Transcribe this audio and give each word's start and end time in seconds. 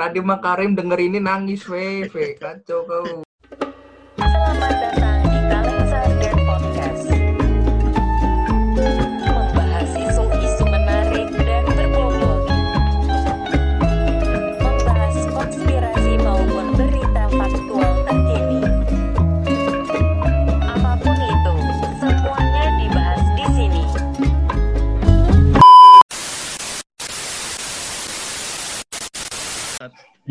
Nadiem 0.00 0.24
Makarim 0.24 0.72
denger 0.72 0.96
ini 0.96 1.20
nangis, 1.20 1.68
weh, 1.68 2.08
weh, 2.08 2.32
kacau 2.40 2.88
kau. 2.88 3.20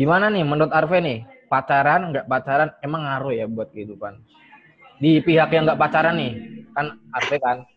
Gimana 0.00 0.32
nih 0.32 0.48
menurut 0.48 0.72
Arve 0.72 0.96
nih? 1.04 1.18
Pacaran 1.52 2.08
nggak 2.08 2.24
pacaran 2.24 2.72
emang 2.80 3.04
ngaruh 3.04 3.36
ya 3.36 3.44
buat 3.44 3.68
kehidupan? 3.68 4.16
Di 4.96 5.20
pihak 5.20 5.52
yang 5.52 5.68
nggak 5.68 5.76
pacaran 5.76 6.16
nih, 6.16 6.32
kan 6.72 6.96
Arve 7.12 7.36
kan? 7.36 7.68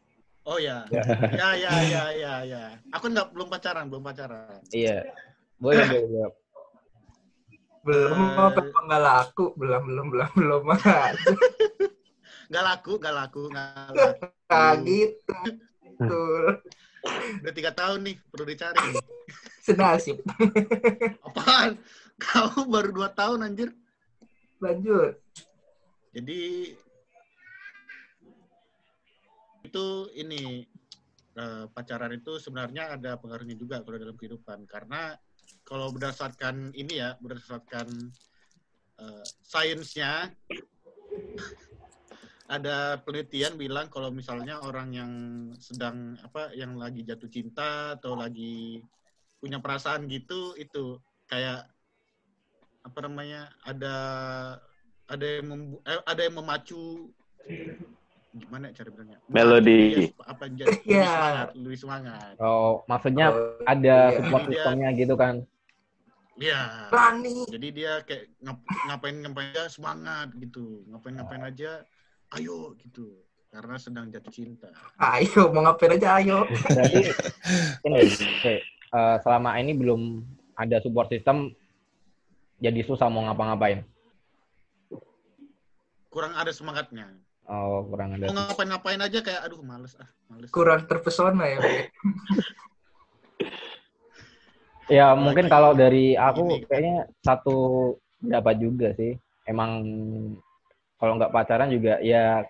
Oh 0.47 0.55
ya. 0.55 0.87
ya, 0.87 1.03
ya, 1.51 1.71
ya, 1.83 2.03
ya, 2.15 2.33
ya. 2.47 2.63
Aku 2.95 3.11
nggak 3.11 3.35
belum 3.35 3.51
pacaran, 3.51 3.91
belum 3.91 4.07
pacaran. 4.07 4.55
Iya. 4.71 5.03
Boleh, 5.59 5.83
boleh, 5.83 6.07
boleh. 6.07 6.31
Belum 7.83 8.15
apa 8.39 8.61
nggak 8.63 9.03
laku, 9.03 9.45
belum, 9.59 9.83
belum, 9.83 10.05
belum, 10.07 10.31
belum. 10.31 10.63
Nggak 12.51 12.63
laku, 12.63 12.91
nggak 12.99 13.15
laku, 13.15 13.41
nggak 13.51 13.67
laku. 13.97 14.27
Nah, 14.51 14.75
gitu. 14.83 15.35
Betul. 15.95 16.43
Udah 17.43 17.53
tiga 17.55 17.71
tahun 17.75 17.99
nih, 18.07 18.15
perlu 18.31 18.45
dicari. 18.47 18.79
Senasib. 19.63 20.19
Apaan? 21.23 21.79
Kau 22.23 22.63
baru 22.67 22.95
dua 22.95 23.11
tahun 23.11 23.51
anjir. 23.51 23.75
Lanjut. 24.63 25.19
Jadi 26.13 26.71
itu 29.63 29.85
ini 30.13 30.61
eh, 31.33 31.65
pacaran 31.73 32.13
itu 32.13 32.37
sebenarnya 32.37 32.99
ada 32.99 33.17
pengaruhnya 33.17 33.57
juga 33.57 33.81
kalau 33.81 33.97
dalam 33.97 34.13
kehidupan 34.13 34.69
karena 34.69 35.17
kalau 35.65 35.89
berdasarkan 35.89 36.69
ini 36.77 37.01
ya 37.01 37.17
berdasarkan 37.17 37.89
eh, 39.01 39.25
sainsnya 39.41 40.29
ada 42.53 43.01
penelitian 43.01 43.57
bilang 43.57 43.89
kalau 43.89 44.13
misalnya 44.13 44.61
orang 44.61 44.93
yang 44.93 45.11
sedang 45.57 46.13
apa 46.21 46.53
yang 46.53 46.77
lagi 46.77 47.01
jatuh 47.01 47.31
cinta 47.31 47.97
atau 47.97 48.13
lagi 48.13 48.83
punya 49.41 49.57
perasaan 49.57 50.05
gitu 50.05 50.53
itu 50.59 51.01
kayak 51.25 51.72
apa 52.83 52.99
namanya 53.01 53.41
ada 53.63 53.95
ada 55.05 55.25
yang 55.25 55.45
membu- 55.47 55.83
eh, 55.83 56.01
ada 56.03 56.21
yang 56.21 56.35
memacu 56.35 57.11
gimana 58.33 58.69
ya 58.69 58.73
cara 58.75 58.89
bilangnya 58.89 59.19
Melodi. 59.27 60.09
apa 60.19 60.43
jadi 60.49 60.65
lebih 60.65 60.89
Iya. 60.89 61.05
semangat 61.07 61.47
lebih 61.55 61.79
semangat 61.79 62.33
Oh, 62.37 62.81
maksudnya 62.85 63.25
Oh, 63.29 63.61
ada 63.63 63.95
iya. 64.09 64.17
support 64.17 64.41
Jadi 64.41 64.49
sistemnya 64.51 64.89
gitu 64.91 65.13
kan? 65.15 65.35
Iya. 66.33 66.61
Berani. 66.89 67.37
jadi 67.45 67.67
dia 67.69 67.91
kayak 68.01 68.25
ngap- 68.41 68.65
ngapain 68.83 69.15
ngapain 69.21 69.47
aja 69.49 69.69
semangat 69.69 70.27
gitu 70.35 70.81
ngapain 70.89 71.13
ngapain 71.13 71.43
aja 71.45 71.71
ayo 72.33 72.73
gitu 72.75 73.21
karena 73.47 73.77
sedang 73.77 74.09
jatuh 74.09 74.33
cinta 74.33 74.65
Ayo, 74.97 75.53
mau 75.53 75.61
ngapain 75.61 75.93
aja, 75.93 76.17
ayo. 76.17 76.41
Berarti 76.49 77.05
ini, 77.85 78.01
oke, 78.01 78.53
eh, 78.65 79.15
selama 79.21 79.53
ini 79.55 79.71
belum 79.71 80.25
ada 80.55 80.81
support 80.81 81.05
system, 81.07 81.53
jadi 82.63 82.79
susah 82.81 83.11
mau 83.11 83.27
ngapa-ngapain. 83.27 83.83
kurang 86.07 86.37
ada 86.37 86.53
semangatnya 86.53 87.09
Oh, 87.43 87.83
kurang 87.89 88.15
ada. 88.15 88.31
mau 88.31 88.39
ngapain 88.47 88.69
ngapain 88.71 89.01
aja 89.01 89.19
kayak 89.19 89.43
aduh 89.43 89.59
males 89.59 89.97
ah 89.99 90.07
males 90.31 90.47
Kurang 90.47 90.87
terpesona 90.87 91.43
ya. 91.43 91.59
Ya 94.91 95.15
mungkin 95.15 95.47
kalau 95.47 95.71
dari 95.71 96.13
aku 96.13 96.59
kayaknya 96.67 97.07
satu 97.23 97.55
pendapat 98.19 98.55
juga 98.59 98.87
sih. 98.93 99.15
Emang 99.47 99.79
kalau 100.99 101.15
nggak 101.15 101.31
pacaran 101.31 101.71
juga 101.71 101.99
ya 102.03 102.43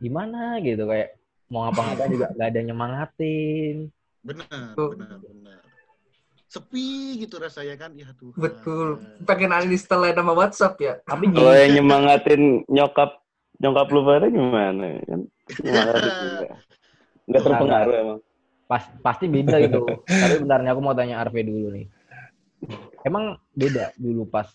gimana 0.00 0.60
gitu 0.60 0.84
kayak 0.84 1.16
mau 1.48 1.64
ngapa-ngapain 1.64 2.12
juga 2.12 2.28
nggak 2.36 2.48
ada 2.48 2.60
nyemangatin. 2.60 3.76
benar 4.20 4.76
Tuh. 4.76 4.92
benar 4.96 5.16
benar 5.16 5.60
sepi 6.50 7.22
gitu 7.22 7.38
rasanya 7.38 7.78
kan 7.78 7.94
ya 7.94 8.10
Tuhan 8.18 8.34
Betul. 8.34 8.98
Pengen 9.22 9.54
uninstall 9.54 10.10
nama 10.10 10.34
WhatsApp 10.34 10.74
ya. 10.82 10.94
Tapi 11.06 11.30
Kalau 11.30 11.54
yang 11.54 11.78
nyemangatin 11.78 12.66
nyokap 12.66 13.22
nyokap 13.62 13.86
lu 13.94 14.00
pada 14.02 14.26
gimana? 14.26 14.98
Kan. 15.06 15.20
Nggak 17.30 17.42
terpengaruh 17.46 17.94
emang. 17.94 18.18
pas, 18.66 18.82
pasti 19.02 19.30
beda 19.30 19.62
gitu. 19.62 19.86
Tapi 20.06 20.34
bentar 20.42 20.58
nih 20.62 20.70
aku 20.74 20.82
mau 20.82 20.94
tanya 20.94 21.22
Arve 21.22 21.46
dulu 21.46 21.70
nih. 21.70 21.86
Emang 23.06 23.38
beda 23.54 23.94
dulu 23.94 24.26
pas 24.26 24.50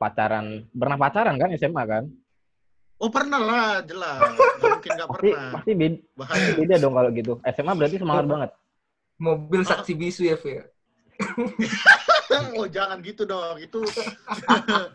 pacaran, 0.00 0.64
pernah 0.72 0.96
pacaran 0.96 1.36
kan 1.36 1.52
SMA 1.56 1.84
kan? 1.84 2.04
oh 2.96 3.12
pernah 3.12 3.36
lah 3.36 3.68
jelas 3.84 4.24
Nggak 4.56 4.72
mungkin 4.72 4.90
nggak 4.96 5.08
Pasti 5.12 5.28
pernah 5.28 5.52
pasti 5.52 5.72
beda, 5.76 5.96
bahaya 6.16 6.48
beda 6.56 6.74
dong 6.80 6.94
kalau 6.96 7.10
gitu. 7.12 7.32
SMA 7.44 7.72
berarti 7.76 7.96
semangat 8.00 8.24
banget. 8.24 8.50
Mobil 9.16 9.60
saksi 9.64 9.92
bisu 9.96 10.22
ya, 10.28 10.36
Fe. 10.36 10.75
oh 12.56 12.66
jangan 12.68 12.98
gitu 13.00 13.24
dong 13.24 13.56
itu 13.60 13.80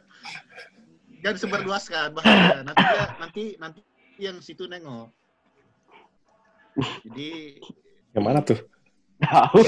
jangan 1.23 1.37
sebarluaskan 1.37 2.13
bahaya 2.17 2.61
nanti 2.65 2.83
dia 2.85 3.05
nanti 3.17 3.43
nanti 3.57 3.81
yang 4.21 4.37
situ 4.41 4.65
nengok 4.69 5.09
jadi 7.05 7.59
Yang 8.11 8.25
mana 8.27 8.39
tuh? 8.43 8.59
Tahu. 9.21 9.61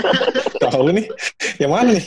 Tahu 0.66 0.88
nih. 0.90 1.06
Yang 1.60 1.70
mana 1.70 1.88
nih? 1.94 2.06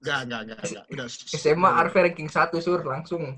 enggak 0.00 0.18
enggak 0.24 0.40
enggak 0.48 0.60
enggak 0.62 0.84
udah 0.94 1.06
SMA 1.36 1.70
Arve 1.70 1.98
ranking 2.00 2.30
1, 2.30 2.56
Sur, 2.62 2.80
langsung. 2.86 3.36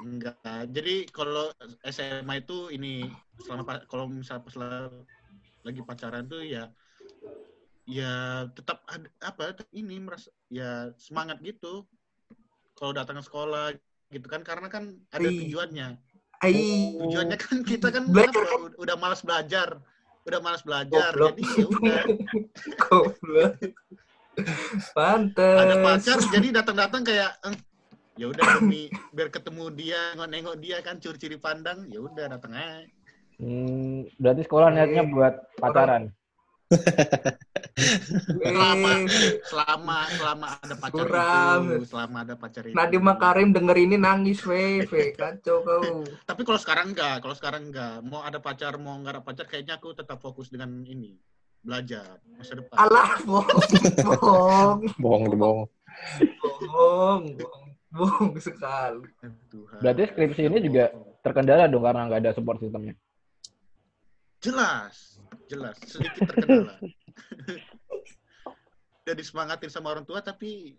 enggak 0.00 0.36
jadi 0.72 1.06
kalau 1.12 1.52
SMA 1.84 2.40
itu 2.40 2.72
ini 2.72 3.08
selama 3.44 3.84
kalau 3.86 4.08
misalnya 4.08 4.42
pas 4.46 4.54
la- 4.56 5.04
lagi 5.60 5.80
pacaran 5.84 6.24
tuh 6.24 6.40
ya 6.44 6.72
ya 7.90 8.14
tetap 8.54 8.86
ada 8.86 9.10
apa 9.20 9.52
ini 9.74 9.98
merasa 9.98 10.30
ya 10.46 10.94
semangat 10.96 11.42
gitu 11.42 11.82
kalau 12.72 12.94
datang 12.94 13.18
ke 13.18 13.24
sekolah 13.26 13.74
gitu 14.08 14.26
kan 14.26 14.40
karena 14.40 14.70
kan 14.70 14.94
ada 15.10 15.26
tujuannya 15.26 15.98
Ai. 16.40 16.96
tujuannya 16.96 17.36
kan 17.36 17.56
kita 17.60 17.90
kan 17.90 18.08
Belajar. 18.08 18.46
apa, 18.46 18.56
ud- 18.62 18.78
udah 18.78 18.96
malas 18.96 19.20
belajar 19.20 19.82
udah 20.22 20.40
malas 20.40 20.62
belajar 20.62 21.10
Goblok. 21.12 21.34
jadi 21.34 21.42
ya 21.42 21.66
udah. 21.66 23.50
Pantes. 24.94 25.58
ada 25.58 25.74
pacar 25.82 26.18
jadi 26.30 26.48
datang-datang 26.54 27.02
kayak 27.02 27.30
"Eh, 27.44 27.56
ya 28.16 28.26
udah 28.30 28.44
demi 28.56 28.88
biar 29.10 29.28
ketemu 29.28 29.64
dia 29.74 30.00
nengok-nengok 30.14 30.56
dia 30.56 30.78
kan 30.80 30.96
curi-curi 30.96 31.36
pandang 31.36 31.84
ya 31.88 32.00
udah 32.00 32.26
datang 32.30 32.54
aja 32.54 32.86
Hmm, 33.40 34.04
berarti 34.20 34.44
sekolah 34.44 34.68
niatnya 34.68 35.00
buat 35.08 35.32
pacaran. 35.56 36.12
Selama 38.40 38.90
Eh, 39.00 39.40
selama 39.42 39.98
selama 40.10 40.46
ada 40.54 40.74
pacar 40.76 41.02
Suram. 41.02 41.62
itu 41.72 41.84
selama 41.86 42.16
ada 42.20 42.34
pacar 42.34 42.62
itu 42.62 42.74
Nadiem 42.74 43.02
Makarim 43.02 43.48
denger 43.50 43.76
ini 43.78 43.96
nangis, 43.96 44.44
weh, 44.44 44.84
weh, 44.84 45.10
kacau 45.12 45.60
kau. 45.60 46.04
tapi 46.22 46.40
kalau 46.42 46.58
sekarang 46.58 46.92
enggak 46.92 47.20
kalau 47.20 47.34
sekarang 47.34 47.62
enggak 47.68 48.02
mau 48.02 48.20
ada 48.20 48.38
pacar 48.38 48.76
mau 48.76 48.94
enggak 48.94 49.18
ada 49.18 49.22
pacar 49.22 49.44
kayaknya 49.44 49.76
aku 49.76 49.92
tetap 49.92 50.18
fokus 50.18 50.48
dengan 50.48 50.84
ini 50.84 51.16
belajar 51.60 52.16
masa 52.30 52.56
depan 52.56 52.76
Alah, 52.78 53.20
bohong, 53.20 53.60
bohong, 53.98 54.78
Bohong 54.96 55.24
bohong. 55.30 55.60
bohong, 56.56 57.22
bohong, 57.36 57.68
bohong 57.90 58.32
sekali. 58.38 59.04
Tuhan. 59.48 59.78
Berarti 59.78 60.02
skripsi 60.06 60.42
ini 60.46 60.58
juga 60.62 60.88
terkendala 61.20 61.66
dong 61.66 61.82
karena 61.82 62.06
nggak 62.06 62.20
ada 62.20 62.32
support 62.32 62.56
sistemnya. 62.58 62.94
jelas 64.40 65.09
jelas 65.46 65.74
sedikit 65.82 66.26
terkendala 66.26 66.74
udah 69.00 69.14
disemangatin 69.16 69.68
sama 69.68 69.90
orang 69.90 70.04
tua 70.04 70.20
tapi 70.20 70.76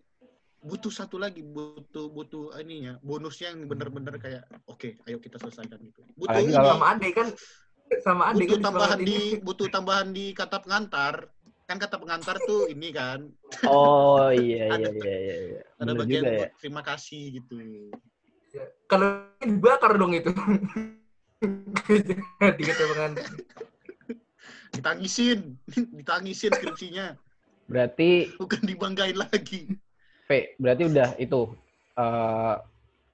butuh 0.61 0.89
satu 0.89 1.17
lagi 1.17 1.41
butuh 1.41 2.07
butuh 2.07 2.53
ininya 2.55 2.95
bonusnya 3.01 3.49
yang 3.49 3.65
bener-bener 3.65 4.13
kayak 4.15 4.43
oke 4.65 4.95
ayo 5.03 5.17
kita 5.17 5.35
selesaikan 5.35 5.75
gitu 5.81 6.01
butuh 6.15 6.37
ini, 6.37 6.53
kalau- 6.53 6.71
Sama 6.71 6.85
Ade 6.87 7.07
kan, 7.11 7.27
sama 7.99 8.21
Ade 8.29 8.35
butuh 8.39 8.53
kan 8.53 8.63
tambahan 8.63 8.99
di 9.01 9.17
ini. 9.33 9.41
butuh 9.41 9.67
tambahan 9.67 10.07
di 10.09 10.25
kata 10.31 10.57
pengantar 10.59 11.13
kan 11.65 11.77
kata 11.77 11.95
pengantar 11.97 12.35
tuh 12.41 12.67
ini 12.67 12.89
kan 12.91 13.19
Oh 13.65 14.29
iya 14.29 14.69
Ada 14.71 14.87
iya 14.87 14.93
iya 14.93 15.17
iya. 15.17 15.35
iya. 15.49 15.61
ada 15.73 15.81
Bener 15.87 15.95
bagian 15.97 16.19
juga 16.19 16.29
ya. 16.29 16.37
buat 16.37 16.51
terima 16.57 16.81
kasih 16.83 17.21
gitu 17.33 17.53
Ya, 18.51 18.67
Kalau 18.85 19.07
dibakar 19.39 19.95
dong 19.95 20.11
itu. 20.11 20.27
Di 22.51 22.61
kata 22.61 22.83
pengantin. 22.85 23.25
Ditangisin 24.71 25.59
ditangisin 25.99 26.51
skripsinya 26.55 27.15
Berarti 27.71 28.35
bukan 28.35 28.61
dibanggain 28.67 29.15
lagi. 29.15 29.79
P, 30.27 30.59
berarti 30.59 30.83
udah 30.91 31.15
itu 31.15 31.55
eh, 31.95 32.55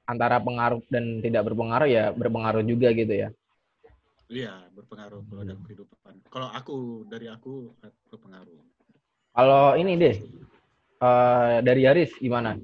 antara 0.09 0.42
pengaruh 0.42 0.81
dan 0.89 1.21
tidak 1.21 1.45
berpengaruh 1.45 1.86
ya 1.86 2.09
berpengaruh 2.09 2.65
juga 2.65 2.89
gitu 2.98 3.13
ya. 3.13 3.30
Iya, 4.27 4.65
berpengaruh 4.74 5.21
kalau 5.30 5.44
dalam 5.45 5.62
kehidupan. 5.62 6.13
Kalau 6.33 6.50
aku 6.50 7.06
dari 7.06 7.30
aku 7.30 7.77
berpengaruh. 8.09 8.65
Kalau 9.38 9.77
ini 9.77 9.94
deh 9.94 10.15
eh, 11.06 11.56
dari 11.62 11.81
Haris 11.86 12.18
gimana? 12.18 12.57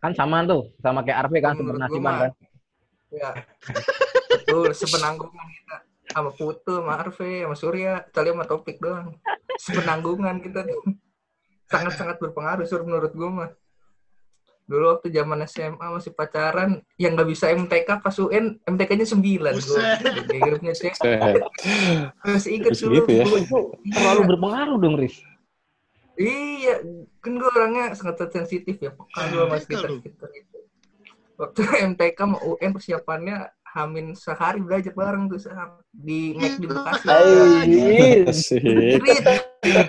Kan 0.00 0.16
sama 0.16 0.48
tuh, 0.48 0.72
sama 0.80 1.04
kayak 1.04 1.28
Arve 1.28 1.44
kan 1.44 1.60
mah- 1.60 2.28
kan. 2.28 2.32
Ya. 3.12 3.30
Betul, 4.32 4.72
sepenanggungan 4.72 5.44
kita 5.60 5.76
sama 6.14 6.30
Putu, 6.30 6.78
sama 6.78 6.94
Arve, 6.94 7.42
sama 7.42 7.56
Surya, 7.58 8.06
kecuali 8.06 8.28
sama 8.30 8.44
topik 8.46 8.76
doang. 8.78 9.18
Sepenanggungan 9.58 10.38
kita 10.38 10.62
tuh. 10.62 10.94
Sangat-sangat 11.66 12.22
berpengaruh 12.22 12.64
sur 12.70 12.86
menurut 12.86 13.10
gue 13.10 13.30
mah. 13.30 13.50
Dulu 14.64 14.96
waktu 14.96 15.12
zaman 15.12 15.44
SMA 15.44 15.86
masih 15.92 16.16
pacaran, 16.16 16.80
yang 16.96 17.18
nggak 17.18 17.28
bisa 17.28 17.52
MTK 17.52 18.00
pas 18.00 18.16
UN, 18.16 18.56
MTK-nya 18.64 19.04
9 19.04 19.20
gue. 19.20 19.82
Grupnya. 20.40 20.72
Masih 22.24 22.50
inget 22.56 22.72
Terus 22.72 22.80
dulu. 22.86 23.04
gitu 23.04 23.12
ya? 23.12 23.24
terlalu 23.92 24.20
berpengaruh 24.24 24.76
dong, 24.80 24.96
Riz. 24.96 25.20
Iya, 26.14 26.80
kan 27.18 27.32
gue 27.36 27.50
orangnya 27.58 27.92
sangat 27.98 28.30
sensitif 28.30 28.78
ya. 28.78 28.94
Peka 28.94 29.20
gue 29.34 29.42
MTK 29.42 29.44
sama 29.44 29.56
sekitar-sekitar 29.60 30.30
itu. 30.32 30.58
Waktu 31.34 31.60
MTK 31.92 32.18
sama 32.22 32.38
UN 32.46 32.70
persiapannya 32.72 33.36
Hamin 33.74 34.14
sehari 34.14 34.62
belajar 34.62 34.94
bareng 34.94 35.26
tuh 35.26 35.42
di 35.90 36.30
Mac 36.38 36.62
di 36.62 36.66
Bekasi. 36.70 37.06
Anjir. 37.10 38.30
Asik. 38.30 39.02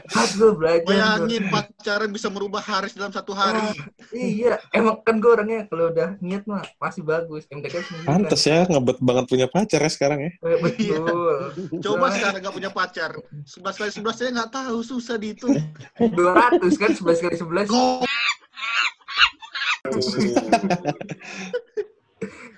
Pas 0.10 0.30
gue 0.34 0.52
belajar. 0.58 0.90
Bayangin 0.90 1.44
pacaran 1.54 2.10
bisa 2.10 2.34
merubah 2.34 2.66
Haris 2.66 2.98
dalam 2.98 3.14
satu 3.14 3.38
hari. 3.38 3.62
Iya, 4.10 4.58
emang 4.74 5.06
kan 5.06 5.22
gue 5.22 5.30
orangnya 5.30 5.70
kalau 5.70 5.94
udah 5.94 6.18
niat 6.18 6.50
mah 6.50 6.66
masih 6.82 7.06
bagus. 7.06 7.46
MTK 7.46 7.86
sembilan. 7.86 8.08
Pantes 8.10 8.42
ya, 8.50 8.66
ngebet 8.66 8.98
banget 9.06 9.26
punya 9.30 9.48
pacar 9.54 9.82
ya 9.86 9.92
sekarang 9.94 10.20
ya. 10.26 10.32
Eh, 10.34 10.58
Betul. 10.66 11.38
Coba 11.86 12.10
sekarang 12.10 12.42
nggak 12.42 12.56
punya 12.58 12.72
pacar. 12.74 13.12
11 13.46 13.70
kali 13.70 13.92
11 14.02 14.18
saya 14.18 14.30
nggak 14.34 14.50
tahu, 14.50 14.78
susah 14.82 15.22
dihitung. 15.22 15.62
200 16.02 16.82
kan 16.82 16.90
11 16.90 17.22
kali 17.22 17.36
11. 17.38 17.70
Go! 17.70 18.02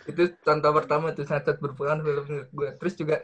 Itu 0.07 0.24
contoh 0.39 0.71
pertama 0.71 1.12
tuh 1.12 1.27
sangat 1.27 1.59
berpengaruh 1.59 2.04
film 2.04 2.24
menurut 2.27 2.50
gue 2.51 2.69
terus 2.80 2.94
juga 2.95 3.15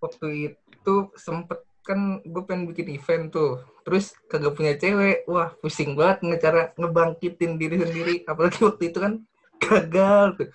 waktu 0.00 0.56
itu 0.58 0.94
sempet 1.14 1.62
kan 1.80 2.20
gue 2.22 2.42
pengen 2.44 2.68
bikin 2.70 2.92
event 2.92 3.32
tuh. 3.32 3.64
Terus 3.82 4.12
kagak 4.28 4.54
punya 4.54 4.76
cewek. 4.76 5.24
Wah 5.26 5.52
pusing 5.58 5.96
banget 5.96 6.22
ngecara 6.22 6.62
ngebangkitin 6.76 7.56
diri 7.56 7.76
sendiri. 7.80 8.14
Apalagi 8.28 8.60
waktu 8.62 8.92
itu 8.92 8.98
kan 9.00 9.12
gagal 9.58 10.24
tuh. 10.36 10.48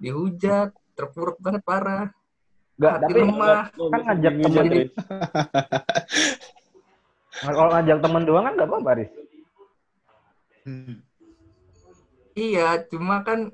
Dihujat 0.00 0.74
terpuruk 0.96 1.38
banget 1.38 1.62
parah. 1.62 2.10
Enggak, 2.80 2.92
hati 2.98 3.12
tapi 3.12 3.20
lemah. 3.20 3.62
kan 3.70 4.00
ngajak 4.10 4.32
temen 4.32 4.52
Jadi, 4.58 4.80
kalau 7.44 7.70
ngajak 7.70 7.98
temen 8.00 8.22
doang 8.26 8.44
kan 8.48 8.54
nggak 8.58 8.68
apa-apa, 8.72 8.90
Riz. 8.96 9.10
Hmm. 10.62 11.02
iya 12.38 12.78
cuma 12.86 13.26
kan 13.26 13.50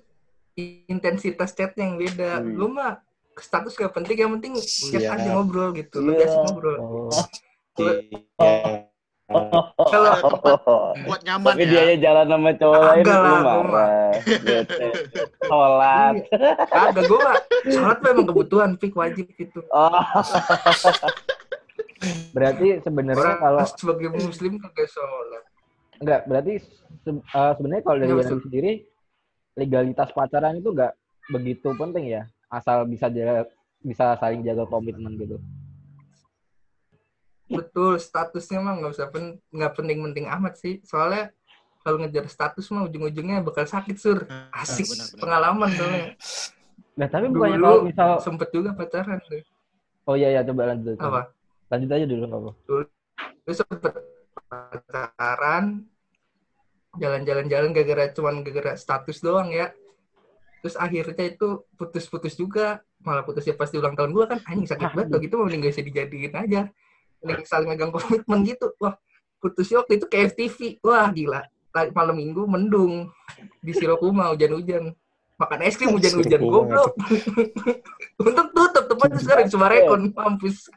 intensitas 0.84 1.52
chatnya 1.52 1.84
yang 1.84 1.96
beda 1.96 2.30
Hmm. 2.38 2.52
lu 2.52 2.66
mah 2.68 2.98
status 3.34 3.72
gak 3.72 3.92
penting 3.92 4.18
yang 4.18 4.32
penting 4.34 4.58
chat 4.58 4.98
Iya. 4.98 5.14
aja 5.14 5.28
ngobrol 5.30 5.70
gitu 5.72 5.96
lu 5.98 6.10
Iya. 6.10 6.18
biasa 6.20 6.36
ngobrol 6.42 6.76
Oh. 6.76 7.10
Iya. 7.78 7.94
kalau 9.78 10.12
Buat 11.06 11.20
nyaman 11.22 11.52
Tapi 11.52 11.62
ya. 11.62 11.70
dia 11.70 12.00
jalan 12.02 12.26
sama 12.26 12.50
cowok 12.54 12.80
lain 12.80 12.88
Agak 12.98 13.12
lu 13.14 13.22
lah, 13.22 13.38
gua 13.38 13.54
marah. 13.54 14.10
Bete. 14.40 14.86
Sholat. 15.42 16.14
Kagak 16.66 17.02
gue 17.04 17.18
mah 17.18 17.36
sholat 17.62 17.98
mah 17.98 18.10
emang 18.10 18.26
kebutuhan 18.26 18.70
pik 18.74 18.94
wajib 18.94 19.26
gitu. 19.32 19.60
Oh. 19.68 19.92
Berarti 22.30 22.78
sebenarnya 22.80 23.32
kalau 23.36 23.62
sebagai 23.68 24.08
muslim 24.12 24.52
kagak 24.58 24.88
sholat. 24.88 25.42
enggak, 25.98 26.20
berarti 26.24 26.52
se- 27.02 27.10
eh, 27.26 27.52
sebenarnya 27.52 27.82
kalau 27.82 27.98
dari 27.98 28.06
Iya, 28.08 28.22
Haris 28.22 28.38
sendiri 28.40 28.72
legalitas 29.58 30.14
pacaran 30.14 30.54
itu 30.54 30.70
enggak 30.70 30.94
begitu 31.26 31.74
penting 31.74 32.14
ya, 32.14 32.22
asal 32.46 32.86
bisa 32.86 33.10
jaga, 33.10 33.50
bisa 33.82 34.14
saling 34.22 34.46
jaga 34.46 34.62
komitmen 34.70 35.18
gitu. 35.18 35.42
Betul 37.50 37.98
statusnya 37.98 38.62
mah 38.62 38.78
nggak 38.78 38.92
usah 38.94 39.10
pen 39.10 39.42
nggak 39.50 39.72
penting-penting 39.74 40.30
amat 40.30 40.54
sih. 40.62 40.78
Soalnya 40.86 41.34
kalau 41.82 41.98
ngejar 42.04 42.28
status 42.30 42.70
mah 42.70 42.86
ujung-ujungnya 42.86 43.42
bakal 43.42 43.66
sakit 43.66 43.96
sur. 43.98 44.28
Asik 44.54 44.86
benar, 44.86 45.06
benar. 45.10 45.20
pengalaman 45.20 45.70
soalnya. 45.74 46.06
Nah, 46.98 47.06
tapi 47.08 47.26
Dulu 47.30 47.34
bukannya 47.38 47.58
kalau 47.58 47.80
misal 47.82 48.10
sempet 48.22 48.48
juga 48.54 48.70
pacaran 48.76 49.18
tuh. 49.26 49.42
Oh 50.06 50.14
iya 50.14 50.38
ya 50.38 50.40
coba 50.46 50.70
lanjut. 50.70 50.96
Apa? 51.02 51.32
Lanjut 51.72 51.90
aja 51.92 52.06
dulu 52.06 52.22
enggak 52.28 52.40
apa. 52.40 52.52
Lu 53.44 53.52
sempet 53.52 53.92
pacaran 54.48 55.64
jalan-jalan-jalan 56.96 57.70
gara-gara 57.76 58.04
cuman 58.16 58.34
gara-gara 58.40 58.72
status 58.78 59.20
doang 59.20 59.52
ya. 59.52 59.74
Terus 60.64 60.74
akhirnya 60.80 61.24
itu 61.28 61.68
putus-putus 61.76 62.34
juga. 62.34 62.80
Malah 63.04 63.22
putusnya 63.22 63.54
pas 63.54 63.70
di 63.70 63.78
ulang 63.78 63.94
tahun 63.94 64.10
gua 64.10 64.26
kan 64.26 64.38
anjing 64.48 64.66
sakit 64.66 64.90
banget 64.96 65.08
kalau 65.12 65.22
gitu 65.22 65.34
mending 65.38 65.60
gak 65.62 65.74
usah 65.76 65.84
dijadiin 65.86 66.34
aja. 66.34 66.60
Mending 67.22 67.46
saling 67.46 67.68
megang 67.68 67.92
komitmen 67.94 68.42
gitu. 68.42 68.74
Wah, 68.80 68.96
putusnya 69.38 69.84
waktu 69.84 70.02
itu 70.02 70.06
ke 70.08 70.16
FTV. 70.32 70.58
Wah, 70.82 71.08
gila. 71.12 71.42
Tadi 71.68 71.92
Malam 71.94 72.16
minggu 72.16 72.42
mendung 72.48 73.12
di 73.62 73.72
Sirokuma 73.76 74.32
hujan-hujan. 74.34 74.96
Makan 75.38 75.60
es 75.62 75.78
krim 75.78 75.94
hujan-hujan 75.94 76.42
goblok. 76.42 76.98
Untung 78.18 78.48
tutup 78.50 78.84
tepatnya 78.90 79.20
sekarang 79.22 79.44
di 79.46 79.52
Sumarekon 79.54 80.02
mampus. 80.10 80.66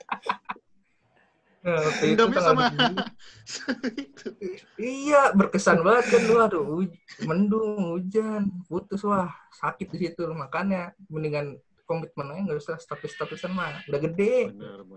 Nah, 1.61 1.77
itu 2.01 2.25
sama 2.41 2.73
27. 2.73 4.01
itu. 4.01 4.27
Iya, 4.81 5.29
berkesan 5.37 5.85
banget 5.85 6.05
kan 6.09 6.21
lu 6.25 6.35
aduh 6.41 6.65
huj- 6.65 6.97
mendung, 7.21 7.93
hujan, 7.93 8.49
putus 8.65 9.05
wah, 9.05 9.29
sakit 9.53 9.93
di 9.93 9.97
situ 10.09 10.25
makanya 10.33 10.97
mendingan 11.05 11.61
komitmen 11.85 12.33
aja 12.33 12.39
nggak 12.49 12.59
usah 12.59 12.77
status-statusan 12.81 13.51
mah 13.53 13.77
udah 13.85 13.99
gede. 13.99 14.49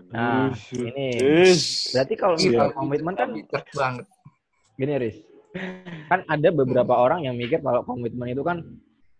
Nah, 0.09 0.49
ini 0.73 1.07
berarti 1.93 2.13
kalau 2.17 2.35
Iya, 2.39 2.49
misal 2.49 2.67
komitmen 2.73 3.13
kan 3.13 3.29
banget. 3.75 4.05
gini 4.73 4.93
Riz. 4.97 5.17
Kan 6.09 6.25
ada 6.25 6.49
beberapa 6.49 6.93
orang 6.97 7.23
yang 7.27 7.35
mikir 7.37 7.61
kalau 7.61 7.85
komitmen 7.85 8.31
itu 8.31 8.41
kan 8.41 8.65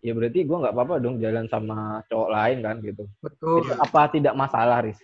ya 0.01 0.17
berarti 0.17 0.45
gue 0.47 0.57
nggak 0.57 0.73
apa-apa 0.73 0.95
dong 0.97 1.21
jalan 1.21 1.45
sama 1.51 2.01
cowok 2.09 2.29
lain 2.31 2.57
kan 2.65 2.75
gitu. 2.81 3.03
Betul. 3.21 3.69
Itu 3.69 3.73
apa 3.77 4.01
tidak 4.09 4.33
masalah 4.33 4.81
Riz? 4.81 4.97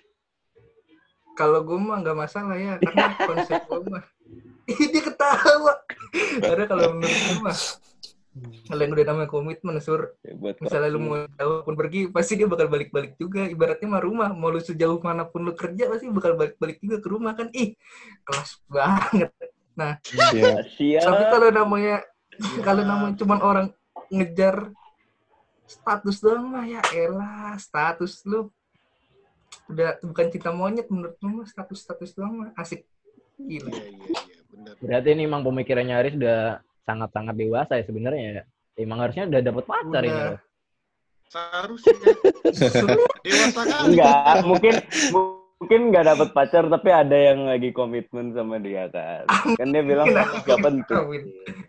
Kalau 1.36 1.64
gue 1.64 1.80
mah 1.80 2.04
nggak 2.04 2.18
masalah 2.18 2.56
ya, 2.60 2.76
karena 2.80 3.16
konsep 3.24 3.60
gue 3.68 3.82
mah 3.88 4.04
dia 4.94 5.02
ketawa. 5.04 5.74
Karena 6.42 6.66
kalau 6.68 6.88
menurut 6.98 7.18
gue 7.18 7.38
mah 7.42 7.58
kalau 8.64 8.80
yang 8.80 8.96
udah 8.96 9.06
namanya 9.12 9.28
komitmen 9.28 9.76
sur 9.84 10.16
Hebat, 10.24 10.56
Pak. 10.56 10.64
misalnya 10.64 10.90
lu 10.96 11.04
mau 11.04 11.20
jauh 11.36 11.68
pun 11.68 11.76
pergi 11.76 12.08
pasti 12.08 12.40
dia 12.40 12.48
bakal 12.48 12.72
balik-balik 12.72 13.20
juga 13.20 13.44
ibaratnya 13.44 13.92
mah 13.92 14.00
rumah 14.00 14.30
mau 14.32 14.48
lu 14.48 14.64
sejauh 14.64 15.04
mana 15.04 15.28
pun 15.28 15.44
lu 15.44 15.52
kerja 15.52 15.92
pasti 15.92 16.08
bakal 16.08 16.40
balik-balik 16.40 16.80
juga 16.80 17.04
ke 17.04 17.08
rumah 17.12 17.36
kan 17.36 17.52
ih 17.52 17.76
kelas 18.24 18.64
banget 18.72 19.36
Iya. 20.32 20.64
Siap. 20.64 21.04
tapi 21.04 21.24
kalau 21.28 21.50
namanya 21.52 21.98
kalau 22.64 22.84
namanya 22.88 23.16
cuman 23.20 23.40
orang 23.44 23.68
ngejar 24.08 24.72
status 25.68 26.24
doang 26.24 26.48
mah 26.48 26.64
ya 26.64 26.80
elah 26.96 27.60
status 27.60 28.24
lu 28.24 28.48
udah 29.68 30.00
bukan 30.08 30.28
cinta 30.32 30.56
monyet 30.56 30.88
menurut 30.88 31.20
lu 31.20 31.44
mah 31.44 31.48
status 31.52 31.84
status 31.84 32.16
doang 32.16 32.48
mah 32.48 32.50
asik 32.56 32.88
gila 33.36 33.72
Iya, 33.72 33.92
iya, 33.92 34.08
iya, 34.08 34.31
benar. 34.62 34.76
Berarti 34.78 35.10
ini 35.18 35.22
emang 35.26 35.42
pemikirannya 35.42 35.96
Haris 35.98 36.16
udah 36.22 36.62
sangat-sangat 36.86 37.36
dewasa 37.36 37.74
ya 37.82 37.84
sebenarnya 37.86 38.24
ya. 38.30 38.44
Emang 38.78 39.02
harusnya 39.02 39.26
udah 39.26 39.42
dapet 39.42 39.66
pacar 39.66 40.02
ini. 40.06 40.14
Udah. 40.14 40.40
Seharusnya 41.32 41.94
dewasa 43.26 43.62
kali. 43.66 43.86
Enggak, 43.90 44.36
mungkin 44.46 44.74
mungkin 45.62 45.82
nggak 45.90 46.06
dapat 46.14 46.30
pacar 46.38 46.64
tapi 46.70 46.90
ada 46.94 47.18
yang 47.18 47.50
lagi 47.50 47.74
komitmen 47.74 48.38
sama 48.38 48.62
dia 48.62 48.86
kan. 48.94 49.26
Kan 49.58 49.68
dia 49.74 49.82
bilang 49.82 50.06
Kenapa? 50.06 50.38
nggak 50.46 50.60
penting. 50.62 51.04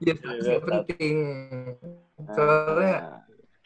Ya 0.04 0.14
nggak 0.20 0.62
penting 0.68 1.16
soalnya 2.30 3.22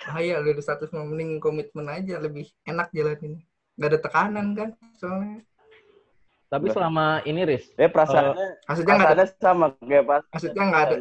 Ah, 0.07 0.13
bahaya 0.13 0.41
lu 0.41 0.53
ada 0.53 0.63
status 0.63 0.93
mending 0.93 1.41
komitmen 1.41 1.89
aja 1.89 2.17
lebih 2.21 2.49
enak 2.65 2.89
jalanin 2.93 3.41
nggak 3.77 3.91
ada 3.93 4.01
tekanan 4.01 4.47
kan 4.57 4.71
soalnya 4.97 5.45
Tapi 6.47 6.67
selama 6.71 7.27
ini 7.27 7.43
Riz, 7.43 7.67
dia 7.75 7.91
perasaannya 7.91 8.63
maksudnya 8.71 8.95
nggak 8.95 9.15
ada 9.19 9.25
sama 9.35 9.67
kayak 9.83 10.05
pas 10.07 10.23
maksudnya 10.31 10.65
nggak 10.71 10.83
ada 10.87 10.97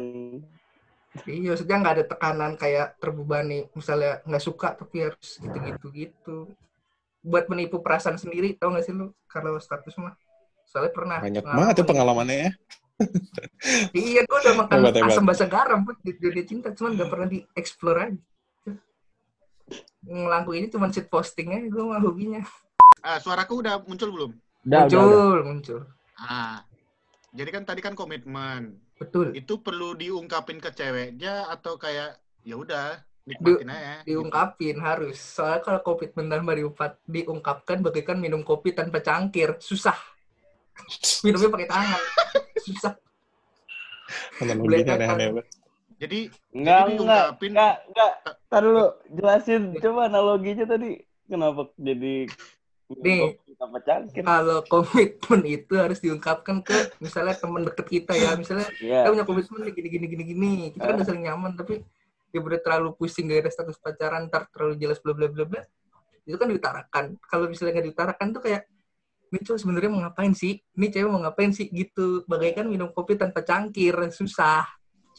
iya 1.30 1.48
maksudnya 1.54 1.76
nggak 1.80 1.94
ada 1.96 2.04
tekanan 2.04 2.52
kayak 2.58 2.86
terbebani 3.00 3.58
misalnya 3.72 4.20
nggak 4.26 4.42
suka 4.42 4.74
tapi 4.74 5.06
harus 5.06 5.38
gitu 5.38 5.56
gitu. 5.62 5.86
Gitu 5.94 6.38
buat 7.26 7.50
menipu 7.50 7.82
perasaan 7.82 8.14
sendiri 8.22 8.54
tau 8.54 8.70
gak 8.70 8.86
sih 8.86 8.94
lu? 8.94 9.10
Kalau 9.26 9.58
status 9.58 9.98
mah. 9.98 10.14
Soalnya 10.70 10.94
pernah 10.94 11.18
Banyak 11.18 11.42
banget 11.42 11.74
ya 11.82 11.84
pengalamannya 11.84 12.38
ya. 12.38 12.50
iya 13.92 14.20
gue 14.24 14.38
udah 14.40 14.54
makan 14.64 14.76
Hebat, 14.80 14.94
hebat. 14.96 15.12
asam 15.12 15.28
basa 15.28 15.44
garam 15.44 15.84
di 16.00 16.16
dunia 16.16 16.44
cinta 16.48 16.72
cuman 16.72 16.96
gak 16.96 17.10
pernah 17.10 17.28
di 17.28 17.42
explore 17.58 17.98
aja. 17.98 18.22
Ngelakuin 20.06 20.64
ini 20.64 20.68
cuman 20.70 20.94
shit 20.94 21.10
posting 21.10 21.50
aja 21.50 21.66
gue 21.66 21.82
mah 21.82 21.98
hobinya. 21.98 22.40
Ah, 23.02 23.18
suaraku 23.18 23.60
udah 23.60 23.82
muncul 23.84 24.08
belum? 24.14 24.32
Udah, 24.66 24.82
muncul 24.84 24.98
udah, 24.98 25.16
udah. 25.22 25.44
muncul 25.46 25.80
Ah. 26.16 26.58
Jadi 27.36 27.50
kan 27.52 27.62
tadi 27.68 27.84
kan 27.84 27.92
komitmen. 27.92 28.80
betul 28.96 29.36
Itu 29.36 29.60
perlu 29.60 29.92
diungkapin 29.92 30.56
ke 30.56 30.72
ceweknya 30.72 31.52
atau 31.52 31.76
kayak 31.76 32.16
ya 32.42 32.56
udah 32.56 32.96
nikmatin 33.28 33.68
aja. 33.68 34.00
diungkapin 34.06 34.78
harus 34.80 35.18
soalnya 35.20 35.60
kalau 35.60 35.80
komitmen 35.84 36.30
tanpa 36.30 36.56
diupat 36.56 36.96
diungkapkan 37.04 37.82
bagaikan 37.84 38.16
minum 38.16 38.40
kopi 38.40 38.72
tanpa 38.72 39.02
cangkir 39.02 39.58
susah 39.60 39.98
minumnya 41.26 41.50
pakai 41.52 41.68
tangan 41.68 42.02
susah 42.62 42.94
aneh-aneh. 44.40 45.44
Jadi 45.96 46.28
Enggak, 46.52 46.80
Jadi 46.86 46.92
enggak, 47.00 47.24
diungkapin- 47.36 47.52
enggak, 47.56 47.74
enggak. 47.88 48.12
Tar 48.48 48.62
dulu, 48.64 48.86
jelasin 49.12 49.62
coba 49.80 50.00
analoginya 50.08 50.64
tadi. 50.68 50.90
Kenapa 51.26 51.72
jadi 51.76 52.14
Nih. 52.86 53.34
cangkir? 53.82 54.22
kalau 54.22 54.62
komitmen 54.68 55.40
itu 55.48 55.74
harus 55.74 55.98
diungkapkan 55.98 56.62
ke 56.62 56.94
misalnya 57.02 57.34
teman 57.34 57.66
deket 57.66 57.86
kita 57.88 58.12
ya. 58.14 58.38
Misalnya 58.38 58.68
kita 58.70 58.84
Iya. 58.84 59.10
punya 59.10 59.24
komitmen 59.26 59.58
nih 59.66 59.72
gini 59.74 59.88
gini 59.90 60.06
gini 60.06 60.24
gini. 60.24 60.52
Kita 60.76 60.84
kan 60.86 60.94
udah 61.00 61.06
sering 61.06 61.24
nyaman 61.26 61.52
tapi 61.58 61.82
dia 62.30 62.38
udah 62.42 62.60
terlalu 62.62 62.92
pusing 62.94 63.32
gak 63.32 63.48
ada 63.48 63.50
status 63.50 63.78
pacaran 63.80 64.28
ntar 64.30 64.46
terlalu 64.52 64.76
jelas 64.78 65.00
bla 65.02 65.16
bla 65.16 65.26
bla 65.26 65.44
bla. 65.48 65.62
Itu 66.28 66.36
kan 66.38 66.46
diutarakan. 66.52 67.04
Kalau 67.26 67.46
misalnya 67.50 67.80
nggak 67.80 67.86
diutarakan 67.90 68.26
tuh 68.34 68.42
kayak 68.44 68.62
ini 69.34 69.38
cowok 69.42 69.58
sebenarnya 69.58 69.90
mau 69.90 70.00
ngapain 70.06 70.32
sih? 70.36 70.54
Ini 70.78 70.86
cewek 70.92 71.08
mau 71.10 71.20
ngapain 71.26 71.50
sih? 71.50 71.66
Gitu. 71.66 72.22
Bagaikan 72.30 72.70
minum 72.70 72.94
kopi 72.94 73.18
tanpa 73.18 73.42
cangkir 73.42 73.94
susah. 74.14 74.62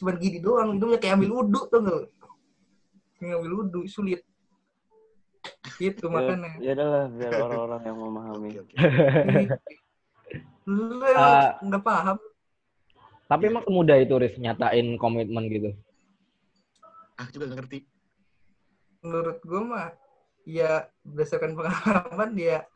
Cuman 0.00 0.16
gini 0.16 0.40
doang 0.40 0.72
minumnya 0.72 0.96
kayak 0.96 1.20
ambil 1.20 1.42
wudhu 1.44 1.60
tuh 1.68 1.80
nggak? 1.84 2.04
Ambil 3.34 3.52
wudhu 3.60 3.84
sulit 3.90 4.24
gitu 5.76 6.08
makanya 6.08 6.56
Ya 6.58 6.72
udahlah, 6.74 7.04
biar 7.08 7.32
orang-orang 7.38 7.82
yang 7.82 7.98
memahami. 7.98 8.48
lu 10.66 11.00
Ah. 11.08 11.56
nggak 11.60 11.82
paham 11.82 12.18
Tapi 13.24 13.42
emang 13.44 13.60
semudah 13.62 13.96
itu, 13.96 14.14
Riz, 14.16 14.34
nyatain 14.36 14.96
komitmen 14.96 15.44
gitu. 15.48 15.70
Ah, 17.14 17.28
juga 17.28 17.50
ngerti. 17.50 17.84
menurut 18.98 19.38
gue 19.40 19.62
mah 19.62 19.94
ya 20.42 20.82
berdasarkan 21.04 21.54
pengalaman 21.54 22.34
ya 22.34 22.66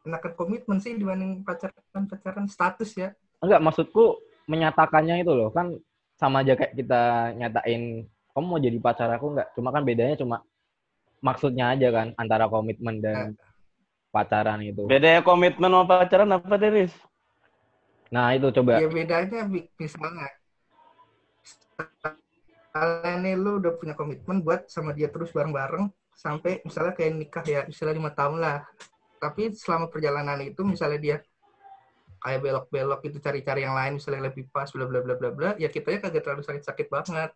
enakan 0.00 0.32
komitmen 0.32 0.80
sih 0.80 0.96
dibanding 0.96 1.44
pacaran 1.44 1.76
pacaran 2.06 2.46
status 2.46 2.94
ya 2.94 3.12
Enggak, 3.38 3.60
maksudku 3.60 4.16
menyatakannya 4.46 5.20
itu 5.20 5.30
loh. 5.30 5.52
Kan 5.52 5.76
sama 6.16 6.40
aja 6.40 6.56
kayak 6.56 6.72
kita 6.72 7.02
nyatain, 7.36 8.02
kamu 8.32 8.44
mau 8.44 8.58
jadi 8.58 8.78
pacar 8.80 9.12
aku 9.12 9.30
enggak? 9.30 9.48
Cuma 9.52 9.68
kan 9.68 9.84
bedanya 9.84 10.16
cuma 10.16 10.40
maksudnya 11.20 11.74
aja 11.74 11.88
kan, 11.90 12.14
antara 12.16 12.46
komitmen 12.46 13.02
dan 13.02 13.34
pacaran 14.10 14.62
itu. 14.62 14.86
Bedanya 14.86 15.20
komitmen 15.20 15.70
sama 15.70 15.84
pacaran 15.84 16.30
apa, 16.32 16.56
Deris? 16.56 16.94
Nah, 18.08 18.32
itu 18.32 18.48
coba. 18.48 18.80
ya 18.80 18.88
bedanya 18.88 19.44
misalnya 19.76 20.32
kalian 22.72 23.18
nih 23.24 23.34
lu 23.36 23.60
udah 23.60 23.72
punya 23.76 23.94
komitmen 23.94 24.40
buat 24.40 24.70
sama 24.70 24.96
dia 24.96 25.10
terus 25.10 25.32
bareng-bareng 25.34 25.90
sampai 26.14 26.62
misalnya 26.66 26.94
kayak 26.94 27.12
nikah 27.14 27.44
ya 27.46 27.60
misalnya 27.66 27.94
lima 27.94 28.10
tahun 28.14 28.38
lah 28.42 28.58
tapi 29.18 29.54
selama 29.54 29.90
perjalanan 29.90 30.38
itu 30.42 30.62
misalnya 30.62 30.98
dia 30.98 31.16
kayak 32.18 32.42
belok-belok 32.42 33.00
itu 33.06 33.18
cari-cari 33.22 33.62
yang 33.62 33.74
lain 33.78 34.02
misalnya 34.02 34.30
lebih 34.30 34.50
pas 34.50 34.70
bla 34.74 34.86
bla 34.86 35.00
bla 35.02 35.14
bla 35.14 35.30
bla 35.30 35.50
ya 35.58 35.70
kita 35.70 35.94
ya 35.94 35.98
kagak 36.02 36.22
terlalu 36.26 36.42
sakit-sakit 36.42 36.86
banget 36.90 37.30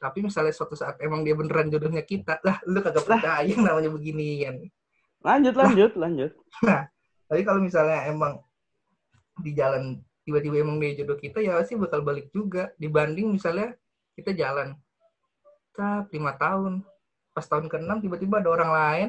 tapi 0.00 0.24
misalnya 0.24 0.56
suatu 0.56 0.72
saat 0.72 0.96
emang 1.04 1.20
dia 1.20 1.36
beneran 1.36 1.68
jodohnya 1.68 2.00
kita 2.00 2.40
lah 2.40 2.56
lu 2.64 2.80
kagak 2.80 3.04
percaya 3.04 3.44
yang 3.44 3.60
namanya 3.60 3.92
beginian. 3.92 4.64
Lanjut, 5.20 5.52
lanjut, 5.52 5.92
lanjut. 6.00 6.32
tapi 7.28 7.44
kalau 7.44 7.60
misalnya 7.60 8.08
emang 8.08 8.40
di 9.44 9.52
jalan 9.52 10.00
tiba-tiba 10.24 10.64
emang 10.64 10.80
dia 10.80 10.96
jodoh 11.04 11.20
kita 11.20 11.44
ya 11.44 11.60
pasti 11.60 11.76
bakal 11.76 12.00
balik 12.00 12.32
juga. 12.32 12.72
Dibanding 12.80 13.28
misalnya 13.28 13.76
kita 14.16 14.32
jalan 14.32 14.72
tak 15.76 16.08
lima 16.16 16.32
tahun. 16.40 16.80
Pas 17.36 17.44
tahun 17.44 17.68
ke-6 17.68 18.08
tiba-tiba 18.08 18.40
ada 18.40 18.48
orang 18.50 18.70
lain 18.72 19.08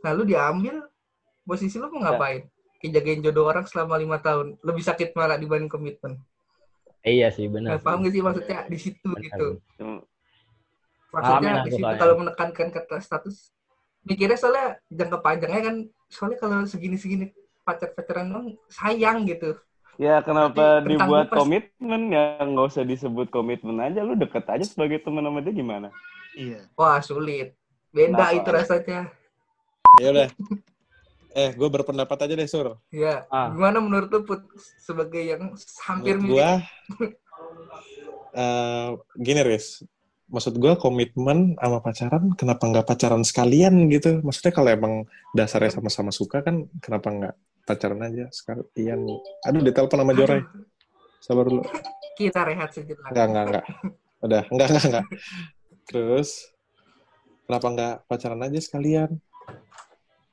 lalu 0.00 0.32
diambil 0.32 0.80
posisi 1.44 1.76
lu 1.76 1.92
mau 1.92 2.08
ngapain? 2.08 2.48
Kayak 2.80 3.04
jagain 3.04 3.20
jodoh 3.20 3.44
orang 3.52 3.68
selama 3.68 4.00
lima 4.00 4.16
tahun. 4.16 4.56
Lebih 4.64 4.80
sakit 4.80 5.12
malah 5.12 5.36
dibanding 5.36 5.68
komitmen 5.68 6.24
iya 7.06 7.28
sih, 7.30 7.46
nah, 7.46 7.54
benar. 7.54 7.78
paham 7.80 8.02
gak 8.04 8.12
sih 8.12 8.22
maksudnya 8.22 8.58
di 8.66 8.78
situ 8.82 9.08
Benar 9.08 9.22
gitu 9.22 9.48
maksudnya 11.14 11.50
ya, 11.50 11.62
di 11.64 11.70
situ 11.72 11.94
kalau 11.96 12.14
menekankan 12.20 12.68
kata 12.74 12.96
status 13.00 13.54
mikirnya 14.04 14.36
soalnya 14.36 14.66
jangka 14.92 15.18
panjangnya 15.22 15.60
kan 15.64 15.76
soalnya 16.10 16.38
kalau 16.42 16.66
segini-segini 16.66 17.32
pacar-pacaran 17.64 18.26
dong 18.30 18.46
sayang 18.68 19.24
gitu 19.26 19.56
Ya 19.96 20.20
kenapa 20.20 20.84
tentang 20.84 20.92
dibuat 20.92 21.32
pas- 21.32 21.40
komitmen 21.40 22.12
ya 22.12 22.36
nggak 22.44 22.66
usah 22.68 22.84
disebut 22.84 23.32
komitmen 23.32 23.80
aja 23.80 24.04
lu 24.04 24.12
deket 24.12 24.44
aja 24.44 24.60
sebagai 24.68 25.00
teman 25.00 25.24
sama 25.24 25.40
dia 25.40 25.56
gimana? 25.56 25.88
Iya. 26.36 26.68
wah 26.76 27.00
sulit 27.00 27.56
beda 27.96 28.28
Kenapa? 28.28 28.36
itu 28.36 28.50
rasanya 28.52 29.00
Ya 29.96 30.08
udah. 30.12 30.28
Eh, 31.36 31.52
gue 31.52 31.68
berpendapat 31.68 32.16
aja 32.24 32.32
deh, 32.32 32.48
Sur. 32.48 32.80
ya 32.88 33.28
Ah. 33.28 33.52
gimana 33.52 33.76
menurut 33.76 34.08
lu 34.08 34.24
Put 34.24 34.40
sebagai 34.80 35.20
yang 35.20 35.52
hampir 35.84 36.16
Menurut 36.16 36.32
gua 36.32 36.50
eh 38.32 38.88
gini, 39.20 39.40
Riz. 39.44 39.84
Maksud 40.26 40.56
gua 40.58 40.74
komitmen 40.74 41.54
sama 41.60 41.78
pacaran, 41.84 42.34
kenapa 42.34 42.64
nggak 42.66 42.86
pacaran 42.88 43.22
sekalian 43.22 43.86
gitu? 43.92 44.24
Maksudnya 44.24 44.52
kalau 44.56 44.70
emang 44.72 44.94
dasarnya 45.36 45.76
sama-sama 45.76 46.10
suka 46.10 46.40
kan, 46.42 46.66
kenapa 46.80 47.08
nggak 47.12 47.34
pacaran 47.62 48.00
aja 48.02 48.26
sekalian? 48.32 49.06
Aduh, 49.46 49.60
ditelepon 49.62 50.02
sama 50.02 50.12
Joray. 50.16 50.40
Sabar 51.20 51.46
dulu. 51.46 51.62
kita 52.16 52.48
rehat 52.48 52.72
sejenak 52.72 53.12
Enggak, 53.12 53.26
enggak, 53.28 53.44
enggak. 53.44 53.64
Udah, 54.24 54.42
enggak, 54.48 54.68
enggak, 54.72 54.84
enggak. 54.88 55.06
Terus, 55.86 56.28
kenapa 57.44 57.66
enggak 57.68 57.94
pacaran 58.08 58.40
aja 58.40 58.58
sekalian? 58.58 59.10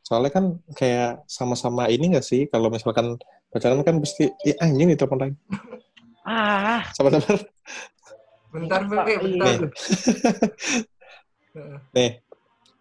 Soalnya 0.03 0.31
kan 0.36 0.45
kayak 0.75 1.24
sama-sama 1.31 1.88
ini 1.88 2.12
enggak 2.12 2.27
sih? 2.27 2.45
Kalau 2.51 2.67
misalkan 2.67 3.15
pacaran 3.50 3.79
kan 3.88 4.03
pasti, 4.03 4.27
ya 4.43 4.53
anjing 4.60 4.91
nih 4.91 5.00
telepon 5.00 5.19
lagi. 5.24 5.36
Ah, 6.27 6.83
Sabar-sabar. 6.91 7.39
bentar 8.53 8.81
Bre, 8.86 9.17
bentar 9.17 9.48
Nih. 9.50 9.57
Nih, 11.95 12.12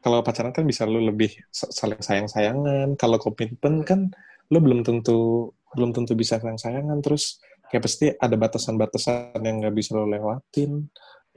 kalau 0.03 0.21
pacaran 0.21 0.53
kan 0.53 0.65
bisa 0.67 0.85
lu 0.85 1.01
lebih 1.01 1.33
sa- 1.49 1.71
saling 1.71 2.03
sayang-sayangan. 2.03 2.99
Kalau 2.99 3.17
komitmen 3.23 3.87
kan 3.87 4.11
lu 4.53 4.59
belum 4.61 4.83
tentu 4.85 5.51
belum 5.73 5.95
tentu 5.97 6.13
bisa 6.19 6.37
sayang-sayangan. 6.43 6.99
Terus 7.01 7.41
kayak 7.73 7.83
pasti 7.89 8.07
ada 8.13 8.37
batasan-batasan 8.37 9.41
yang 9.41 9.65
nggak 9.65 9.75
bisa 9.77 9.97
lu 9.97 10.09
lewatin. 10.11 10.91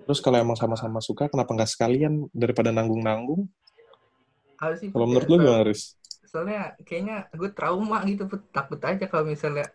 Terus 0.03 0.19
kalau 0.19 0.37
emang 0.41 0.59
sama-sama 0.59 0.99
suka, 0.99 1.31
kenapa 1.31 1.55
nggak 1.55 1.71
sekalian 1.71 2.27
daripada 2.35 2.75
nanggung-nanggung? 2.75 3.47
Harus 4.55 4.77
sih, 4.79 4.89
Kalau 4.89 5.05
menurut 5.05 5.25
ya. 5.25 5.31
lu 5.31 5.37
gimana, 5.39 5.63
Riz? 5.63 5.83
soalnya 6.25 6.75
kayaknya 6.81 7.31
gue 7.31 7.47
trauma 7.49 8.03
gitu 8.03 8.25
Put. 8.25 8.51
takut 8.51 8.75
aja 8.81 9.05
kalau 9.05 9.23
misalnya 9.23 9.71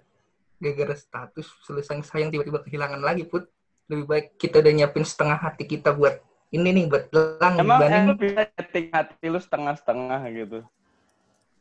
gara-gara 0.57 0.93
status 0.93 1.49
selesai 1.65 2.05
sayang 2.05 2.29
tiba-tiba 2.29 2.61
kehilangan 2.61 3.01
lagi 3.01 3.25
put 3.25 3.49
lebih 3.89 4.05
baik 4.05 4.27
kita 4.37 4.61
udah 4.61 4.69
nyiapin 4.71 5.01
setengah 5.01 5.41
hati 5.41 5.65
kita 5.65 5.91
buat 5.91 6.21
ini 6.51 6.69
nih 6.71 6.85
buat 6.87 7.05
lelang 7.09 7.55
Emang 7.57 7.81
dibanding 7.81 8.05
lu 8.05 8.15
bisa 8.19 8.43
setting 8.51 8.87
hati 8.91 9.25
lu 9.25 9.41
setengah-setengah 9.41 10.21
gitu? 10.29 10.59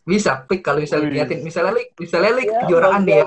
bisa 0.04 0.32
pik 0.44 0.60
kalau 0.60 0.82
misalnya 0.82 1.06
Wih. 1.06 1.16
liatin 1.16 1.40
misalnya 1.40 1.72
li, 1.72 1.84
misalnya 1.96 2.32
li 2.34 2.44
Ya, 2.44 2.54
kejuaraan 2.60 3.02
nih 3.02 3.16
ya 3.16 3.26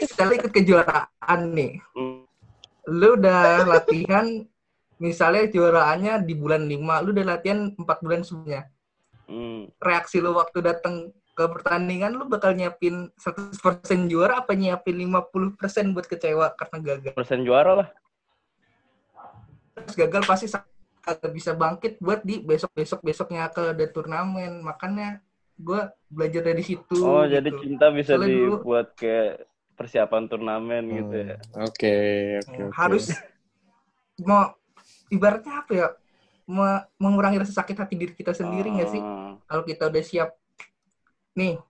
misalnya 0.00 0.34
ikut 0.36 0.52
kejuaraan 0.52 1.40
nih 1.52 1.72
Hmm. 1.92 2.24
lu 2.88 3.08
udah 3.14 3.42
latihan 3.68 4.26
misalnya 4.96 5.46
juaraannya 5.46 6.24
di 6.24 6.34
bulan 6.34 6.64
5 6.64 6.74
lu 6.98 7.08
udah 7.12 7.26
latihan 7.28 7.70
4 7.70 7.78
bulan 8.00 8.20
sebelumnya 8.20 8.66
Hmm. 9.30 9.70
reaksi 9.78 10.18
lu 10.18 10.34
waktu 10.34 10.58
datang 10.58 10.94
ke 11.30 11.44
pertandingan 11.46 12.10
lu 12.12 12.26
bakal 12.26 12.50
nyiapin 12.50 13.06
100% 13.14 13.54
juara 14.10 14.42
apa 14.42 14.52
nyiapin 14.52 14.98
50% 14.98 15.94
buat 15.94 16.04
kecewa 16.04 16.50
karena 16.58 16.76
gagal 16.82 17.14
Persen 17.14 17.46
juara 17.46 17.72
lah. 17.78 17.88
Terus 19.78 19.94
gagal 19.96 20.22
pasti 20.26 20.46
kagak 21.00 21.32
bisa 21.32 21.54
bangkit 21.54 21.96
buat 21.96 22.20
di 22.20 22.42
besok 22.42 22.74
besok 22.74 23.00
besoknya 23.00 23.48
ke 23.48 23.72
ada 23.72 23.86
turnamen 23.88 24.60
makanya 24.60 25.22
gue 25.56 25.80
belajar 26.10 26.42
dari 26.44 26.60
situ 26.60 26.98
Oh, 27.00 27.22
gitu. 27.22 27.38
jadi 27.38 27.50
cinta 27.56 27.86
bisa 27.88 28.18
Soalnya 28.18 28.28
dulu- 28.34 28.60
dibuat 28.60 28.88
kayak 28.98 29.46
persiapan 29.78 30.28
turnamen 30.28 30.84
gitu 30.90 31.16
ya. 31.16 31.36
Hmm, 31.40 31.64
Oke, 31.64 31.94
oke, 32.44 32.60
oke. 32.68 32.74
harus 32.76 33.06
mau 34.20 34.52
ibaratnya 35.08 35.64
apa 35.64 35.72
ya 35.72 35.86
me- 36.50 36.82
mengurangi 36.96 37.38
rasa 37.38 37.54
sakit 37.54 37.78
hati 37.78 37.94
diri 37.94 38.12
kita 38.12 38.34
sendiri 38.34 38.66
nggak 38.68 38.90
sih 38.90 38.98
Ah. 38.98 39.38
kalau 39.46 39.62
kita 39.62 39.86
udah 39.86 40.02
siap 40.02 40.34
nih 41.32 41.62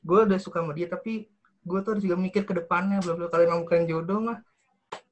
gue 0.00 0.20
udah 0.24 0.38
suka 0.38 0.62
sama 0.62 0.72
dia 0.72 0.86
tapi 0.86 1.26
gue 1.60 1.78
tuh 1.82 1.90
harus 1.92 2.02
juga 2.02 2.14
mikir 2.16 2.42
ke 2.42 2.54
depannya 2.54 3.02
belum 3.02 3.18
belum 3.18 3.28
kalian 3.28 3.60
bukan 3.60 3.82
jodoh 3.84 4.18
mah 4.22 4.38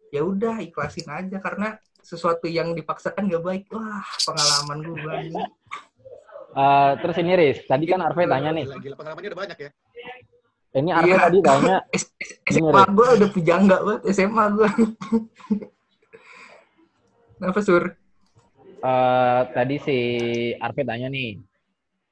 ya 0.08 0.22
udah 0.22 0.62
ikhlasin 0.62 1.10
aja 1.10 1.36
karena 1.36 1.76
sesuatu 1.98 2.46
yang 2.46 2.70
dipaksakan 2.70 3.26
gak 3.26 3.42
baik 3.42 3.64
wah 3.68 4.00
pengalaman 4.22 4.78
gue 4.80 4.96
banyak 4.96 5.50
Eh, 6.56 6.92
terus 6.96 7.20
ini 7.20 7.36
Riz, 7.36 7.68
tadi 7.68 7.84
kan 7.84 8.00
Arve 8.00 8.24
tanya 8.24 8.48
nih. 8.48 8.64
Gila, 8.64 8.80
gila 8.80 8.96
pengalamannya 8.96 9.28
udah 9.28 9.40
banyak 9.44 9.58
ya. 9.60 9.70
Ini 10.72 10.88
Arve 10.90 11.04
Iya. 11.06 11.18
tadi 11.20 11.38
tanya, 11.44 11.76
SMA 12.48 12.82
gue 12.88 13.06
udah 13.12 13.28
pujangga 13.28 13.76
banget 13.78 14.02
SMA 14.08 14.44
gue 14.56 14.68
Kenapa 17.36 17.60
sur? 17.60 17.84
Eh, 18.86 19.40
tadi 19.50 19.76
si 19.82 19.98
Arve 20.62 20.82
tanya 20.86 21.10
nih. 21.10 21.42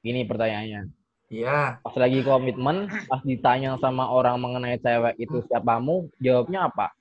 Gini 0.03 0.21
pertanyaannya. 0.27 0.81
Iya, 1.25 1.81
Pas 1.81 1.95
lagi 1.97 2.21
komitmen, 2.21 2.85
pas 3.09 3.21
ditanya 3.25 3.81
sama 3.81 4.05
orang 4.13 4.37
mengenai 4.37 4.77
cewek 4.77 5.17
itu 5.17 5.41
siapamu, 5.49 6.05
jawabnya 6.21 6.69
apa? 6.69 6.93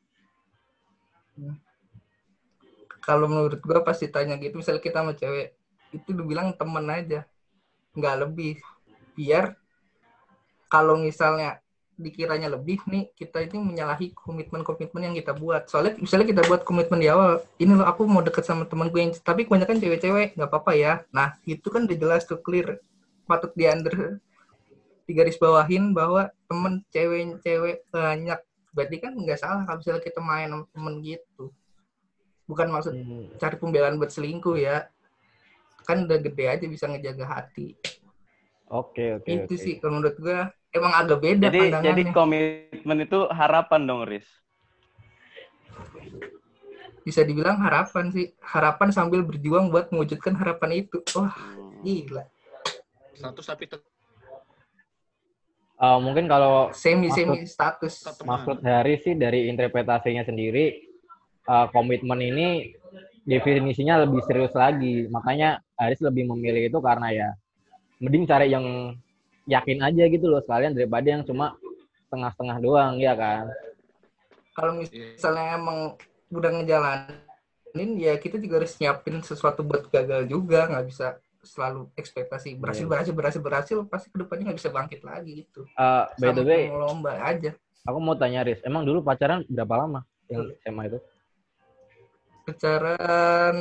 kalau 3.05 3.29
menurut 3.29 3.61
gue 3.61 3.81
pasti 3.85 4.09
tanya 4.09 4.41
gitu, 4.41 4.65
misalnya 4.65 4.81
kita 4.81 5.05
sama 5.05 5.13
cewek, 5.13 5.53
itu 5.93 6.11
dibilang 6.17 6.57
temen 6.57 6.89
aja, 6.89 7.29
nggak 7.93 8.17
lebih. 8.25 8.57
Biar 9.13 9.61
kalau 10.73 10.97
misalnya 10.97 11.61
dikiranya 11.95 12.51
lebih 12.51 12.83
nih, 12.91 13.11
kita 13.15 13.43
ini 13.47 13.59
menyalahi 13.61 14.11
komitmen-komitmen 14.13 15.11
yang 15.11 15.15
kita 15.15 15.33
buat. 15.35 15.71
Soalnya 15.71 15.99
misalnya 16.03 16.27
kita 16.27 16.43
buat 16.47 16.67
komitmen 16.67 16.99
di 16.99 17.09
awal, 17.09 17.43
ini 17.59 17.73
loh 17.75 17.87
aku 17.87 18.05
mau 18.05 18.21
deket 18.21 18.43
sama 18.43 18.67
temen 18.67 18.91
gue 18.91 19.01
yang, 19.01 19.13
tapi 19.15 19.47
kebanyakan 19.47 19.79
cewek-cewek 19.79 20.35
nggak 20.35 20.51
apa-apa 20.51 20.73
ya. 20.75 20.93
Nah 21.15 21.39
itu 21.47 21.67
kan 21.71 21.87
udah 21.87 21.97
jelas 21.99 22.27
tuh 22.27 22.43
clear, 22.43 22.83
patut 23.25 23.55
di 23.55 23.65
under 23.71 24.19
di 25.05 25.13
garis 25.13 25.37
bawahin 25.37 25.93
bahwa 25.93 26.33
temen 26.51 26.83
cewek-cewek 26.91 27.87
banyak. 27.93 28.41
Berarti 28.75 28.97
kan 28.99 29.13
nggak 29.15 29.39
salah 29.39 29.63
kalau 29.63 29.79
misalnya 29.79 30.03
kita 30.03 30.21
main 30.25 30.51
sama 30.51 30.65
temen 30.75 30.95
gitu. 31.05 31.55
Bukan 32.45 32.69
maksud 32.69 32.93
Hmm, 32.93 33.33
cari 33.41 33.57
pembelaan 33.57 33.97
buat 33.97 34.13
selingkuh 34.13 34.61
ya 34.61 34.85
kan 35.85 36.09
udah 36.09 36.19
gede 36.21 36.45
aja 36.49 36.67
bisa 36.67 36.89
ngejaga 36.89 37.25
hati 37.29 37.77
Oke, 38.73 39.21
oke, 39.21 39.29
itu 39.29 39.55
oke. 39.55 39.57
sih 39.61 39.75
kalau 39.79 40.01
menurut 40.01 40.17
gua 40.19 40.49
emang 40.73 40.93
agak 40.97 41.19
beda 41.21 41.47
Jadi 41.53 41.61
jadi 41.61 41.71
pandangannya 41.73 42.13
komitmen 42.17 42.99
itu 43.05 43.19
harapan 43.29 43.81
dong, 43.85 44.03
Riz. 44.09 44.29
bisa 47.05 47.21
dibilang 47.21 47.61
harapan 47.61 48.09
sih 48.09 48.33
harapan 48.41 48.89
sambil 48.89 49.21
berjuang 49.21 49.69
buat 49.69 49.93
mewujudkan 49.93 50.33
harapan 50.41 50.89
itu 50.89 51.05
wah 51.13 51.37
Hmm. 51.37 51.85
gila 51.85 52.25
Status 53.13 53.45
tapi 53.45 53.69
tetap 53.69 53.85
Eh, 55.75 55.99
mungkin 56.01 56.31
kalau 56.31 56.71
semi 56.71 57.11
semi 57.11 57.43
status 57.45 57.99
teman. 58.17 58.31
maksud 58.31 58.57
Hari 58.63 58.95
sih 59.03 59.15
dari 59.19 59.51
interpretasinya 59.51 60.23
sendiri, 60.23 60.87
eh, 61.45 61.67
komitmen 61.75 62.21
ini 62.23 62.73
definisinya 63.27 64.07
lebih 64.07 64.23
serius 64.25 64.55
lagi. 64.55 65.11
Makanya 65.11 65.59
Haris 65.75 65.99
lebih 65.99 66.31
memilih 66.31 66.71
itu 66.71 66.79
karena 66.79 67.11
ya 67.11 67.29
mending 68.05 68.29
cari 68.29 68.53
yang 68.53 68.93
yakin 69.49 69.81
aja 69.81 70.05
gitu 70.07 70.29
loh 70.29 70.45
sekalian 70.45 70.77
daripada 70.77 71.09
yang 71.09 71.25
cuma 71.25 71.57
setengah-setengah 72.07 72.57
doang 72.61 72.95
ya 73.01 73.17
kan. 73.17 73.49
kalau 74.53 74.77
misalnya 74.77 75.57
emang 75.57 75.97
udah 76.31 76.51
ngejalanin 76.53 77.91
ya 77.99 78.15
kita 78.17 78.37
juga 78.39 78.63
harus 78.63 78.77
nyiapin 78.79 79.19
sesuatu 79.21 79.65
buat 79.65 79.89
gagal 79.89 80.29
juga 80.29 80.69
nggak 80.69 80.87
bisa 80.87 81.07
selalu 81.45 81.93
ekspektasi 81.93 82.57
berhasil 82.57 82.85
Iya. 82.85 82.91
berhasil 82.93 83.13
berhasil 83.13 83.41
berhasil 83.41 83.77
pasti 83.85 84.09
ke 84.09 84.17
depannya 84.17 84.49
nggak 84.49 84.59
bisa 84.61 84.71
bangkit 84.71 85.01
lagi 85.03 85.45
gitu 85.45 85.67
Eh, 85.67 86.05
by 86.17 86.31
the 86.31 86.41
Sama 86.41 86.49
way, 86.49 86.65
lomba 86.71 87.13
aja 87.21 87.51
aku 87.85 87.99
mau 88.01 88.17
tanya 88.17 88.41
Riz, 88.41 88.65
emang 88.65 88.85
dulu 88.85 89.05
pacaran 89.05 89.45
berapa 89.45 89.75
lama 89.77 90.01
yang 90.29 90.49
SMA 90.63 90.89
itu? 90.89 90.99
pacaran 92.45 93.55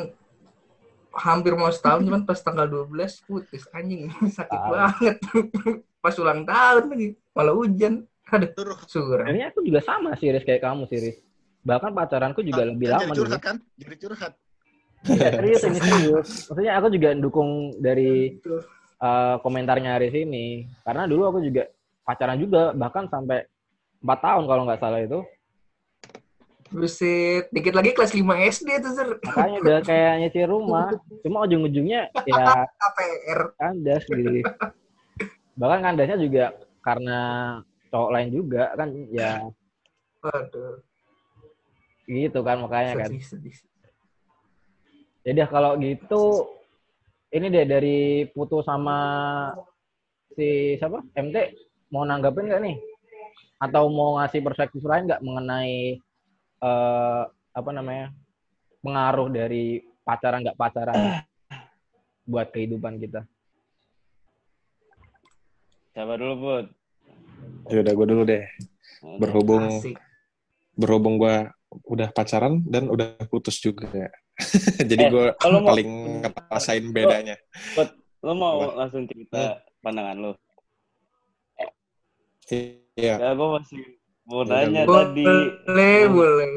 hampir 1.14 1.54
mau 1.54 1.70
setahun 1.70 2.02
cuman 2.02 2.24
pas 2.24 2.38
tanggal 2.38 2.66
12 2.66 2.90
putus 3.24 3.64
anjing 3.70 4.10
sakit 4.38 4.58
Ah. 4.58 4.70
banget 4.90 5.18
pas 6.04 6.16
ulang 6.18 6.42
tahun 6.44 6.84
lagi 6.90 7.08
malah 7.32 7.54
hujan 7.54 8.04
aduh 8.26 8.50
Tuh, 8.50 8.74
suram 8.90 9.24
Kayaknya 9.24 9.46
aku 9.50 9.60
juga 9.62 9.80
sama 9.80 10.18
sih 10.18 10.28
Riz 10.28 10.42
kayak 10.42 10.64
kamu 10.64 10.90
sih 10.90 10.98
Riz. 10.98 11.18
Bahkan 11.62 11.94
pacaranku 11.94 12.42
juga 12.42 12.66
lebih 12.66 12.90
kan 12.90 12.98
lama 12.98 13.04
jadi 13.04 13.14
dulu. 13.14 13.22
curhat 13.30 13.42
kan? 13.42 13.56
Jadi 13.78 13.96
curhat. 13.96 14.34
Iya, 15.04 15.30
serius 15.32 15.62
ini 15.64 15.80
serius. 15.80 16.30
Maksudnya 16.50 16.74
aku 16.76 16.88
juga 16.90 17.10
dukung 17.14 17.52
dari 17.78 18.36
eh, 18.98 19.36
komentarnya 19.38 19.96
Aris 19.96 20.16
ini. 20.18 20.66
Karena 20.82 21.06
dulu 21.06 21.30
aku 21.30 21.40
juga 21.40 21.70
pacaran 22.02 22.36
juga, 22.36 22.74
bahkan 22.74 23.06
sampai 23.06 23.46
4 24.02 24.08
tahun 24.20 24.44
kalau 24.44 24.62
nggak 24.66 24.82
salah 24.82 25.00
itu. 25.00 25.20
Buset, 26.74 27.54
dikit 27.54 27.78
lagi 27.78 27.94
kelas 27.94 28.18
5 28.18 28.34
SD 28.50 28.70
tuh 28.82 28.92
Sir. 28.98 29.08
Makanya 29.22 29.58
udah 29.62 29.78
kayak 29.86 30.14
nyicil 30.26 30.50
rumah. 30.50 30.90
Cuma 31.22 31.46
ujung-ujungnya 31.46 32.10
ya 32.26 32.46
KPR. 32.82 33.40
kandas 33.62 34.04
gitu. 34.10 34.42
Bahkan 35.54 35.80
kandasnya 35.86 36.18
juga 36.18 36.46
karena 36.82 37.20
cowok 37.94 38.10
lain 38.10 38.30
juga 38.34 38.74
kan 38.74 38.90
ya 39.14 39.46
Waduh, 40.24 40.82
gitu 42.10 42.40
kan 42.42 42.58
makanya 42.64 43.06
kan. 43.06 43.10
sedih, 43.14 43.22
sedih. 43.22 43.56
Jadi 45.24 45.40
kalau 45.52 45.78
gitu 45.78 46.48
ini 47.30 47.54
deh 47.54 47.66
dari 47.70 48.26
putu 48.34 48.66
sama 48.66 48.98
si 50.34 50.74
siapa 50.82 51.06
MT 51.14 51.38
mau 51.94 52.02
nanggapin 52.02 52.50
nggak 52.50 52.64
nih? 52.66 52.76
Atau 53.62 53.94
mau 53.94 54.18
ngasih 54.18 54.42
perspektif 54.42 54.82
lain 54.82 55.06
nggak 55.06 55.22
mengenai 55.22 56.02
eh, 56.64 57.24
apa 57.54 57.70
namanya 57.70 58.16
pengaruh 58.80 59.28
dari 59.28 59.84
pacaran 60.02 60.42
nggak 60.44 60.56
pacaran 60.58 60.96
buat 62.32 62.48
kehidupan 62.50 62.98
kita? 62.98 63.28
Siapa 65.94 66.18
dulu, 66.18 66.34
Bud? 66.40 66.66
Ya 67.70 67.80
udah 67.86 67.94
gue 67.94 68.08
dulu 68.10 68.22
deh. 68.26 68.44
Berhubung 69.20 69.80
Asik. 69.80 69.96
berhubung 70.74 71.22
gue 71.22 71.36
udah 71.86 72.10
pacaran 72.10 72.66
dan 72.66 72.90
udah 72.90 73.14
putus 73.30 73.62
juga. 73.62 73.88
Jadi 74.90 75.04
Eh, 75.06 75.10
gue 75.12 75.26
mau- 75.38 75.68
paling 75.70 75.90
ngerasain 76.26 76.86
bedanya. 76.90 77.38
Lo 78.24 78.34
mau 78.34 78.58
Apa? 78.66 78.88
langsung 78.88 79.04
cerita 79.06 79.62
pandangan 79.84 80.18
lo? 80.18 80.32
Iya. 82.50 83.16
Ya, 83.22 83.30
gue 83.32 83.48
masih 83.54 83.80
mau 84.24 84.42
Udah, 84.42 84.64
nanya 84.64 84.84
gua- 84.84 85.04
tadi. 85.06 85.24
Boleh, 85.24 86.02
boleh. 86.08 86.50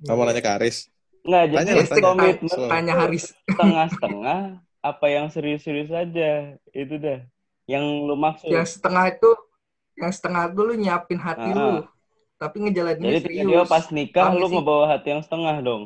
Kamu 0.00 0.20
nanya 0.22 0.40
ke 0.40 0.50
Aris. 0.52 0.76
Nggak, 1.22 1.44
jadi 1.46 1.56
Tanya, 1.56 1.72
lah, 1.72 1.86
tanya. 1.86 2.04
komitmen. 2.04 2.68
Tanya 2.68 2.94
Haris. 2.94 3.24
setengah-setengah 3.42 4.40
apa 4.82 5.06
yang 5.08 5.26
serius-serius 5.26 5.88
aja 5.90 6.30
itu 6.70 6.94
dah 6.96 7.24
yang 7.64 7.80
lu 8.04 8.12
maksud 8.14 8.44
Yang 8.46 8.76
setengah 8.76 9.08
itu, 9.08 9.30
yang 9.96 10.12
setengah 10.12 10.42
itu 10.46 10.60
lu 10.60 10.74
nyiapin 10.74 11.16
hati 11.16 11.48
Ah. 11.48 11.56
lu. 11.56 11.72
Tapi 12.34 12.56
ngejalaninnya 12.60 13.08
jadi 13.14 13.24
serius. 13.24 13.40
tiba-tiba 13.40 13.64
pas 13.64 13.84
nikah 13.88 14.24
Paham 14.26 14.36
lu 14.36 14.44
sih? 14.44 14.54
ngebawa 14.54 14.84
hati 14.90 15.08
yang 15.08 15.22
setengah 15.22 15.56
dong 15.60 15.84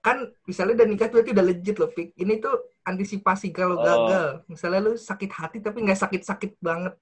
kan 0.00 0.16
misalnya 0.42 0.74
udah 0.74 0.88
nikah 0.88 1.08
berarti 1.08 1.30
udah 1.30 1.44
legit 1.44 1.76
loh 1.76 1.88
Pik. 1.88 2.08
ini 2.14 2.40
tuh 2.40 2.56
antisipasi 2.82 3.48
kalau 3.50 3.76
Oh. 3.76 3.84
gagal 3.84 4.26
misalnya 4.46 4.80
lu 4.82 4.92
sakit 4.96 5.28
hati 5.30 5.60
tapi 5.60 5.78
nggak 5.78 5.96
sakit-sakit 5.98 6.56
banget 6.58 6.96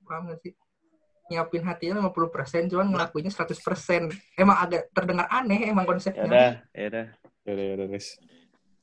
paham 0.00 0.30
gak 0.30 0.38
sih 0.40 0.54
nyiapin 1.26 1.62
hatinya 1.66 1.98
50% 2.06 2.70
cuman 2.70 2.86
ngelakuinnya 2.94 3.32
100% 3.34 4.38
emang 4.38 4.56
agak 4.62 4.88
terdengar 4.94 5.26
aneh 5.26 5.70
emang 5.70 5.84
ya 5.84 5.90
konsepnya 5.90 6.26
udah 6.26 6.52
ya 6.70 6.86
udah 6.90 7.06
Yaudah, 7.46 7.62
yaudah, 7.62 7.86
Riz. 7.94 8.18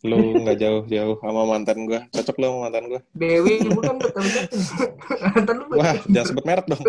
Lu 0.08 0.40
nggak 0.40 0.56
jauh-jauh 0.56 1.20
sama 1.20 1.44
mantan 1.44 1.84
gue. 1.84 2.00
Cocok 2.16 2.36
lu 2.40 2.46
sama 2.48 2.60
mantan 2.68 2.84
gue. 2.88 3.02
Dewi 3.12 3.60
bukan 3.68 4.00
gak 4.00 4.16
tahu 4.16 4.24
siapa 4.24 4.56
nih. 4.56 4.68
Mantan 5.36 5.56
lu 5.60 5.64
Wah, 5.76 5.96
jangan 6.08 6.28
sebut 6.32 6.46
merek 6.48 6.66
dong. 6.72 6.84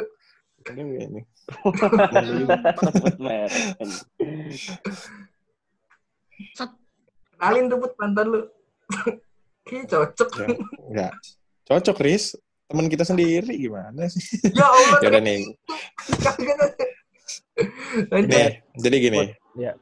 Ini, 0.70 0.82
ini. 1.02 1.20
Sebut 2.94 3.18
merek. 3.18 3.52
kenalin 7.34 7.64
tuh 7.66 7.78
mantan 7.98 8.26
lu 8.30 8.40
Kayaknya 9.66 9.86
cocok 9.90 10.28
Ya, 10.38 10.46
Nggak. 10.94 11.12
Cocok, 11.66 11.96
Riz. 12.06 12.38
Teman 12.74 12.90
kita 12.90 13.06
sendiri 13.06 13.54
gimana 13.54 14.10
sih? 14.10 14.50
ya 14.50 14.66
Allah 14.66 14.98
Ya 15.06 15.08
udah 15.14 15.22
nih. 15.22 15.46
Nih, 18.26 18.50
jadi 18.82 18.96
gini. 18.98 19.30
Iya. 19.54 19.78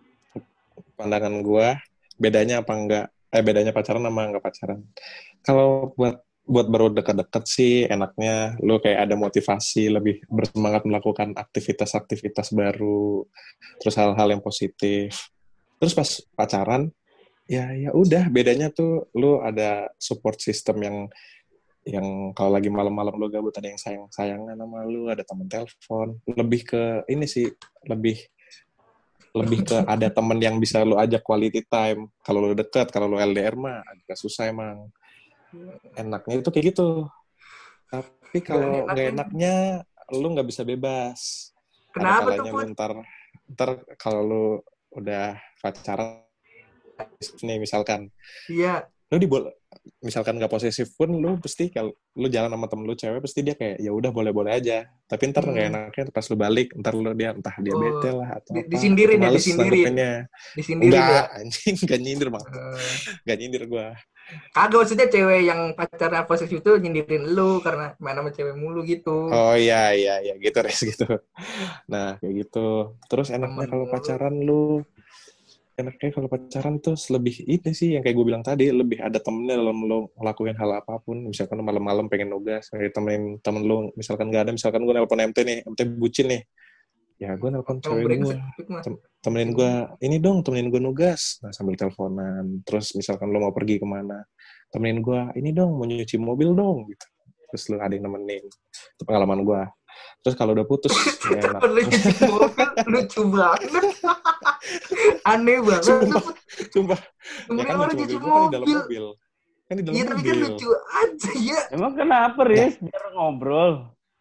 Pandangan 1.00 1.40
gua 1.40 1.80
bedanya 2.20 2.60
apa 2.60 2.72
enggak? 2.76 3.06
Eh 3.32 3.40
bedanya 3.40 3.72
pacaran 3.72 4.04
sama 4.04 4.28
enggak 4.28 4.44
pacaran. 4.44 4.84
Kalau 5.40 5.96
buat 5.96 6.20
buat 6.44 6.68
baru 6.68 6.92
dekat-dekat 6.92 7.44
sih 7.48 7.88
enaknya 7.88 8.60
lu 8.60 8.76
kayak 8.76 9.08
ada 9.08 9.16
motivasi 9.16 9.88
lebih 9.88 10.20
bersemangat 10.28 10.84
melakukan 10.84 11.32
aktivitas-aktivitas 11.32 12.52
baru 12.52 13.24
terus 13.80 13.94
hal-hal 13.94 14.26
yang 14.26 14.42
positif 14.42 15.32
terus 15.78 15.94
pas 15.94 16.10
pacaran 16.34 16.90
ya 17.46 17.70
ya 17.78 17.94
udah 17.94 18.26
bedanya 18.26 18.74
tuh 18.74 19.06
lu 19.14 19.38
ada 19.38 19.86
support 20.02 20.42
system 20.42 20.82
yang 20.82 20.96
yang 21.82 22.30
kalau 22.30 22.54
lagi 22.54 22.70
malam-malam 22.70 23.14
lu 23.18 23.26
gabut 23.26 23.50
ada 23.58 23.66
yang 23.66 23.80
sayang-sayangan 23.80 24.54
sama 24.54 24.86
lu, 24.86 25.10
ada 25.10 25.26
temen 25.26 25.46
telepon. 25.50 26.14
Lebih 26.30 26.60
ke 26.62 26.82
ini 27.10 27.26
sih, 27.26 27.50
lebih 27.90 28.22
lebih 29.34 29.66
ke 29.66 29.76
ada 29.92 30.06
temen 30.12 30.38
yang 30.38 30.56
bisa 30.62 30.86
lu 30.86 30.94
ajak 30.94 31.24
quality 31.26 31.66
time. 31.66 32.06
Kalau 32.22 32.38
lu 32.46 32.54
deket, 32.54 32.92
kalau 32.94 33.10
lu 33.10 33.18
LDR 33.18 33.58
mah 33.58 33.82
agak 33.82 34.14
susah 34.14 34.50
emang. 34.52 34.88
Enaknya 35.98 36.40
itu 36.40 36.48
kayak 36.54 36.66
gitu. 36.72 37.10
Tapi 37.90 38.38
kalau 38.40 38.88
Nggak 38.88 38.94
nggak 38.94 39.08
enaknya. 39.18 39.54
lu 40.12 40.26
nggak 40.32 40.48
bisa 40.48 40.62
bebas. 40.62 41.50
Kenapa 41.92 42.36
tuh, 42.36 42.48
Put? 42.48 42.72
ntar, 42.72 42.92
ntar 43.52 43.70
kalau 44.00 44.20
lu 44.24 44.44
udah 44.92 45.36
pacaran 45.60 46.24
nih 47.40 47.56
misalkan 47.60 48.12
Iya. 48.48 48.86
Lu 49.12 49.20
di 49.20 49.28
misalkan 50.00 50.40
nggak 50.40 50.48
posesif 50.48 50.96
pun 50.96 51.12
lu 51.12 51.36
pasti 51.36 51.68
kalau 51.68 51.92
lu 52.16 52.26
jalan 52.32 52.48
sama 52.48 52.66
temen 52.70 52.84
lu 52.88 52.96
cewek 52.96 53.20
pasti 53.20 53.40
dia 53.44 53.52
kayak 53.52 53.76
ya 53.82 53.92
udah 53.92 54.08
boleh 54.08 54.32
boleh 54.32 54.52
aja 54.56 54.88
tapi 55.04 55.28
ntar 55.28 55.44
nggak 55.44 55.64
Hmm. 55.68 55.72
enaknya 55.76 56.02
pas 56.16 56.24
lu 56.32 56.36
balik 56.40 56.68
ntar 56.80 56.92
lu 56.96 57.12
dia 57.12 57.30
entah 57.36 57.54
dia 57.60 57.74
Oh, 57.76 57.80
bete 57.80 58.08
lah 58.08 58.28
atau 58.40 58.52
di- 58.56 58.64
apa 58.64 58.70
disindirin 58.72 59.18
ya, 59.20 59.30
disindirin. 59.36 59.94
Disindirin 60.56 60.92
ya. 60.96 61.00
enggak 61.04 61.26
anjing 61.36 61.74
nggak 61.84 62.00
nyindir 62.00 62.28
mah 62.32 62.42
Eh, 62.48 62.92
nggak 63.28 63.36
nyindir 63.36 63.64
gua 63.68 63.88
Kagak 64.54 64.86
maksudnya 64.86 65.06
cewek 65.12 65.40
yang 65.44 65.60
pacarnya 65.76 66.24
posesif 66.24 66.62
itu 66.64 66.70
nyindirin 66.80 67.36
lu 67.36 67.60
karena 67.60 67.92
main 68.00 68.16
sama 68.16 68.30
cewek 68.32 68.56
mulu 68.56 68.80
gitu. 68.86 69.28
oh 69.28 69.52
iya 69.58 69.92
iya 69.92 70.14
iya 70.24 70.34
gitu 70.40 70.56
res 70.64 70.80
gitu 70.80 71.04
nah 71.90 72.16
kayak 72.16 72.46
gitu 72.48 72.96
terus 73.12 73.28
enaknya 73.28 73.66
kalau 73.68 73.84
pacaran 73.92 74.40
lu 74.40 74.80
enaknya 75.72 76.10
kalau 76.12 76.28
pacaran 76.28 76.76
tuh 76.84 76.96
lebih 77.16 77.48
ini 77.48 77.70
sih 77.72 77.96
yang 77.96 78.04
kayak 78.04 78.16
gue 78.16 78.26
bilang 78.28 78.44
tadi 78.44 78.68
lebih 78.68 79.00
ada 79.00 79.16
temennya 79.16 79.56
dalam 79.56 79.78
lo 79.88 80.12
ngelakuin 80.20 80.56
hal 80.56 80.84
apa 80.84 81.00
pun. 81.00 81.32
Misalkan 81.32 81.64
malam-malam 81.64 82.06
pengen 82.12 82.32
nugas 82.32 82.68
kayak 82.68 82.92
temenin 82.92 83.40
temen 83.40 83.62
lu 83.64 83.88
misalkan 83.96 84.28
nggak 84.28 84.48
ada 84.48 84.52
misalkan 84.52 84.84
gue 84.84 84.94
nelpon 84.94 85.20
MT 85.20 85.38
nih 85.42 85.58
MT 85.64 85.80
bucin 85.96 86.26
nih. 86.28 86.42
Ya 87.16 87.38
gue 87.38 87.48
nelpon 87.48 87.80
cewek 87.80 88.04
gue 88.20 88.36
temenin 89.24 89.50
gue 89.56 89.72
ini 90.04 90.16
dong 90.20 90.44
temenin 90.44 90.68
gue 90.68 90.82
nugas. 90.82 91.40
Nah 91.40 91.52
sambil 91.56 91.74
teleponan. 91.80 92.60
Terus 92.68 92.92
misalkan 92.92 93.32
lo 93.32 93.40
mau 93.40 93.54
pergi 93.56 93.80
ke 93.80 93.86
mana 93.88 94.20
temenin 94.72 95.00
gue 95.00 95.20
ini 95.40 95.52
dong 95.52 95.76
mau 95.80 95.88
nyuci 95.88 96.16
mobil 96.20 96.52
dong 96.52 96.88
gitu. 96.92 97.06
Terus 97.52 97.62
lo 97.72 97.76
ada 97.80 97.92
yang 97.92 98.12
nemenin. 98.12 98.44
Itu 98.96 99.02
pengalaman 99.08 99.40
gue 99.44 99.60
terus 100.20 100.34
kalau 100.34 100.52
udah 100.52 100.62
putus 100.62 100.92
ya 101.26 101.40
enak 101.40 101.60
mobil 101.60 101.98
lucu 102.86 103.22
banget. 103.26 103.70
Aneh 105.30 105.58
banget. 105.58 105.84
Sumpah. 105.84 106.24
sumpah 106.70 107.00
ya 107.50 107.62
kan 107.64 107.74
nyuci 107.90 107.96
nyuci 107.96 108.16
mobil 108.16 108.22
gue 108.22 108.30
kan 108.30 108.42
di 108.42 108.52
dalam 108.52 108.66
mobil. 108.66 108.78
mobil 108.78 109.04
kan 109.62 109.74
di 109.74 109.82
dalam 109.82 109.94
Iya 109.94 110.04
tapi 110.04 110.12
kan 110.12 110.18
mobil 110.22 110.36
lucu 110.44 110.68
aja 110.70 111.30
ya. 111.34 111.60
Emang 111.70 111.92
kenapa, 111.92 112.40
Riz? 112.44 112.74
Biar 112.78 113.04
ngobrol. 113.12 113.72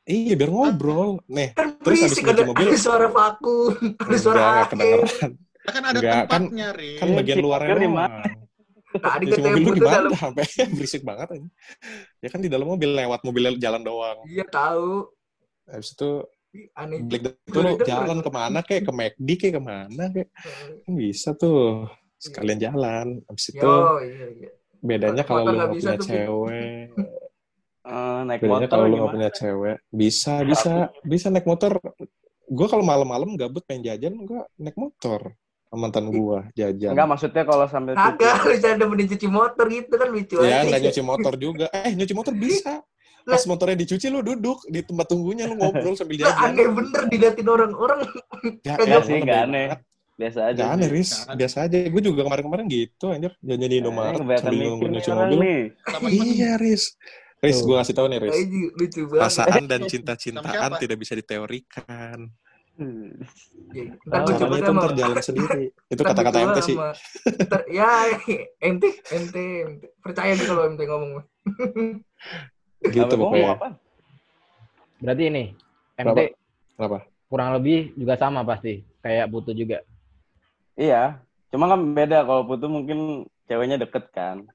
iya 0.03 0.33
biar 0.33 0.49
ngobrol 0.49 1.09
nih 1.27 1.53
Kan 1.53 1.77
Terus 1.77 1.97
habis 2.03 2.17
ada, 2.23 2.43
mobil- 2.43 2.67
ada 2.67 2.77
suara 2.77 3.07
vakum, 3.07 3.69
ada 3.95 4.17
suara 4.17 4.39
enggak 4.41 4.67
kedengeran 4.67 5.31
Kan 5.61 5.81
ada 5.83 5.93
Enggak, 5.93 6.13
kan- 6.25 6.25
tempatnya, 6.41 6.67
Riz. 6.73 6.97
kan 6.97 7.07
bagian 7.13 7.37
Nyuci 7.37 7.45
luarnya 7.45 7.69
mobil 7.69 7.77
di 7.77 7.87
doang? 7.87 8.11
Tadi 8.91 9.23
katanya 9.23 9.39
mobil 9.45 9.55
lu 9.55 9.63
Put 9.63 9.71
di 9.71 9.79
tuh 9.79 9.85
mana 9.85 9.95
dalam. 9.95 10.11
sampai 10.25 10.43
berisik 10.69 11.01
banget 11.01 11.27
aja. 11.29 11.47
Ya 12.17 12.27
kan 12.27 12.39
di 12.39 12.49
dalam 12.49 12.67
mobil 12.67 12.89
lewat 12.91 13.19
mobil 13.21 13.43
jalan 13.55 13.81
doang. 13.81 14.17
Iya 14.25 14.45
tahu. 14.45 14.89
Habis 15.69 15.93
itu 15.93 16.09
Aneh. 16.75 16.99
balik 17.07 17.39
itu 17.47 17.59
lu 17.63 17.71
jalan 17.87 18.19
ke 18.19 18.31
mana 18.31 18.59
kek 18.67 18.83
ke 18.83 18.91
McD 18.91 19.29
kek 19.39 19.51
ke 19.55 19.61
mana 19.63 20.11
kek 20.11 20.27
kan 20.83 20.93
bisa 20.95 21.31
tuh 21.35 21.87
sekalian 22.19 22.59
jalan. 22.59 23.07
Habis 23.25 23.45
itu 23.55 23.63
Yo, 23.63 23.99
iya 24.03 24.25
iya. 24.35 24.49
bedanya 24.81 25.23
kalau 25.23 25.47
lu 25.47 25.55
nggak 25.57 25.71
punya 25.71 25.93
tuh, 25.95 26.07
cewek. 26.07 26.85
Eh, 27.81 28.19
naik 28.29 28.39
Bedanya 28.45 28.67
motor 28.67 28.69
kalau 28.69 28.85
lu 28.85 28.95
nggak 28.99 29.15
punya 29.15 29.29
cewek 29.31 29.77
bisa 29.89 30.33
bisa 30.43 30.71
bisa 31.01 31.27
naik 31.31 31.47
motor. 31.47 31.79
Gue 32.51 32.67
kalau 32.67 32.83
malam-malam 32.83 33.39
gabut 33.39 33.63
pengen 33.63 33.87
jajan 33.95 34.27
gue 34.27 34.43
naik 34.59 34.75
motor 34.75 35.31
mantan 35.71 36.11
gue 36.11 36.39
jajan. 36.51 36.91
Enggak, 36.91 37.07
maksudnya 37.07 37.43
kalau 37.47 37.65
sambil 37.71 37.95
cuci. 37.95 38.03
Kagak, 38.19 38.35
bisa 38.51 38.67
ada 38.75 38.85
mending 38.91 39.09
cuci 39.15 39.27
motor 39.31 39.65
gitu 39.71 39.93
kan 39.95 40.07
lucu 40.11 40.35
Ya 40.43 40.67
nggak 40.67 40.81
nyuci 40.83 41.01
motor 41.03 41.33
juga. 41.39 41.65
Eh 41.71 41.95
nyuci 41.95 42.11
motor 42.11 42.33
bisa. 42.35 42.83
Pas 43.21 43.43
motornya 43.45 43.77
dicuci 43.77 44.07
lu 44.09 44.21
duduk 44.21 44.65
di 44.67 44.81
tempat 44.81 45.05
tunggunya 45.07 45.45
lu 45.45 45.55
ngobrol 45.55 45.93
sambil 45.93 46.17
Lah, 46.21 46.33
jajan. 46.33 46.47
aneh 46.53 46.67
bener 46.69 47.01
diliatin 47.07 47.47
orang-orang. 47.47 47.99
Ya, 48.61 48.75
Kagak 48.75 48.87
Ya 48.87 48.95
elah, 48.97 49.03
sih, 49.05 49.17
nggak 49.21 49.41
aneh. 49.45 49.65
Biasa 50.21 50.39
aja. 50.53 50.59
Gak 50.61 50.69
aneh, 50.77 50.87
sih. 50.87 50.93
Riz. 50.93 51.11
Biasa 51.25 51.57
aja. 51.65 51.77
Gue 51.89 52.01
juga 52.01 52.21
kemarin-kemarin 52.21 52.65
gitu, 52.69 53.05
anjir. 53.09 53.33
Jajan 53.41 53.65
di 53.65 53.75
Eh, 53.75 53.81
Indomaret 53.81 54.21
sambil 54.37 54.59
nunggu 54.69 54.85
mobil. 54.85 55.51
Iya, 56.09 56.51
Riz. 56.61 56.93
Riz, 57.41 57.57
gue 57.65 57.73
kasih 57.73 57.95
tahu 57.97 58.05
nih, 58.05 58.19
Riz. 58.21 58.37
Perasaan 59.09 59.65
dan 59.65 59.81
cinta-cintaan 59.89 60.77
tidak 60.77 60.97
bisa 61.01 61.13
diteorikan. 61.17 62.29
Hmm. 62.79 63.13
Iya, 63.75 63.93
Ntar 64.07 64.19
gue 64.25 64.33
coba 64.41 64.53
itu 64.57 64.71
ntar 64.73 64.91
jalan 64.95 65.17
sendiri. 65.21 65.63
Itu 65.93 66.01
kata-kata 66.01 66.37
MT 66.39 66.57
sih. 66.63 66.75
ntar- 66.79 67.67
ya, 67.67 68.09
ente, 68.63 68.89
ente, 69.11 69.43
ente. 69.67 69.89
Percaya 70.01 70.33
nih 70.33 70.47
kalau 70.47 70.63
ente 70.71 70.83
ngomong. 70.87 71.21
Gitu 72.83 73.13
pokoknya. 73.13 73.53
apa? 73.53 73.67
Berarti 74.97 75.23
ini 75.27 75.43
MT 75.95 76.01
Kenapa? 76.03 76.21
Kenapa? 76.75 76.97
kurang 77.27 77.49
lebih 77.55 77.93
juga 77.93 78.13
sama 78.15 78.41
pasti 78.41 78.73
kayak 78.99 79.29
butuh 79.29 79.53
juga. 79.53 79.85
Iya. 80.73 81.21
Cuma 81.47 81.67
kan 81.67 81.83
beda 81.91 82.23
kalau 82.23 82.43
putu 82.43 82.65
mungkin 82.65 82.99
ceweknya 83.45 83.77
deket 83.77 84.09
kan 84.09 84.47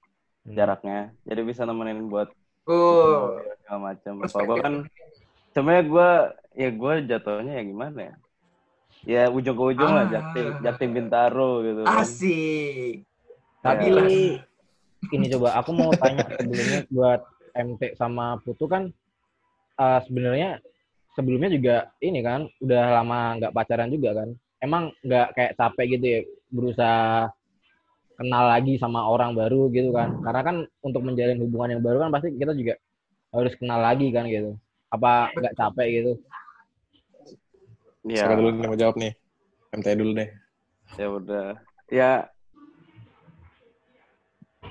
Hmm. 0.43 0.55
jaraknya. 0.55 1.11
Jadi 1.23 1.41
bisa 1.43 1.63
nemenin 1.63 2.07
buat 2.07 2.31
Oh, 2.67 3.35
segala 3.63 3.79
macam. 3.85 4.15
Kalau 4.25 4.45
gue 4.45 4.59
kan 4.59 4.75
sebenarnya 5.51 5.85
gue 5.87 6.09
ya 6.57 6.69
gue 6.69 6.93
jatuhnya 7.05 7.53
ya 7.53 7.65
gimana 7.65 7.99
ya? 8.01 8.15
Ya 9.05 9.23
ujung 9.27 9.55
ke 9.55 9.65
ujung 9.71 9.91
lah 9.93 10.03
Ah. 10.03 10.11
Jaktim, 10.13 10.47
Jaktim 10.61 10.91
Bintaro 10.91 11.63
gitu 11.63 11.81
kan. 11.83 11.99
asik. 12.01 13.07
Tapi 13.61 13.85
Gila. 13.85 14.03
ini 15.09 15.27
coba 15.29 15.49
aku 15.55 15.71
mau 15.71 15.91
tanya 15.95 16.27
sebelumnya 16.29 16.81
buat 16.89 17.21
MT 17.57 17.97
sama 17.97 18.37
Putu 18.45 18.69
kan 18.69 18.93
eh, 19.81 20.01
sebenarnya 20.05 20.61
sebelumnya 21.17 21.49
juga 21.49 21.77
ini 22.05 22.21
kan 22.21 22.45
udah 22.61 22.85
lama 23.01 23.41
nggak 23.41 23.55
pacaran 23.57 23.89
juga 23.89 24.13
kan. 24.13 24.29
Emang 24.61 24.93
nggak 25.01 25.29
kayak 25.37 25.53
capek 25.57 25.87
gitu 25.97 26.07
ya 26.07 26.21
berusaha 26.53 27.33
kenal 28.17 28.45
lagi 28.49 28.81
sama 28.81 29.05
orang 29.09 29.33
baru 29.33 29.73
gitu 29.73 29.91
kan. 29.97 30.21
Karena 30.21 30.41
kan 30.45 30.57
untuk 30.85 31.03
menjalin 31.05 31.41
hubungan 31.41 31.77
yang 31.77 31.83
baru 31.83 32.07
kan 32.07 32.11
pasti 32.13 32.37
kita 32.37 32.53
juga 32.53 32.77
harus 33.33 33.53
kenal 33.57 33.81
lagi 33.81 34.13
kan 34.13 34.29
gitu. 34.29 34.57
Apa 34.93 35.33
nggak 35.33 35.57
capek 35.57 35.89
gitu? 36.01 36.13
Iya. 38.07 38.23
Siapa 38.23 38.39
dulu 38.39 38.49
mau 38.63 38.77
jawab 38.79 38.97
nih? 39.01 39.13
MT 39.75 39.87
dulu 39.99 40.11
deh. 40.15 40.31
Ya 40.97 41.07
udah. 41.11 41.49
Ya 41.91 42.11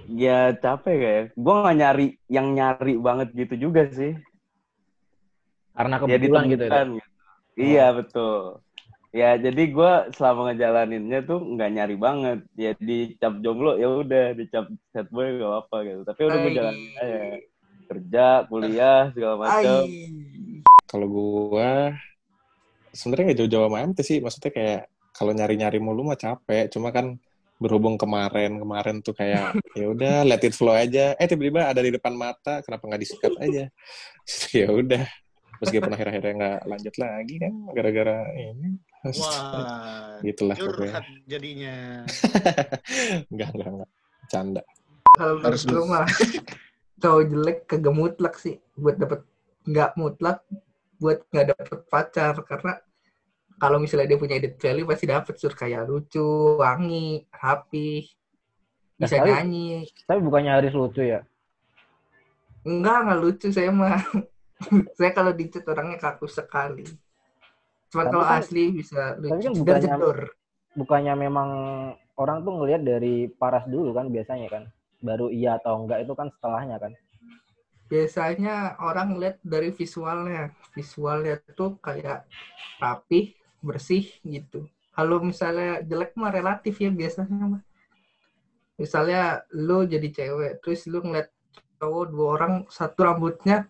Ya 0.05 0.53
capek 0.53 0.95
kayak. 1.01 1.23
Gue 1.33 1.53
nggak 1.53 1.77
nyari 1.77 2.07
yang 2.29 2.47
nyari 2.53 2.93
banget 3.01 3.29
gitu 3.33 3.69
juga 3.69 3.89
sih. 3.89 4.13
Karena 5.75 5.95
Ya 5.97 6.01
kebetulan 6.05 6.43
gitu 6.47 6.63
ya. 6.65 6.69
ditemukan 6.69 6.87
gitu. 6.95 7.09
Iya 7.55 7.85
betul. 7.95 8.39
Ya 9.15 9.29
jadi 9.39 9.63
gue 9.71 9.93
selama 10.11 10.51
ngejalaninnya 10.51 11.23
tuh 11.23 11.39
nggak 11.39 11.71
nyari 11.71 11.95
banget. 11.95 12.39
Ya 12.59 12.71
dicap 12.75 13.39
jomblo 13.39 13.79
ya 13.79 13.87
udah 13.87 14.35
dicap 14.35 14.67
set 14.91 15.07
boy 15.07 15.39
gak 15.39 15.53
apa 15.65 15.77
gitu. 15.87 16.01
Tapi 16.03 16.21
udah 16.27 16.37
gue 16.43 16.51
jalanin 16.51 16.91
aja. 16.99 17.19
Kerja, 17.85 18.27
kuliah 18.49 19.01
segala 19.13 19.35
macam. 19.39 19.85
Kalau 20.85 21.07
gue 21.09 21.71
sebenarnya 22.95 23.23
nggak 23.31 23.39
jauh-jauh 23.39 23.65
sama 23.67 23.77
MT 23.87 23.99
sih. 24.03 24.19
Maksudnya 24.19 24.51
kayak 24.51 24.81
kalau 25.15 25.31
nyari-nyari 25.31 25.79
mulu 25.79 26.07
mah 26.07 26.19
capek. 26.19 26.67
Cuma 26.67 26.91
kan 26.91 27.15
berhubung 27.55 27.95
kemarin 27.95 28.59
kemarin 28.59 28.99
tuh 28.99 29.15
kayak 29.15 29.55
ya 29.79 29.85
udah 29.91 30.27
let 30.27 30.43
it 30.43 30.55
flow 30.55 30.75
aja. 30.75 31.15
Eh 31.15 31.27
tiba-tiba 31.27 31.71
ada 31.71 31.79
di 31.79 31.91
depan 31.95 32.13
mata, 32.15 32.59
kenapa 32.61 32.83
nggak 32.85 33.01
disikat 33.01 33.33
aja? 33.39 33.65
ya 34.59 34.67
udah. 34.71 35.05
Meskipun 35.63 35.87
akhir-akhirnya 35.87 36.33
nggak 36.35 36.59
lanjut 36.67 36.95
lagi 36.99 37.35
kan 37.39 37.53
gara-gara 37.71 38.19
ini. 38.35 38.69
Wah, 39.05 40.19
Gitulah 40.27 40.57
pokoknya. 40.59 40.99
jadinya. 41.29 42.03
Enggak, 43.31 43.49
enggak, 43.55 43.69
enggak. 43.71 43.89
Canda. 44.27 44.61
Kalau 45.15 45.39
Harus 45.39 45.63
menurut 45.63 45.87
lu 45.87 45.91
mah 45.95 46.07
cowok 46.99 47.23
jelek 47.31 47.59
kagak 47.71 47.95
mutlak 47.95 48.35
sih 48.35 48.59
buat 48.75 48.99
dapet 48.99 49.23
nggak 49.63 49.95
mutlak 49.95 50.43
buat 50.99 51.23
nggak 51.31 51.55
dapet 51.55 51.79
pacar 51.87 52.33
karena 52.43 52.73
kalau 53.55 53.77
misalnya 53.77 54.11
dia 54.11 54.19
punya 54.19 54.35
edit 54.35 54.55
value 54.57 54.83
pasti 54.83 55.05
dapet 55.05 55.35
sur 55.35 55.51
kayak 55.51 55.85
lucu, 55.85 56.23
wangi, 56.59 57.23
rapi, 57.31 58.03
Nah, 58.95 59.07
bisa 59.07 59.15
kali- 59.19 59.31
nyanyi. 59.31 59.67
Tapi 60.03 60.19
bukannya 60.19 60.51
Haris 60.55 60.71
lucu 60.71 61.03
ya? 61.03 61.19
Enggak, 62.65 62.97
enggak 63.05 63.19
lucu 63.19 63.47
saya 63.51 63.69
mah. 63.69 63.99
saya 64.97 65.11
kalau 65.11 65.31
dicat 65.31 65.67
orangnya 65.67 65.99
kaku 65.99 66.25
sekali. 66.25 66.87
Cuman 67.91 68.05
Tapi 68.07 68.13
kalau 68.13 68.25
kan- 68.25 68.39
asli 68.39 68.63
bisa 68.71 69.15
tapi 69.15 69.27
lucu. 69.27 69.35
kan 69.35 69.41
Jedor, 69.43 69.59
bukannya- 69.59 69.91
jedor. 69.91 70.19
bukannya 70.75 71.13
memang 71.15 71.49
orang 72.15 72.37
tuh 72.41 72.53
ngelihat 72.55 72.81
dari 72.81 73.27
paras 73.29 73.63
dulu 73.67 73.91
kan 73.91 74.07
biasanya 74.07 74.47
kan 74.47 74.63
baru 74.99 75.27
iya 75.27 75.55
atau 75.55 75.83
enggak 75.83 76.03
itu 76.03 76.13
kan 76.15 76.27
setelahnya 76.31 76.79
kan 76.79 76.91
biasanya 77.85 78.79
orang 78.81 79.13
lihat 79.15 79.37
dari 79.45 79.69
visualnya. 79.69 80.49
Visualnya 80.73 81.37
tuh 81.53 81.77
kayak 81.77 82.25
rapih, 82.79 83.31
bersih 83.65 84.05
gitu. 84.21 84.69
Kalau 84.93 85.19
misalnya 85.19 85.81
jelek 85.81 86.13
mah 86.15 86.31
relatif 86.31 86.77
ya 86.77 86.93
biasanya 86.93 87.57
mah. 87.57 87.63
Misalnya 88.77 89.43
lu 89.51 89.83
jadi 89.83 90.07
cewek, 90.11 90.61
terus 90.61 90.85
lu 90.85 91.01
ngeliat 91.01 91.31
cowok 91.81 92.05
dua 92.11 92.27
orang, 92.39 92.53
satu 92.71 93.07
rambutnya 93.07 93.67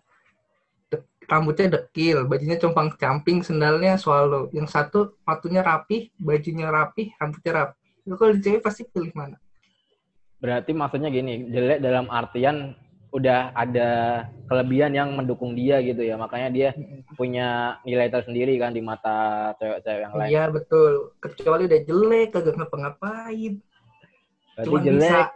de- 0.90 1.06
rambutnya 1.26 1.78
dekil, 1.78 2.26
bajunya 2.26 2.58
compang 2.58 2.94
camping, 2.94 3.42
sendalnya 3.42 3.98
swallow. 3.98 4.50
Yang 4.54 4.68
satu 4.74 4.98
sepatunya 5.18 5.62
rapih, 5.62 6.10
bajunya 6.18 6.70
rapih, 6.70 7.10
rambutnya 7.18 7.52
rapih. 7.54 7.86
Lu 8.06 8.14
kalau 8.14 8.34
cewek 8.38 8.62
pasti 8.62 8.82
pilih 8.86 9.10
mana? 9.14 9.38
Berarti 10.38 10.70
maksudnya 10.76 11.10
gini, 11.10 11.48
jelek 11.50 11.82
dalam 11.82 12.06
artian 12.12 12.76
udah 13.16 13.56
ada 13.56 13.90
kelebihan 14.44 14.92
yang 14.92 15.08
mendukung 15.16 15.56
dia 15.56 15.80
gitu 15.80 16.04
ya. 16.04 16.20
Makanya 16.20 16.48
dia 16.52 16.68
punya 17.16 17.80
nilai 17.88 18.12
tersendiri 18.12 18.60
kan 18.60 18.76
di 18.76 18.84
mata 18.84 19.50
cewek-cewek 19.56 20.02
yang 20.04 20.14
lain. 20.14 20.28
Iya 20.28 20.44
betul. 20.52 21.16
Kecuali 21.16 21.64
udah 21.64 21.80
jelek, 21.80 22.28
kagak 22.36 22.54
ngapa-ngapain. 22.60 23.54
Cuma 24.60 24.80
jelek, 24.84 25.00
bisa 25.00 25.32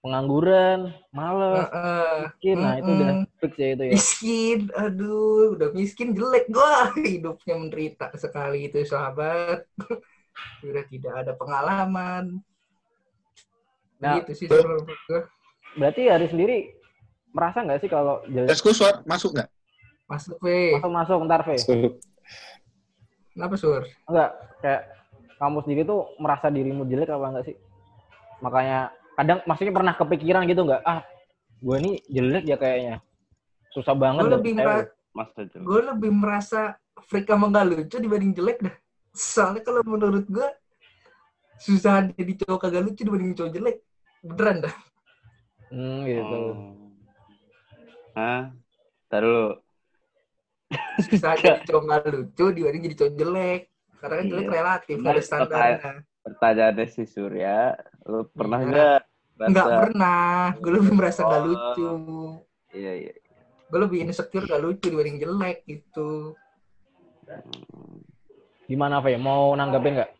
pengangguran, 0.00 0.92
males, 1.12 1.68
Heeh. 1.68 2.16
miskin. 2.28 2.56
Nah, 2.60 2.74
itu 2.80 2.90
udah 2.96 3.08
fix 3.40 3.52
ya 3.60 3.68
itu 3.76 3.82
ya. 3.84 3.92
miskin. 3.92 4.58
Aduh, 4.72 5.44
udah 5.60 5.68
miskin 5.76 6.08
jelek 6.16 6.48
gua. 6.48 6.88
Hidupnya 7.04 7.54
menderita 7.60 8.08
sekali 8.16 8.72
itu 8.72 8.80
sahabat. 8.88 9.68
Sudah 10.64 10.82
tidak 10.90 11.14
ada 11.14 11.32
pengalaman. 11.36 12.40
Nah, 14.00 14.24
gitu 14.24 14.32
sih 14.32 14.46
gua. 14.48 14.80
Berarti 15.74 16.02
Hari 16.06 16.28
sendiri 16.28 16.83
merasa 17.34 17.66
nggak 17.66 17.82
sih 17.82 17.90
kalau 17.90 18.22
jelek? 18.30 18.48
Tesku 18.54 18.70
suara 18.70 19.02
masuk 19.04 19.34
nggak? 19.34 19.48
Masuk, 20.06 20.36
Ve. 20.38 20.78
Masuk-masuk 20.78 21.18
ntar, 21.26 21.42
Ve. 21.42 21.56
So, 21.58 21.74
Kenapa, 23.34 23.54
Sur? 23.58 23.82
Enggak, 24.06 24.30
kayak 24.62 24.82
kamu 25.42 25.58
sendiri 25.66 25.82
tuh 25.82 26.06
merasa 26.22 26.46
dirimu 26.46 26.86
jelek 26.86 27.10
apa 27.10 27.26
enggak 27.34 27.44
sih? 27.50 27.56
Makanya 28.38 28.94
kadang 29.18 29.38
maksudnya 29.42 29.74
pernah 29.74 29.94
kepikiran 29.98 30.46
gitu 30.46 30.62
enggak? 30.62 30.82
Ah, 30.86 31.02
gue 31.58 31.76
ini 31.82 31.92
jelek 32.06 32.44
ya 32.46 32.56
kayaknya. 32.56 33.02
Susah 33.74 33.98
banget. 33.98 34.30
Gue 34.30 34.34
lebih, 34.38 34.52
Masa 35.14 35.46
jelek. 35.46 35.62
gua 35.66 35.80
lebih 35.94 36.10
merasa 36.14 36.60
Frika 37.10 37.34
gak 37.34 37.66
lucu 37.66 37.96
dibanding 37.98 38.34
jelek 38.34 38.58
dah. 38.62 38.74
Soalnya 39.14 39.62
kalau 39.66 39.82
menurut 39.82 40.26
gua 40.30 40.50
susah 41.58 42.06
jadi 42.14 42.32
cowok 42.42 42.58
kagak 42.66 42.82
lucu 42.86 43.02
dibanding 43.02 43.34
cowok 43.34 43.50
jelek. 43.50 43.76
Beneran 44.22 44.56
dah. 44.66 44.74
Hmm, 45.74 46.06
gitu. 46.06 46.38
Oh. 46.38 46.83
Hah? 48.14 48.54
Ntar 49.06 49.20
dulu. 49.20 49.48
Susah 51.00 51.34
jadi 51.36 51.62
cowok 51.68 51.82
gak 51.84 52.02
lucu 52.08 52.44
dibanding 52.50 52.82
jadi 52.84 52.96
cowok 52.96 53.14
jelek. 53.14 53.60
Karena 53.98 54.14
kan 54.14 54.26
jelek 54.26 54.44
Iya. 54.44 54.54
relatif, 54.54 54.96
Bener, 54.96 55.10
ada 55.10 55.22
standarnya. 55.22 55.92
Pertanyaannya 56.20 56.86
si 56.86 57.02
Surya, 57.04 57.58
lu 58.04 58.20
pernah 58.30 58.58
Iya. 58.58 58.68
nggak? 58.68 59.00
Nggak 59.34 59.66
rasa- 59.66 59.78
pernah. 59.80 60.32
Gue 60.56 60.72
lebih 60.72 60.92
merasa 60.92 61.20
gak 61.22 61.34
Oh. 61.34 61.44
lucu. 61.44 61.90
Iya, 62.70 62.92
iya. 62.96 63.12
Gue 63.66 63.78
lebih 63.80 63.98
insecure 64.00 64.44
gak 64.44 64.62
lucu 64.62 64.86
dibanding 64.86 65.18
jelek 65.18 65.58
gitu. 65.64 66.34
Gimana, 68.64 68.98
Ve? 68.98 69.16
Mau 69.16 69.52
nanggepin 69.52 69.94
nggak? 69.94 70.10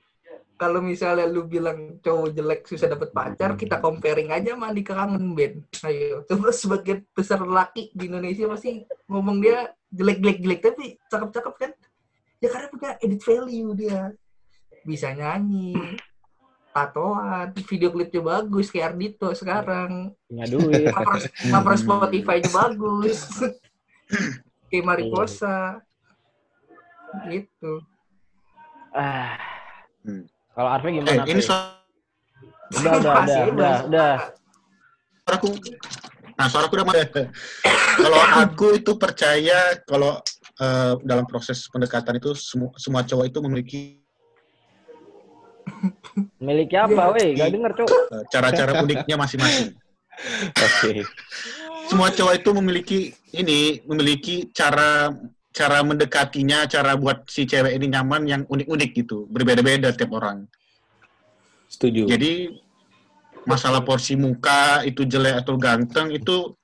Kalau 0.55 0.79
misalnya 0.79 1.27
lu 1.27 1.51
bilang 1.51 1.99
cowok 1.99 2.31
jelek 2.31 2.63
susah 2.71 2.87
dapet 2.87 3.11
pacar, 3.11 3.59
kita 3.59 3.83
comparing 3.83 4.31
aja 4.31 4.55
sama 4.55 4.71
Andika 4.71 4.95
Kangen 4.95 5.35
Ben. 5.35 5.67
Ayo, 5.83 6.23
coba 6.31 6.55
sebagian 6.55 7.03
besar 7.11 7.43
laki 7.43 7.91
di 7.91 8.07
Indonesia 8.07 8.47
pasti 8.47 8.87
ngomong 9.11 9.43
dia 9.43 9.75
jelek-jelek-jelek, 9.91 10.61
tapi 10.63 10.85
cakep-cakep 11.11 11.55
kan? 11.59 11.73
Ya 12.39 12.49
karena 12.55 12.67
punya 12.71 12.91
edit 13.03 13.21
value 13.27 13.75
dia. 13.75 14.15
Bisa 14.87 15.11
nyanyi, 15.11 15.75
tatoan, 16.71 17.51
video 17.71 17.91
klipnya 17.95 18.21
bagus 18.23 18.71
kayak 18.71 18.95
Ardito 18.95 19.31
sekarang. 19.35 20.15
Punya 20.31 20.47
duit. 20.51 20.91
cover 21.51 21.75
Spotify-nya 21.79 22.51
bagus. 22.63 23.27
Kayak 24.71 24.87
Mariposa. 24.87 25.83
Gitu. 27.31 27.83
ah. 28.95 29.39
Hmm. 30.05 30.29
Kalau 30.55 30.69
Arfi 30.71 30.89
Eh, 30.89 30.93
gimana? 31.03 31.23
ini 31.27 31.43
Fe? 31.43 31.47
suara 31.47 31.67
Udah, 32.75 32.93
udah, 32.97 33.15
udah, 33.27 33.43
udah, 33.51 33.75
udah. 33.87 34.13
suaraku. 35.27 35.49
Nah, 36.35 36.47
suaraku 36.51 36.73
udah 36.75 36.87
kalau 37.95 38.19
aku 38.35 38.67
itu 38.75 38.93
percaya 38.99 39.79
kalau 39.87 40.19
eh, 40.59 40.93
dalam 41.03 41.27
proses 41.27 41.67
pendekatan 41.71 42.19
itu 42.19 42.35
semua 42.35 42.71
semua 42.75 43.03
cowok 43.07 43.27
itu 43.31 43.39
memiliki 43.43 43.81
Miliki 46.39 46.77
apa, 46.77 47.11
weh? 47.17 47.35
Gak 47.35 47.51
denger, 47.51 47.73
Cok. 47.75 47.89
eh, 47.89 48.25
cara-cara 48.31 48.73
uniknya 48.85 49.17
masing-masing. 49.19 49.75
Oke. 50.55 51.03
Semua 51.91 52.09
cowok 52.15 52.35
itu 52.39 52.51
memiliki 52.55 52.99
ini, 53.35 53.83
memiliki 53.89 54.49
cara 54.55 55.11
cara 55.55 55.79
mendekatinya, 55.87 56.67
cara 56.67 56.99
buat 56.99 57.31
si 57.31 57.47
cewek 57.47 57.79
ini 57.79 57.95
nyaman 57.95 58.27
yang 58.27 58.43
unik-unik 58.51 58.91
gitu, 58.91 59.31
berbeda-beda 59.31 59.95
tiap 59.95 60.11
orang. 60.11 60.51
Setuju. 61.71 62.11
Jadi 62.11 62.51
masalah 63.47 63.87
porsi 63.87 64.19
muka 64.19 64.83
itu 64.83 65.07
jelek 65.07 65.47
atau 65.47 65.55
ganteng 65.55 66.11
itu 66.11 66.59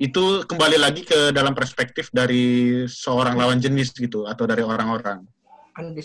itu 0.00 0.42
kembali 0.48 0.80
lagi 0.80 1.04
ke 1.04 1.28
dalam 1.30 1.52
perspektif 1.52 2.08
dari 2.10 2.82
seorang 2.88 3.36
lawan 3.36 3.60
jenis 3.60 3.92
gitu 3.94 4.26
atau 4.26 4.48
dari 4.48 4.64
orang-orang. 4.64 5.22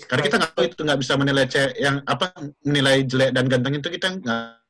Karena 0.06 0.22
kita 0.22 0.36
nggak 0.38 0.52
tahu 0.54 0.63
itu 0.68 0.82
nggak 0.86 1.00
bisa 1.02 1.13
menilai 1.18 1.46
cewek 1.50 1.74
yang 1.80 2.04
apa 2.06 2.38
menilai 2.62 3.02
jelek 3.08 3.32
dan 3.34 3.50
ganteng 3.50 3.82
itu 3.82 3.88
kita 3.89 4.08
nggak 4.20 4.62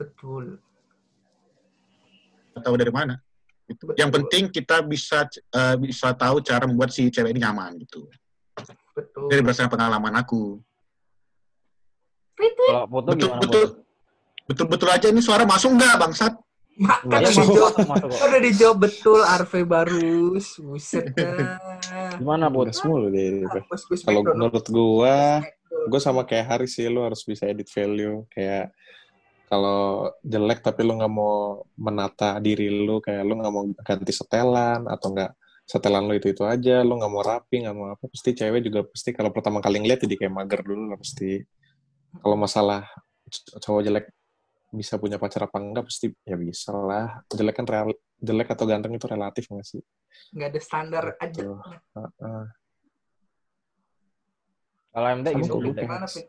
Betul. 0.00 0.58
tahu 2.58 2.74
dari 2.74 2.90
mana. 2.90 3.14
Itu. 3.68 3.84
Betul. 3.84 4.00
Yang 4.00 4.10
penting 4.16 4.44
kita 4.48 4.76
bisa 4.80 5.28
eh, 5.28 5.76
bisa 5.76 6.16
tahu 6.16 6.40
cara 6.40 6.64
membuat 6.64 6.90
si 6.90 7.12
cewek 7.12 7.36
ini 7.36 7.44
nyaman 7.44 7.76
gitu. 7.84 8.08
Betul. 8.96 9.28
Dari 9.28 9.40
berdasarkan 9.44 9.70
pengalaman 9.70 10.14
aku. 10.16 10.58
Kalau 12.38 12.84
foto 12.88 13.08
Betul 13.12 13.28
gimana, 13.28 13.40
betul 13.42 13.64
foto? 13.66 13.86
betul 14.48 14.66
betul 14.70 14.88
aja 14.88 15.06
ini 15.12 15.20
suara 15.20 15.44
masuk 15.44 15.74
nggak 15.76 15.94
bangsat? 16.00 16.32
Mak, 16.78 17.10
kan 17.10 17.26
Ya, 17.26 17.34
dijawab, 17.34 17.74
udah 18.06 18.40
dijawab 18.40 18.78
betul 18.86 19.18
Arve 19.26 19.66
Barus. 19.66 20.62
Buset. 20.62 21.10
Gimana? 22.22 22.46
Gas 22.46 22.86
mulu 22.86 23.10
deh. 23.10 23.42
Kalau 24.06 24.22
menurut 24.22 24.62
gua, 24.70 25.42
gue 25.90 26.00
sama 26.00 26.22
kayak 26.22 26.46
Haris 26.46 26.78
sih, 26.78 26.86
lu 26.86 27.02
harus 27.02 27.26
bisa 27.26 27.50
edit 27.50 27.66
value. 27.66 28.22
Kayak 28.30 28.70
kalau 29.48 30.12
jelek 30.20 30.60
tapi 30.60 30.84
lu 30.84 31.00
nggak 31.00 31.12
mau 31.12 31.64
menata 31.80 32.36
diri 32.38 32.68
lu, 32.68 33.00
kayak 33.00 33.24
lu 33.24 33.40
nggak 33.40 33.52
mau 33.52 33.64
ganti 33.80 34.12
setelan 34.12 34.84
atau 34.84 35.16
nggak 35.16 35.32
setelan 35.68 36.04
lu 36.08 36.14
itu 36.16 36.32
itu 36.32 36.44
aja, 36.44 36.84
lu 36.84 37.00
nggak 37.00 37.12
mau 37.12 37.24
rapi, 37.24 37.64
nggak 37.64 37.76
mau 37.76 37.92
apa, 37.92 38.04
pasti 38.08 38.36
cewek 38.36 38.60
juga 38.64 38.84
pasti 38.84 39.10
kalau 39.16 39.32
pertama 39.32 39.64
kali 39.64 39.80
ngeliat 39.80 40.04
jadi 40.04 40.14
kayak 40.20 40.32
mager 40.32 40.60
dulu 40.64 40.92
lah 40.92 40.98
pasti. 41.00 41.40
Kalau 42.08 42.36
masalah 42.36 42.88
cowok 43.60 43.82
jelek 43.84 44.06
bisa 44.68 45.00
punya 45.00 45.16
pacar 45.16 45.48
apa 45.48 45.56
enggak 45.60 45.88
pasti 45.88 46.12
ya 46.24 46.36
bisa 46.36 46.72
lah. 46.72 47.24
Jelek 47.32 47.56
kan 47.56 47.66
real, 47.68 47.92
jelek 48.20 48.48
atau 48.52 48.64
ganteng 48.68 48.96
itu 48.96 49.08
relatif 49.08 49.44
nggak 49.48 49.64
sih? 49.64 49.80
Nggak 50.36 50.48
ada 50.52 50.60
standar 50.60 51.04
aja. 51.20 51.40
Betul. 51.40 51.56
Heeh. 51.96 52.44
Kalau 54.88 55.08
Sama 55.14 55.44
gitu, 55.44 55.56
gitu. 55.62 55.80
Gimana, 55.84 56.06
Pik? 56.08 56.26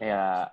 Ya, 0.00 0.50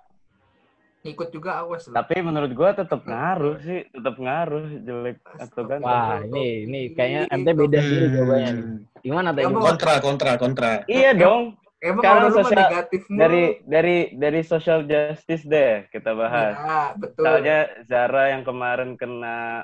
Ngikut 1.08 1.28
juga 1.32 1.50
awas 1.64 1.88
lu. 1.88 1.96
tapi 1.96 2.20
menurut 2.20 2.52
gua 2.52 2.76
tetap 2.76 3.00
ngaruh 3.02 3.56
sih, 3.64 3.88
tetap 3.88 4.16
ngaruh 4.20 4.64
jelek 4.84 5.18
atau 5.40 5.62
kan. 5.64 5.78
Wah, 5.80 6.20
ini 6.20 6.68
ini 6.68 6.80
kayaknya 6.92 7.22
MT 7.32 7.48
beda 7.56 7.78
sendiri 7.80 8.06
jawabannya 8.12 8.50
nih. 8.52 8.66
Gimana 9.00 9.28
tadi? 9.32 9.44
Kontra 9.48 9.94
kontra 10.04 10.32
kontra. 10.36 10.70
Iya 10.84 11.16
dong. 11.16 11.56
Emang 11.78 12.02
sekarang 12.02 12.22
kalau 12.26 12.38
sosial- 12.42 12.70
negatif 12.74 13.02
mulu. 13.06 13.20
Dari 13.22 13.44
dari 13.64 13.96
dari 14.18 14.40
social 14.42 14.80
justice 14.82 15.46
deh 15.46 15.86
kita 15.88 16.10
bahas. 16.12 16.54
Ya, 16.58 16.80
betul. 16.98 17.22
Misalnya 17.22 17.58
Zara 17.86 18.24
yang 18.34 18.42
kemarin 18.42 18.98
kena 18.98 19.62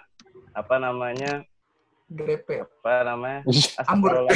apa 0.55 0.75
namanya? 0.79 1.43
Grepe. 2.05 2.63
Apa 2.63 3.03
namanya? 3.03 3.41
Anggur. 3.91 4.29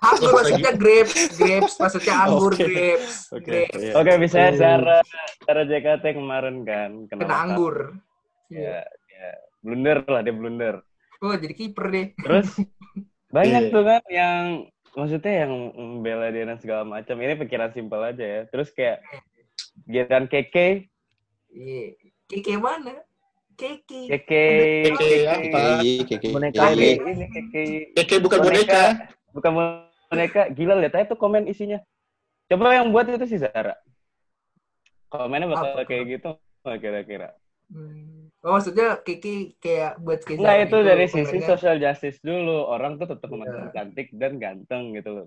Anggur 0.00 0.30
maksudnya 0.38 0.72
grapes, 0.74 1.34
grapes 1.34 1.74
maksudnya 1.76 2.14
anggur 2.22 2.52
Oke. 2.54 2.64
grapes. 2.64 3.14
Oke. 3.30 3.44
Grapes. 3.44 3.80
iya. 3.82 3.92
Oke, 3.98 4.10
misalnya 4.16 4.52
Zara 4.56 4.98
Zara 5.42 5.62
JKT 5.66 6.04
kemarin 6.14 6.56
kan 6.62 6.90
kena, 7.10 7.20
Kena 7.26 7.36
anggur. 7.36 7.76
Ya, 8.48 8.80
ya. 9.08 9.30
Blunder 9.60 10.02
lah 10.06 10.22
dia 10.22 10.34
blunder. 10.34 10.76
Oh, 11.22 11.34
jadi 11.34 11.54
kiper 11.54 11.86
deh. 11.88 12.06
Terus 12.16 12.48
banyak 13.34 13.62
Iya. 13.68 13.72
tuh 13.72 13.82
kan 13.82 14.02
yang 14.10 14.42
maksudnya 14.92 15.34
yang 15.46 15.52
membela 15.72 16.28
dia 16.30 16.44
dan 16.44 16.58
segala 16.58 16.82
macam. 16.84 17.16
Ini 17.16 17.34
pikiran 17.38 17.70
simpel 17.72 18.02
aja 18.02 18.22
ya. 18.24 18.40
Terus 18.46 18.70
kayak 18.70 19.02
giliran 19.84 20.26
keke 20.26 20.86
Iya. 21.52 21.94
Kike 22.26 22.56
mana? 22.56 22.96
Keki. 23.56 24.00
Keke, 24.08 24.44
Keke 24.90 25.08
apa? 25.26 25.60
Keke, 25.80 25.92
keke. 26.08 26.28
Boneka 26.30 26.62
Keke, 26.70 26.88
Keke. 26.98 27.10
ini 27.12 27.26
keke. 27.28 27.64
Keke 27.94 28.14
bukan 28.18 28.38
boneka. 28.40 28.82
Bukan 29.30 29.52
boneka. 30.08 30.42
Gila, 30.50 30.74
lihat 30.78 30.94
aja 30.94 31.06
tuh 31.08 31.18
komen 31.18 31.46
isinya. 31.46 31.78
Coba 32.48 32.74
yang 32.74 32.92
buat 32.92 33.06
itu 33.06 33.26
sih 33.26 33.40
Zara. 33.40 33.76
Komennya 35.08 35.48
bakal 35.48 35.76
Apa? 35.76 35.84
kayak 35.84 36.04
gitu 36.08 36.30
kira-kira? 36.64 37.36
Hmm. 37.68 38.28
Oh, 38.42 38.56
maksudnya 38.56 39.00
Kiki 39.00 39.56
kayak 39.56 40.00
buat 40.00 40.20
Kiki. 40.20 40.40
Enggak, 40.40 40.56
itu 40.66 40.78
dari 40.82 41.06
sisi 41.08 41.24
komennya. 41.38 41.48
social 41.48 41.76
justice 41.78 42.18
dulu. 42.20 42.64
Orang 42.66 42.96
tuh 42.96 43.08
tetap 43.12 43.28
Iya. 43.28 43.32
memandang 43.32 43.68
cantik 43.72 44.08
dan 44.12 44.32
ganteng 44.36 44.92
gitu 44.96 45.10
loh. 45.12 45.26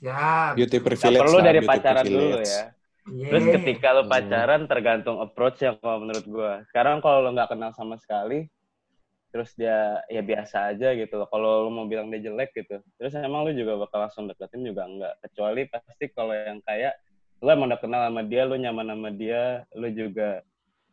Ya. 0.00 0.56
Beauty 0.56 0.80
privilege 0.80 1.20
perlu 1.20 1.38
lah, 1.40 1.44
dari 1.44 1.60
pacaran 1.60 2.04
dulu 2.04 2.16
privilege. 2.40 2.48
ya. 2.48 2.64
Iya. 3.02 3.28
Terus 3.34 3.44
ketika 3.58 3.88
lo 3.92 4.06
Hmm. 4.06 4.12
pacaran 4.14 4.62
tergantung 4.70 5.18
approach 5.18 5.58
yang 5.58 5.74
kalau 5.82 6.06
menurut 6.06 6.26
gua. 6.26 6.52
Sekarang 6.70 7.02
kalau 7.02 7.18
lo 7.26 7.34
nggak 7.34 7.50
kenal 7.50 7.74
sama 7.74 7.98
sekali, 7.98 8.46
terus 9.34 9.50
dia 9.58 9.98
ya 10.06 10.22
biasa 10.22 10.70
aja 10.70 10.94
gitu 10.94 11.18
loh. 11.18 11.26
Kalau 11.26 11.66
lo 11.66 11.70
mau 11.72 11.90
bilang 11.90 12.14
dia 12.14 12.22
jelek 12.22 12.54
gitu, 12.54 12.78
terus 13.00 13.12
emang 13.18 13.42
lo 13.42 13.50
juga 13.50 13.74
bakal 13.80 14.06
langsung 14.06 14.30
deketin 14.30 14.62
juga 14.62 14.86
enggak. 14.86 15.18
Kecuali 15.18 15.66
pasti 15.66 16.04
kalau 16.14 16.30
yang 16.30 16.62
kayak 16.62 16.94
lo 17.42 17.50
emang 17.50 17.74
udah 17.74 17.80
kenal 17.82 18.06
sama 18.06 18.22
dia, 18.22 18.42
lo 18.46 18.54
nyaman 18.54 18.86
sama 18.94 19.10
dia, 19.10 19.42
lo 19.74 19.88
juga 19.90 20.46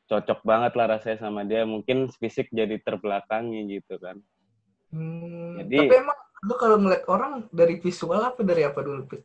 cocok 0.09 0.39
banget 0.41 0.73
lah 0.73 0.85
rasanya 0.97 1.17
sama 1.21 1.45
dia. 1.45 1.61
Mungkin 1.61 2.09
fisik 2.17 2.49
jadi 2.49 2.81
terbelakangi 2.81 3.69
gitu 3.69 4.01
kan. 4.01 4.17
Hmm, 4.89 5.61
Jadi- 5.61 5.85
tapi 5.85 5.95
emang 6.01 6.17
lu 6.41 6.55
kalau 6.57 6.81
ngeliat 6.81 7.05
orang 7.05 7.45
dari 7.53 7.77
visual 7.77 8.17
apa 8.25 8.41
dari 8.41 8.65
apa 8.65 8.81
dulu, 8.81 9.05
Pit? 9.05 9.21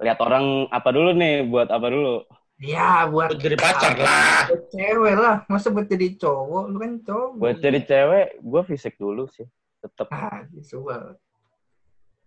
Lihat 0.00 0.18
orang 0.20 0.68
apa 0.68 0.88
dulu 0.92 1.10
nih, 1.16 1.46
buat 1.48 1.68
apa 1.72 1.86
dulu? 1.88 2.24
Ya, 2.56 3.04
buat 3.08 3.36
Buat 3.36 3.40
jadi 3.44 3.56
pacar 3.60 3.92
lah. 4.00 4.48
Buat 4.48 4.64
cewek 4.72 5.14
lah. 5.16 5.36
Masa 5.48 5.68
buat 5.68 5.86
jadi 5.88 6.16
cowok? 6.16 6.64
Lu 6.72 6.76
kan 6.80 6.92
cowok. 7.04 7.30
Buat 7.36 7.56
jadi 7.60 7.80
cewek, 7.84 8.26
gua 8.40 8.62
fisik 8.64 8.94
dulu 8.96 9.28
sih. 9.28 9.44
Tetep. 9.84 10.08
Ah, 10.08 10.44
visual. 10.48 11.20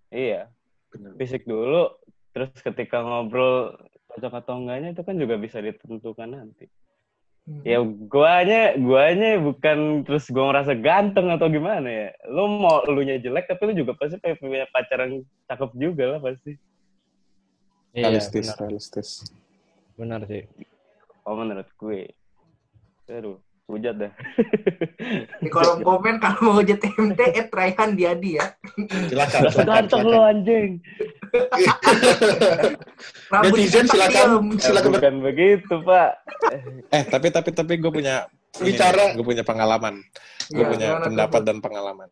Iya. 0.09 0.49
fisik 1.21 1.45
dulu 1.45 1.93
terus 2.33 2.49
ketika 2.65 3.05
ngobrol 3.05 3.77
cocok 4.09 4.41
atau 4.41 4.57
enggaknya 4.57 4.97
itu 4.97 5.05
kan 5.05 5.21
juga 5.21 5.37
bisa 5.37 5.61
ditentukan 5.61 6.33
nanti 6.33 6.65
Hmm. 7.49 7.65
ya 7.65 7.81
guanya 7.81 8.77
guanya 8.77 9.41
bukan 9.41 10.05
terus 10.05 10.29
gua 10.29 10.53
ngerasa 10.53 10.77
ganteng 10.77 11.33
atau 11.33 11.49
gimana 11.49 11.89
ya 11.89 12.07
lu 12.29 12.45
mau 12.45 12.85
lu 12.85 13.01
nya 13.01 13.17
jelek 13.17 13.49
tapi 13.49 13.73
lu 13.73 13.81
juga 13.81 13.97
pasti 13.97 14.21
punya 14.37 14.69
pacar 14.69 15.09
yang 15.09 15.25
cakep 15.49 15.71
juga 15.73 16.03
lah 16.13 16.19
pasti 16.21 16.61
Iya, 17.91 18.05
Realistis, 18.07 18.45
benar. 18.47 18.57
realistis. 18.61 19.09
Benar 19.95 20.21
sih. 20.25 20.43
oh 21.21 21.35
menurut 21.35 21.67
gue 21.71 22.09
aduh 23.07 23.37
hujat 23.65 23.95
dah 23.95 24.09
Di 25.41 25.47
kolom 25.47 25.79
komen 25.79 26.17
kalau 26.17 26.39
mau 26.43 26.53
hujat 26.57 26.81
MT, 26.81 27.19
eh 27.31 27.45
Raihan 27.47 27.93
Diadi 27.93 28.35
ya. 28.35 28.45
Silakan. 29.05 29.41
Ganteng 29.59 30.03
lu 30.03 30.17
anjing 30.17 30.71
Netizen 33.43 33.85
silakan. 33.85 34.29
Silakan 34.55 34.89
ber- 34.89 34.97
bukan 34.97 35.15
begitu 35.23 35.73
pak 35.81 36.11
Eh, 36.89 37.03
tapi 37.05 37.27
tapi 37.29 37.49
tapi 37.51 37.73
gue 37.75 37.91
punya 37.91 38.25
Bicara. 38.55 39.13
gue 39.13 39.21
punya 39.23 39.43
pengalaman. 39.43 40.01
Gue 40.47 40.61
Ya, 40.61 40.67
punya 40.67 40.87
pendapat 40.99 41.41
dan 41.43 41.57
pengalaman. 41.59 42.09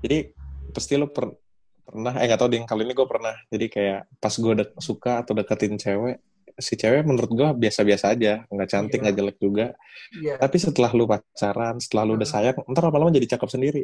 Jadi 0.00 0.34
pasti 0.68 0.94
lo 0.94 1.06
per- 1.06 1.38
pernah 1.86 2.12
eh 2.18 2.26
nggak 2.26 2.40
tahu 2.42 2.50
ding 2.50 2.66
kali 2.66 2.82
ini 2.82 2.92
gue 2.92 3.06
pernah. 3.06 3.34
Jadi 3.48 3.66
kayak 3.70 4.00
pas 4.18 4.34
gue 4.34 4.52
dek- 4.58 4.74
suka 4.82 5.22
atau 5.22 5.32
deketin 5.32 5.78
cewek, 5.78 6.18
si 6.58 6.74
cewek 6.74 7.06
menurut 7.06 7.30
gue 7.30 7.48
biasa-biasa 7.56 8.10
aja, 8.10 8.42
nggak 8.50 8.68
cantik, 8.68 8.98
Iya. 8.98 9.02
nggak 9.06 9.16
jelek 9.16 9.36
juga. 9.38 9.66
Iya. 10.12 10.34
Tapi 10.36 10.56
setelah 10.58 10.90
lu 10.90 11.06
pacaran, 11.06 11.78
setelah 11.78 12.02
lu 12.02 12.12
udah 12.18 12.28
sayang, 12.28 12.56
ntar 12.66 12.82
lama-lama 12.84 13.14
jadi 13.14 13.38
cakep 13.38 13.48
sendiri. 13.48 13.82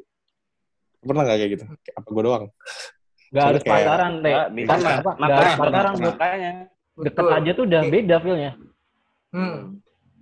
Pernah 0.99 1.23
nggak 1.23 1.39
kayak 1.39 1.51
gitu? 1.55 1.65
Kayak 1.81 1.97
Apa 1.97 2.09
gue 2.11 2.23
doang? 2.23 2.45
Gak 3.33 3.45
harus 3.49 3.63
Kayak- 3.65 3.77
pacaran, 3.89 4.13
Teh. 4.13 4.29
Nggak, 4.29 4.49
bisa. 4.53 4.69
Kan 4.69 4.81
apa? 4.83 4.93
Gak 4.93 5.17
Makanya, 5.17 5.39
harus 5.39 5.55
pacaran, 5.57 5.95
makanya. 5.97 6.53
Deket 6.93 7.25
Betul. 7.25 7.33
aja 7.33 7.51
tuh 7.57 7.65
udah 7.65 7.81
beda 7.89 8.17
feel-nya. 8.21 8.53
Hmm. 9.33 9.59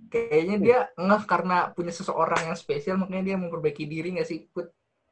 Kayaknya 0.07 0.55
dia 0.59 0.79
ngeh 0.95 1.23
karena 1.23 1.57
punya 1.71 1.91
seseorang 1.91 2.41
yang 2.47 2.55
spesial, 2.55 2.95
makanya 2.95 3.23
dia 3.31 3.35
memperbaiki 3.35 3.83
diri 3.83 4.15
nggak 4.15 4.27
sih, 4.27 4.47
Put? 4.47 4.71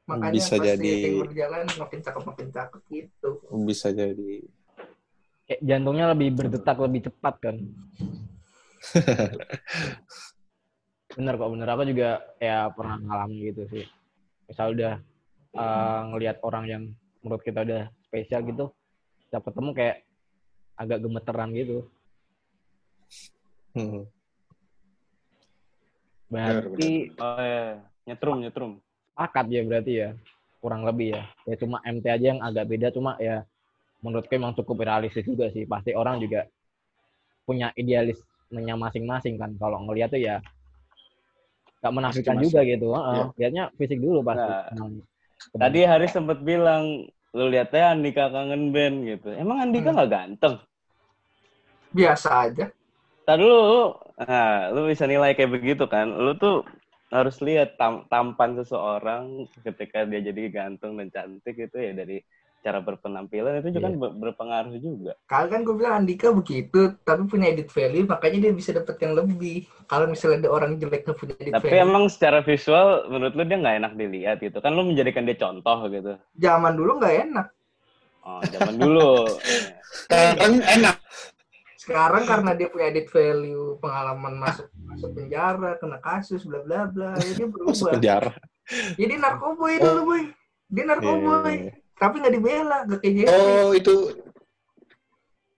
Makanya 0.10 0.34
Bisa 0.34 0.58
pas 0.58 0.66
jadi. 0.66 1.22
berjalan 1.22 1.70
makin 1.78 2.00
cakep 2.02 2.24
makin 2.26 2.48
cakep 2.50 2.82
gitu. 2.90 3.30
Bisa 3.62 3.88
jadi. 3.94 4.42
Kayak 5.46 5.62
jantungnya 5.62 6.06
lebih 6.18 6.30
berdetak 6.34 6.78
lebih 6.82 7.02
cepat 7.06 7.36
kan. 7.38 7.56
bener 11.14 11.34
kok, 11.38 11.50
bener. 11.54 11.68
Aku 11.70 11.84
juga 11.86 12.10
ya 12.42 12.74
pernah 12.74 12.98
ngalamin 12.98 13.54
gitu 13.54 13.62
sih. 13.70 13.86
Misal 14.50 14.74
udah 14.74 14.98
eh, 15.54 16.02
ngelihat 16.10 16.42
orang 16.42 16.66
yang 16.66 16.84
menurut 17.22 17.46
kita 17.46 17.62
udah 17.62 17.94
spesial 18.10 18.42
gitu, 18.50 18.74
setiap 19.30 19.46
ketemu 19.46 19.70
kayak 19.78 19.98
agak 20.74 21.00
gemeteran 21.06 21.54
gitu. 21.54 21.78
Hmm. 23.78 24.10
Berarti 26.34 27.14
oh 27.14 27.42
ya 27.42 27.78
nyetrum 28.10 28.42
nyetrum 28.42 28.82
sepakat 29.20 29.52
ya 29.52 29.62
berarti 29.68 29.94
ya 30.00 30.10
kurang 30.64 30.88
lebih 30.88 31.12
ya 31.20 31.24
ya 31.44 31.56
cuma 31.60 31.84
MT 31.84 32.08
aja 32.08 32.26
yang 32.32 32.40
agak 32.40 32.72
beda 32.72 32.88
cuma 32.96 33.20
ya 33.20 33.44
menurutku 34.00 34.32
emang 34.32 34.56
cukup 34.56 34.80
realistis 34.88 35.28
juga 35.28 35.52
sih 35.52 35.68
pasti 35.68 35.92
orang 35.92 36.24
juga 36.24 36.48
punya 37.44 37.76
idealismenya 37.76 38.80
masing-masing 38.80 39.36
kan 39.36 39.52
kalau 39.60 39.84
ngeliat 39.84 40.08
tuh 40.08 40.24
ya 40.24 40.40
nggak 41.84 41.92
menafikan 41.92 42.40
juga 42.40 42.64
gitu 42.64 42.96
Heeh, 42.96 43.12
Iya. 43.12 43.26
lihatnya 43.36 43.64
fisik 43.76 44.00
dulu 44.00 44.24
pasti 44.24 44.48
Nah. 44.48 44.88
Tadi 45.56 45.80
Haris 45.88 46.12
sempat 46.12 46.44
bilang, 46.44 47.08
lu 47.32 47.46
lihatnya 47.48 47.96
Andika 47.96 48.28
kangen 48.28 48.76
band 48.76 49.08
gitu. 49.08 49.32
Emang 49.32 49.64
Andika 49.64 49.92
Hmm. 49.92 49.96
nggak 49.96 50.12
ganteng? 50.12 50.56
Biasa 51.96 52.30
aja. 52.52 52.68
Tadi 53.24 53.40
lu, 53.40 53.96
nah, 54.20 54.68
lu 54.76 54.92
bisa 54.92 55.08
nilai 55.08 55.32
kayak 55.40 55.56
begitu 55.56 55.88
kan. 55.88 56.12
Lu 56.12 56.36
tuh 56.36 56.68
harus 57.18 57.36
lihat 57.48 57.70
tam- 57.80 58.06
tampan 58.12 58.52
seseorang 58.60 59.24
ketika 59.66 60.06
dia 60.10 60.22
jadi 60.30 60.42
ganteng 60.58 60.94
dan 61.00 61.08
cantik 61.16 61.56
itu 61.58 61.78
ya 61.78 61.92
dari 62.00 62.18
cara 62.66 62.80
berpenampilan 62.88 63.60
itu 63.62 63.70
juga 63.76 63.86
kan 63.90 63.96
ber- 64.02 64.16
berpengaruh 64.24 64.76
juga. 64.88 65.14
Kalau 65.32 65.48
kan 65.54 65.62
gue 65.66 65.76
bilang 65.80 65.96
Andika 66.02 66.28
begitu, 66.40 66.80
tapi 67.08 67.22
punya 67.32 67.46
edit 67.54 67.70
value, 67.78 68.06
makanya 68.12 68.38
dia 68.50 68.54
bisa 68.60 68.72
dapet 68.78 68.96
yang 69.04 69.14
lebih. 69.20 69.56
Kalau 69.90 70.06
misalnya 70.12 70.38
ada 70.42 70.50
orang 70.58 70.72
jelek 70.82 71.02
nggak 71.06 71.18
punya 71.22 71.36
edit 71.44 71.56
Tapi 71.56 71.68
value, 71.68 71.86
emang 71.86 72.04
secara 72.14 72.40
visual 72.46 73.10
menurut 73.12 73.34
lu 73.38 73.44
dia 73.50 73.58
nggak 73.62 73.78
enak 73.82 73.94
dilihat 74.02 74.38
gitu. 74.46 74.58
Kan 74.64 74.72
lu 74.78 74.84
menjadikan 74.90 75.26
dia 75.28 75.38
contoh 75.44 75.78
gitu. 75.90 76.14
zaman 76.44 76.74
dulu 76.80 76.92
nggak 76.98 77.16
enak. 77.30 77.48
Oh, 78.24 78.44
zaman 78.52 78.76
dulu. 78.80 79.00
Sekarang 80.00 80.62
enak. 80.64 80.96
Sekarang 81.90 82.24
karena 82.24 82.52
dia 82.54 82.68
punya 82.70 82.86
edit 82.88 83.08
value, 83.10 83.76
pengalaman 83.78 84.34
masuk 84.38 84.70
masuk 84.80 85.10
penjara, 85.12 85.74
kena 85.76 85.98
kasus, 85.98 86.46
bla 86.46 86.62
bla 86.62 86.86
bla, 86.86 87.18
ya 87.18 87.32
dia 87.34 87.48
Masuk 87.48 87.52
berubah. 87.52 87.92
penjara. 87.98 88.32
Jadi 88.94 89.14
narkoboy 89.18 89.74
dulu 89.76 90.02
boy, 90.06 90.24
dia 90.68 90.84
narkoboy, 90.86 91.50
Iya, 91.50 91.66
iya, 91.66 91.74
tapi 91.96 92.16
nggak 92.22 92.34
dibela, 92.34 92.78
nggak 92.86 93.00
kayak 93.00 93.14
Jeffrey. 93.18 93.54
Oh, 93.58 93.72
itu. 93.74 93.96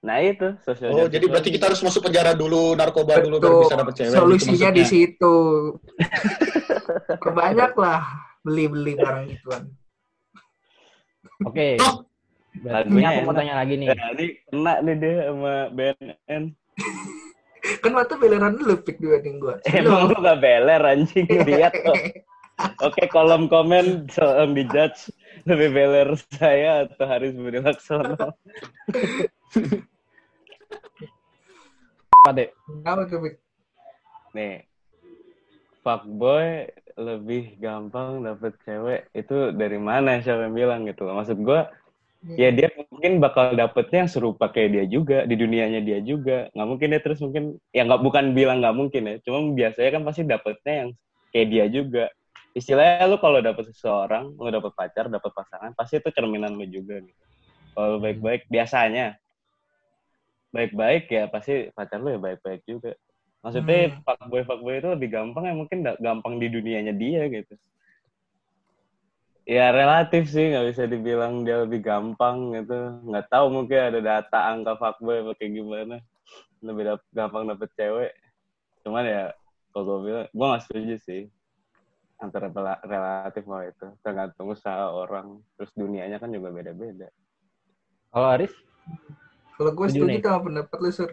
Nah 0.02 0.17
itu 0.17 0.48
social 0.65 0.89
Oh, 0.89 1.06
jadi 1.06 1.26
berarti 1.28 1.50
kita 1.52 1.70
harus 1.70 1.84
masuk 1.84 2.02
penjara 2.02 2.34
dulu, 2.34 2.74
narkoba 2.74 3.20
dulu 3.20 3.38
baru 3.38 3.54
Betul. 3.54 3.63
bisa 3.67 3.76
dapet 3.78 3.94
cewek. 3.94 4.15
Solusinya 4.15 4.56
gitu 4.58 4.74
di 4.74 4.82
maksudnya. 4.82 4.86
situ. 4.89 5.36
Perbanyak 7.22 7.72
lah 7.76 8.02
beli-beli 8.41 8.94
barang 8.96 9.24
gituan. 9.30 9.63
oke 11.41 11.67
Oh. 11.78 12.02
Lagunya 12.60 13.10
aku 13.16 13.22
mau 13.24 13.32
enak. 13.32 13.40
tanya 13.40 13.54
lagi 13.64 13.74
nih 13.80 13.88
Nah, 13.96 14.10
ini 14.12 14.26
kena 14.52 14.74
nih 14.84 14.96
dia 15.00 15.14
sama 15.32 15.56
BNN. 15.72 16.44
Kan 17.86 17.92
waktu 17.94 18.14
beleran 18.18 18.58
dulu 18.58 18.74
pick 18.84 18.98
dibanding 19.00 19.38
gua. 19.40 19.56
Emang 19.78 20.10
lu 20.12 20.16
gak 20.20 20.40
beler 20.42 20.82
anjing 20.82 21.26
lihat 21.50 21.74
kok. 21.74 21.98
Oke 22.86 23.10
kolom 23.10 23.50
komen 23.50 24.06
tolong 24.12 24.54
dijudge 24.54 25.10
lebih 25.50 25.74
beler 25.74 26.10
saya 26.30 26.86
atau 26.86 27.06
Haris 27.10 27.34
Budi 27.34 27.58
Laksono. 27.58 28.13
apa 32.21 32.30
deh 32.38 32.50
Apa 32.86 33.02
tuh 33.10 33.17
Pik? 33.25 33.36
Nih, 34.38 34.62
fuckboy 35.82 36.69
lebih 37.02 37.58
gampang 37.58 38.21
dapet 38.21 38.54
cewek 38.62 39.10
itu 39.17 39.50
dari 39.58 39.82
mana 39.82 40.21
siapa 40.21 40.46
yang 40.46 40.54
bilang 40.54 40.82
gitu 40.86 41.04
loh. 41.04 41.17
Maksud 41.17 41.42
gue 41.42 41.62
ya 42.38 42.50
dia 42.54 42.69
mungkin 42.78 43.17
bakal 43.24 43.54
dapetnya 43.58 44.06
yang 44.06 44.12
serupa 44.12 44.46
kayak 44.54 44.69
dia 44.76 44.86
juga 44.88 45.17
di 45.30 45.36
dunianya 45.38 45.82
dia 45.84 46.00
juga. 46.06 46.48
Nggak 46.54 46.67
mungkin 46.69 46.88
dia 46.94 47.02
terus 47.04 47.19
mungkin 47.24 47.44
ya 47.76 47.82
nggak 47.88 48.02
bukan 48.06 48.26
bilang 48.38 48.62
nggak 48.62 48.76
mungkin 48.78 49.02
ya 49.10 49.15
cuma 49.26 49.40
biasanya 49.58 49.90
kan 49.96 50.02
pasti 50.08 50.22
dapetnya 50.28 50.74
yang 50.86 50.90
kayak 51.34 51.48
dia 51.54 51.65
juga. 51.72 52.04
Istilahnya 52.54 53.06
lu 53.10 53.17
kalau 53.24 53.40
dapet 53.42 53.63
seseorang 53.72 54.36
lu 54.38 54.50
dapet 54.52 54.72
pacar 54.76 55.06
dapet 55.10 55.32
pasangan 55.34 55.72
pasti 55.78 55.98
itu 56.02 56.10
cerminan 56.13 56.54
lu 56.60 56.65
juga 56.69 57.00
gitu. 57.04 57.24
Kalau 57.76 57.88
lu 57.96 58.00
baik-baik 58.04 58.48
biasanya. 58.52 59.17
Baik-baik 60.52 61.04
ya 61.08 61.24
pasti 61.32 61.72
pacar 61.72 62.00
lu 62.04 62.12
ya 62.15 62.19
baik-baik 62.19 62.62
juga. 62.67 62.92
Maksudnya 63.42 63.90
Hmm. 63.90 64.04
fuckboy 64.06 64.44
fuckboy 64.46 64.76
itu 64.84 64.90
lebih 64.92 65.10
gampang 65.15 65.44
ya 65.48 65.54
mungkin 65.56 65.80
gampang 65.98 66.34
di 66.44 66.48
dunianya 66.52 66.94
dia 66.94 67.26
gitu. 67.32 67.56
Ya 69.50 69.73
relatif 69.73 70.29
sih 70.29 70.54
nggak 70.54 70.67
bisa 70.69 70.83
dibilang 70.85 71.42
dia 71.42 71.65
lebih 71.65 71.81
gampang 71.81 72.54
gitu. 72.56 73.02
Nggak 73.10 73.25
tahu 73.27 73.46
mungkin 73.50 73.79
ada 73.89 74.00
data 74.00 74.39
angka 74.54 74.77
fuckboy 74.77 75.25
apa 75.25 75.31
kayak 75.37 75.52
gimana. 75.58 75.96
Lebih 76.62 76.83
dap- 76.94 77.10
gampang 77.12 77.50
dapet 77.50 77.69
cewek. 77.73 78.13
Cuman 78.85 79.04
ya 79.06 79.23
kalau 79.73 79.83
gue 79.87 80.00
bilang 80.06 80.25
gue 80.29 80.46
nggak 80.46 80.63
setuju 80.67 80.96
sih 81.02 81.21
antara 82.21 82.54
rela- 82.54 82.83
relatif 82.85 83.44
mau 83.50 83.65
itu 83.65 83.87
tergantung 84.06 84.54
usaha 84.54 84.94
orang 84.94 85.42
terus 85.58 85.73
dunianya 85.73 86.21
kan 86.21 86.29
juga 86.29 86.54
beda-beda. 86.54 87.10
Kalau 88.13 88.27
Aris? 88.37 88.54
Kalau 89.58 89.71
gue 89.73 89.87
Setuju 89.89 90.21
sama 90.21 90.42
pendapat 90.46 90.77
lu, 90.81 90.89
Sur. 90.94 91.10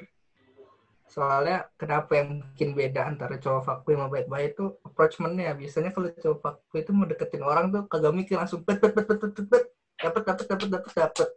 Soalnya 1.09 1.73
kenapa 1.81 2.21
yang 2.21 2.45
bikin 2.53 2.77
beda 2.77 3.09
antara 3.09 3.41
cowok 3.41 3.65
fuckboy 3.65 3.97
sama 3.97 4.09
baik-baik 4.13 4.49
itu 4.53 4.65
approachment-nya. 4.85 5.57
Biasanya 5.57 5.91
kalau 5.97 6.09
cowok 6.13 6.39
fuckboy 6.45 6.79
itu 6.85 6.91
mau 6.93 7.07
deketin 7.09 7.43
orang 7.43 7.67
tuh 7.73 7.83
kagak 7.89 8.13
mikir 8.13 8.37
langsung 8.37 8.61
bet 8.63 8.77
bet 8.79 8.93
bet 8.93 9.09
bet 9.09 9.21
bet 9.21 9.47
bet 9.49 9.65
dapet 9.99 10.23
dapet 10.23 10.47
dapet 10.47 10.69
dapet 10.69 10.93
dapet. 10.93 11.29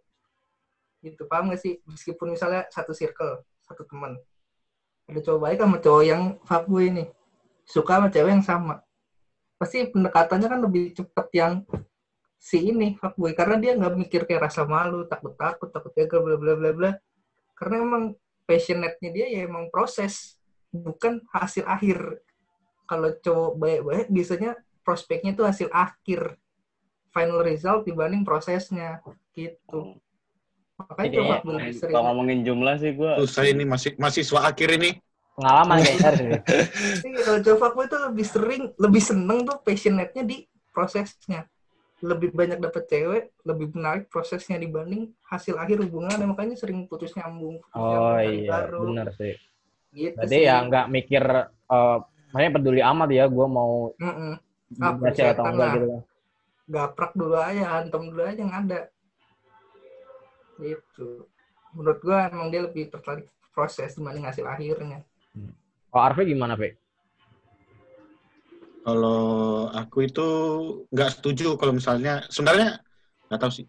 Gitu, 1.01 1.21
paham 1.25 1.49
gak 1.49 1.61
sih? 1.63 1.81
Meskipun 1.87 2.35
misalnya 2.35 2.69
satu 2.69 2.93
circle, 2.93 3.41
satu 3.65 3.87
teman. 3.87 4.19
Ada 5.09 5.19
cowok 5.25 5.39
baik 5.39 5.57
sama 5.63 5.77
cowok 5.81 6.03
yang 6.05 6.21
fuckboy 6.45 6.85
nih. 6.91 7.07
Suka 7.65 7.97
sama 7.97 8.07
cewek 8.13 8.31
yang 8.37 8.45
sama. 8.45 8.75
Pasti 9.57 9.87
pendekatannya 9.89 10.47
kan 10.51 10.59
lebih 10.61 10.93
cepet 10.93 11.27
yang 11.33 11.53
si 12.41 12.57
ini 12.73 12.97
fuckboy 12.97 13.37
karena 13.37 13.55
dia 13.61 13.71
nggak 13.77 13.93
mikir 13.93 14.21
kayak 14.25 14.49
rasa 14.49 14.65
malu 14.65 15.05
takut 15.05 15.37
takut 15.37 15.69
takut 15.69 15.93
gagal 15.93 16.25
bla 16.25 16.35
bla 16.41 16.53
bla 16.57 16.71
bla 16.73 16.91
karena 17.53 17.85
emang 17.85 18.03
passionate-nya 18.51 19.09
dia 19.15 19.27
ya 19.31 19.47
emang 19.47 19.71
proses 19.71 20.35
bukan 20.75 21.23
hasil 21.31 21.63
akhir. 21.63 22.19
Kalau 22.83 23.15
cowok 23.23 23.51
baik-baik 23.55 24.07
biasanya 24.11 24.59
prospeknya 24.83 25.31
tuh 25.31 25.47
hasil 25.47 25.71
akhir 25.71 26.35
final 27.15 27.39
result 27.39 27.87
dibanding 27.87 28.27
prosesnya 28.27 28.99
gitu. 29.31 29.95
Makanya 30.75 31.07
Jadi, 31.07 31.15
cowok 31.15 31.29
fuckboy 31.31 31.53
lebih 31.55 31.75
sering. 31.79 31.93
Kalau 31.95 32.05
ngomongin 32.11 32.39
jumlah 32.43 32.75
sih 32.83 32.91
gue 32.91 33.11
Susah 33.23 33.45
ini 33.47 33.63
masih 33.63 33.91
mahasiswa 33.95 34.39
akhir 34.43 34.69
ini. 34.75 34.91
Pengalaman 35.31 35.79
nih. 35.79 35.95
Iya, 37.07 37.19
kalau 37.23 37.55
fuckboy 37.55 37.85
tuh 37.87 37.99
lebih 38.11 38.25
sering 38.27 38.63
lebih 38.75 38.99
seneng 38.99 39.47
tuh 39.47 39.55
passionate-nya 39.63 40.27
di 40.27 40.43
prosesnya 40.75 41.47
lebih 42.01 42.29
banyak 42.33 42.59
dapet 42.65 42.83
cewek 42.91 43.23
lebih 43.45 43.67
menarik 43.77 44.05
prosesnya 44.13 44.57
dibanding 44.57 45.13
hasil 45.31 45.55
akhir 45.63 45.77
hubungan 45.85 46.17
makanya 46.31 46.55
sering 46.57 46.89
putus 46.89 47.13
nyambung 47.17 47.61
putus 47.61 47.77
Oh 47.77 48.17
nyambung, 48.17 48.37
iya, 48.41 48.51
baru. 48.51 48.79
bener 48.81 49.07
sih. 49.19 49.33
gitu 49.93 50.17
Berarti 50.17 50.37
sih. 50.37 50.43
ya 50.47 50.55
nggak 50.67 50.85
mikir, 50.95 51.23
eh 51.75 51.97
makanya 52.31 52.51
peduli 52.55 52.81
amat 52.91 53.09
ya, 53.17 53.25
gue 53.35 53.47
mau 53.57 53.71
Mm-mm. 54.01 54.33
Ah, 54.81 54.93
berhasil 54.97 55.27
atau 55.33 55.45
enggak 55.51 55.69
gitu. 55.75 55.87
gaprak 56.71 57.11
dulu 57.19 57.35
aja 57.35 57.63
hantam 57.75 58.03
dulu 58.09 58.21
aja 58.23 58.39
yang 58.39 58.53
ada 58.55 58.79
gitu 60.61 61.27
menurut 61.75 61.99
gua 62.05 62.17
emang 62.31 62.47
dia 62.53 62.61
lebih 62.67 62.87
tertarik 62.93 63.27
proses 63.55 63.91
dibanding 63.97 64.25
hasil 64.29 64.45
akhirnya 64.47 64.99
Kalau 65.91 66.03
Arfi 66.07 66.23
gimana, 66.31 66.55
Pe? 66.55 66.67
Kalau 68.81 69.69
aku 69.69 70.09
itu 70.09 70.27
nggak 70.89 71.11
setuju 71.19 71.53
kalau 71.55 71.77
misalnya 71.77 72.25
sebenarnya 72.33 72.81
nggak 73.29 73.41
tahu 73.41 73.51
sih. 73.53 73.65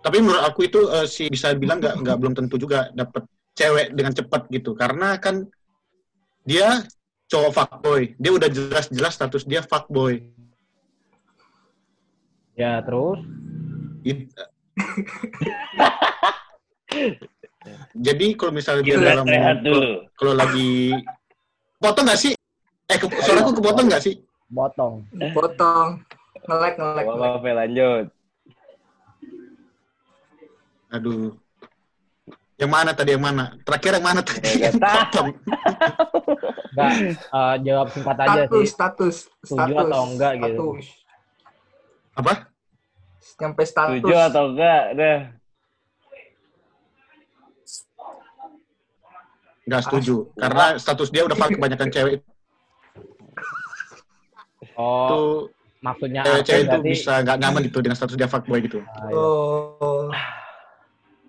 Tapi 0.00 0.16
menurut 0.24 0.40
aku 0.40 0.64
itu 0.64 0.80
eh, 0.88 1.04
sih 1.04 1.28
bisa 1.28 1.52
bilang 1.52 1.76
nggak 1.76 2.00
nggak 2.00 2.16
belum 2.16 2.32
tentu 2.32 2.56
juga 2.56 2.88
dapet 2.96 3.28
cewek 3.52 3.92
dengan 3.92 4.16
cepat 4.16 4.48
gitu 4.48 4.72
karena 4.72 5.20
kan 5.20 5.44
dia 6.48 6.80
cowok 7.28 7.52
fuckboy 7.52 8.16
dia 8.16 8.32
udah 8.32 8.48
jelas-jelas 8.48 9.12
status 9.12 9.44
dia 9.44 9.60
fuckboy 9.60 10.24
Ya, 12.56 12.80
terus? 12.84 13.20
It- 14.04 14.32
jadi 17.92 18.26
kalau 18.40 18.52
misalnya 18.56 18.82
dia 18.82 18.96
dalam 18.96 19.26
kalau 20.16 20.32
lagi 20.32 20.96
potong 21.76 22.08
nggak 22.08 22.20
sih 22.20 22.32
eh 22.88 22.96
ke, 22.96 23.06
suaraku 23.20 23.60
kepotong 23.60 23.86
nggak 23.88 24.02
sih 24.02 24.16
Potong. 24.50 25.06
potong 25.30 26.02
ngelek 26.50 26.74
ngelek 26.74 27.06
Apa 27.06 27.50
lanjut. 27.54 28.04
Aduh. 30.90 31.38
Yang 32.58 32.70
mana 32.76 32.90
tadi 32.92 33.10
yang 33.16 33.24
mana? 33.24 33.56
Terakhir 33.64 33.90
yang 33.96 34.04
mana 34.04 34.20
tadi? 34.20 34.50
Ya. 34.58 34.70
Potong. 34.76 35.28
Enggak, 36.74 36.92
eh, 37.14 37.54
jawab 37.64 37.86
singkat 37.94 38.16
aja 38.20 38.40
status 38.44 38.58
sih. 38.58 38.66
status 38.68 39.16
Setuju 39.46 39.72
status 39.72 39.86
atau 39.86 40.02
enggak 40.10 40.32
gitu? 40.42 40.66
status. 40.74 40.86
Apa? 42.18 42.32
nyampe 43.40 43.62
status 43.64 43.96
Setuju 44.02 44.16
atau 44.28 44.44
enggak? 44.52 44.82
Dah. 44.98 45.18
Nggak 49.70 49.82
setuju. 49.86 50.16
Karena 50.34 50.64
status 50.82 51.08
dia 51.14 51.22
udah 51.22 51.36
pakai 51.38 51.54
kebanyakan 51.54 51.88
cewek 51.94 52.12
itu 52.18 52.26
Oh, 54.80 55.46
maksudnya 55.84 56.24
Arfi 56.24 56.42
cewek-cewek 56.42 56.60
itu 56.64 56.68
berarti, 56.72 56.90
bisa 56.90 57.12
nggak 57.20 57.36
nyaman 57.38 57.60
gitu 57.68 57.78
dengan 57.84 57.96
status 57.96 58.16
dia 58.16 58.28
fuckboy 58.28 58.58
gitu. 58.64 58.80
Ah, 58.82 59.08
iya. 59.08 59.16
oh 59.16 60.08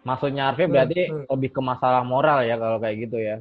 maksudnya 0.01 0.43
Arfi 0.49 0.65
berarti 0.65 1.01
Hmm, 1.11 1.15
hmm. 1.21 1.25
lebih 1.29 1.49
ke 1.53 1.61
masalah 1.61 2.01
moral 2.01 2.41
ya 2.47 2.55
kalau 2.57 2.81
kayak 2.81 2.97
gitu 3.05 3.17
ya. 3.21 3.37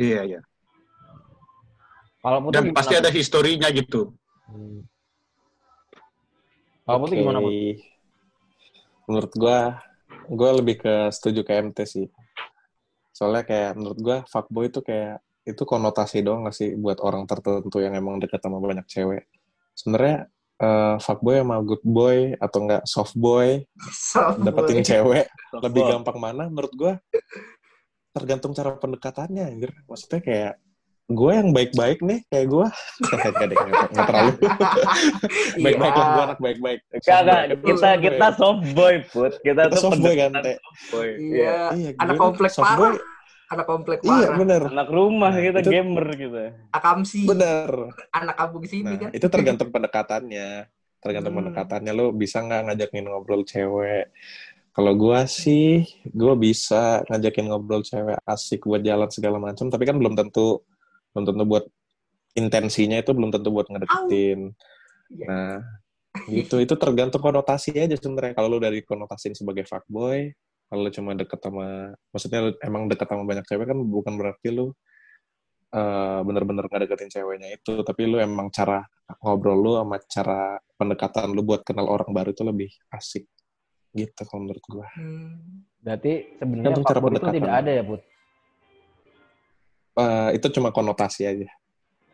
Iya, 0.00 0.20
iya. 0.24 0.40
Kalau 2.22 2.38
Dan 2.54 2.70
gimana? 2.70 2.76
pasti 2.78 2.94
ada 2.96 3.10
historinya 3.12 3.68
gitu. 3.74 4.14
Hmm. 4.48 4.86
Kalau 6.86 6.98
Putri 7.02 7.18
gimana. 7.18 7.38
Menurut 9.10 9.32
gua, 9.34 9.58
gua 10.30 10.50
lebih 10.58 10.82
ke 10.82 10.94
setuju 11.10 11.42
ke 11.46 11.52
MT 11.62 11.78
sih. 11.86 12.06
Soalnya 13.14 13.42
kayak 13.46 13.78
menurut 13.78 13.98
gua 13.98 14.18
fuckboy 14.28 14.68
itu 14.70 14.80
kayak 14.82 15.22
itu 15.42 15.62
konotasi 15.66 16.22
doang 16.22 16.46
gak 16.46 16.54
sih 16.54 16.78
buat 16.78 17.02
orang 17.02 17.26
tertentu 17.26 17.82
yang 17.82 17.98
emang 17.98 18.22
dekat 18.22 18.38
sama 18.38 18.62
banyak 18.62 18.86
cewek. 18.86 19.26
Sebenarnya 19.74 20.30
eh, 20.62 20.96
fuckboy 21.02 21.42
sama 21.42 21.56
good 21.66 21.82
boy 21.82 22.38
atau 22.38 22.58
enggak 22.62 22.82
soft 22.86 23.14
boy 23.18 23.66
soft 23.90 24.38
dapetin 24.38 24.80
boy. 24.80 24.86
cewek 24.86 25.26
lebih 25.58 25.82
Softball. 25.82 25.90
gampang 25.98 26.18
mana 26.22 26.44
menurut 26.46 26.72
gua 26.78 26.92
tergantung 28.12 28.52
cara 28.54 28.76
pendekatannya 28.76 29.44
anjir. 29.50 29.70
Maksudnya 29.88 30.20
kayak 30.22 30.52
gue 31.04 31.30
yang 31.30 31.50
baik-baik 31.50 31.98
nih 32.00 32.20
kayak 32.26 32.46
gue 32.46 32.66
Gak 33.02 33.18
nggak- 33.26 34.06
terlalu 34.06 34.32
baik-baik 35.64 35.92
lah 35.92 36.06
gue 36.06 36.14
Iya. 36.14 36.24
anak 36.24 36.38
baik-baik. 36.40 36.80
Soft 36.94 37.02
Kita 37.60 37.88
boy. 37.90 38.00
kita 38.00 38.26
soft 38.32 38.62
boy, 38.72 38.94
Put. 39.04 39.32
Kita 39.36 39.62
Kita 39.62 39.62
tuh 39.68 39.80
soft 39.82 39.98
boy 39.98 40.14
kan, 40.14 40.30
soft 40.32 40.82
boy. 40.90 41.08
iya 41.18 41.56
Iya, 41.72 41.88
anak 41.96 42.14
gue 42.14 42.22
komplek 42.22 42.50
soft 42.50 42.72
boy. 42.72 42.92
parah 42.92 42.96
anak 43.50 43.66
komplek 43.66 43.98
Iya 44.00 44.10
parah 44.24 44.36
bener, 44.38 44.62
Anak 44.64 44.88
rumah 44.88 45.30
kita 45.34 45.58
Itu- 45.60 45.70
gamer 45.70 46.06
kita. 46.12 46.44
akamsi 46.70 47.20
bener. 47.24 47.70
anak 48.10 48.34
kampung 48.34 48.64
sini 48.64 48.86
Nah, 48.86 48.98
kan 48.98 49.10
itu 49.10 49.26
tergantung 49.28 49.68
pendekatannya. 49.68 50.50
Tergantung 50.98 51.32
Hmm. 51.32 51.40
pendekatannya 51.44 51.92
lo 51.92 52.14
bisa 52.14 52.38
nggak 52.38 52.62
ngajakin 52.64 53.04
ngobrol 53.04 53.42
cewek. 53.42 54.06
Kalau 54.70 54.94
gua 54.94 55.26
sih, 55.26 55.84
gua 56.08 56.32
bisa 56.32 57.04
ngajakin 57.04 57.44
ngobrol 57.44 57.82
cewek 57.82 58.16
asik 58.24 58.64
buat 58.64 58.80
jalan 58.80 59.10
segala 59.10 59.36
macam, 59.36 59.68
tapi 59.68 59.82
kan 59.82 59.98
belum 59.98 60.14
tentu 60.14 60.64
belum 61.12 61.24
tentu 61.28 61.44
buat 61.44 61.64
intensinya 62.32 62.96
itu 63.00 63.12
belum 63.12 63.30
tentu 63.30 63.48
buat 63.52 63.68
ngedeketin. 63.68 64.56
Iya. 65.12 65.26
Nah, 65.28 65.56
gitu 66.28 66.60
itu 66.60 66.74
tergantung 66.76 67.20
konotasi 67.20 67.76
aja 67.76 67.96
sebenarnya. 67.96 68.36
Kalau 68.36 68.48
lu 68.56 68.58
dari 68.60 68.80
konotasiin 68.84 69.36
sebagai 69.36 69.68
fuckboy, 69.68 70.32
kalau 70.68 70.80
lu 70.88 70.90
cuma 70.92 71.12
deket 71.12 71.40
sama 71.40 71.92
maksudnya 72.12 72.40
lu 72.48 72.50
emang 72.64 72.88
deket 72.88 73.06
sama 73.08 73.24
banyak 73.28 73.44
cewek 73.44 73.66
kan 73.68 73.78
bukan 73.80 74.14
berarti 74.16 74.48
lu 74.52 74.72
eh, 75.72 76.20
bener-bener 76.24 76.64
nggak 76.68 76.82
deketin 76.88 77.12
ceweknya 77.12 77.48
itu, 77.52 77.84
tapi 77.84 78.02
lu 78.08 78.16
emang 78.20 78.48
cara 78.48 78.84
ngobrol 79.20 79.58
lu 79.60 79.72
sama 79.76 79.96
cara 80.08 80.40
pendekatan 80.80 81.36
lu 81.36 81.44
buat 81.44 81.60
kenal 81.64 81.88
orang 81.88 82.08
baru 82.12 82.32
itu 82.32 82.44
lebih 82.44 82.70
asik. 82.92 83.28
Gitu 83.92 84.20
kalau 84.24 84.48
menurut 84.48 84.64
gua. 84.72 84.88
Hmm. 84.96 85.68
Berarti 85.84 86.40
sebenarnya 86.40 86.80
fuckboy 86.80 86.88
itu 86.88 87.20
pendekatan. 87.20 87.36
tidak 87.36 87.54
ada 87.60 87.70
ya, 87.76 87.84
Put? 87.84 88.02
Eh, 89.92 90.28
itu 90.40 90.46
cuma 90.56 90.72
konotasi 90.72 91.28
aja. 91.28 91.48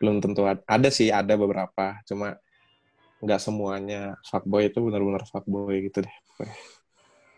Belum 0.02 0.18
tentu 0.18 0.42
ada. 0.46 0.62
Ada 0.66 0.90
sih, 0.90 1.10
ada 1.14 1.34
beberapa. 1.38 1.98
Cuma 2.06 2.34
nggak 3.18 3.40
semuanya 3.42 4.14
fuckboy 4.26 4.70
itu 4.70 4.78
benar-benar 4.78 5.26
fuckboy 5.26 5.90
gitu 5.90 6.02
deh. 6.06 6.14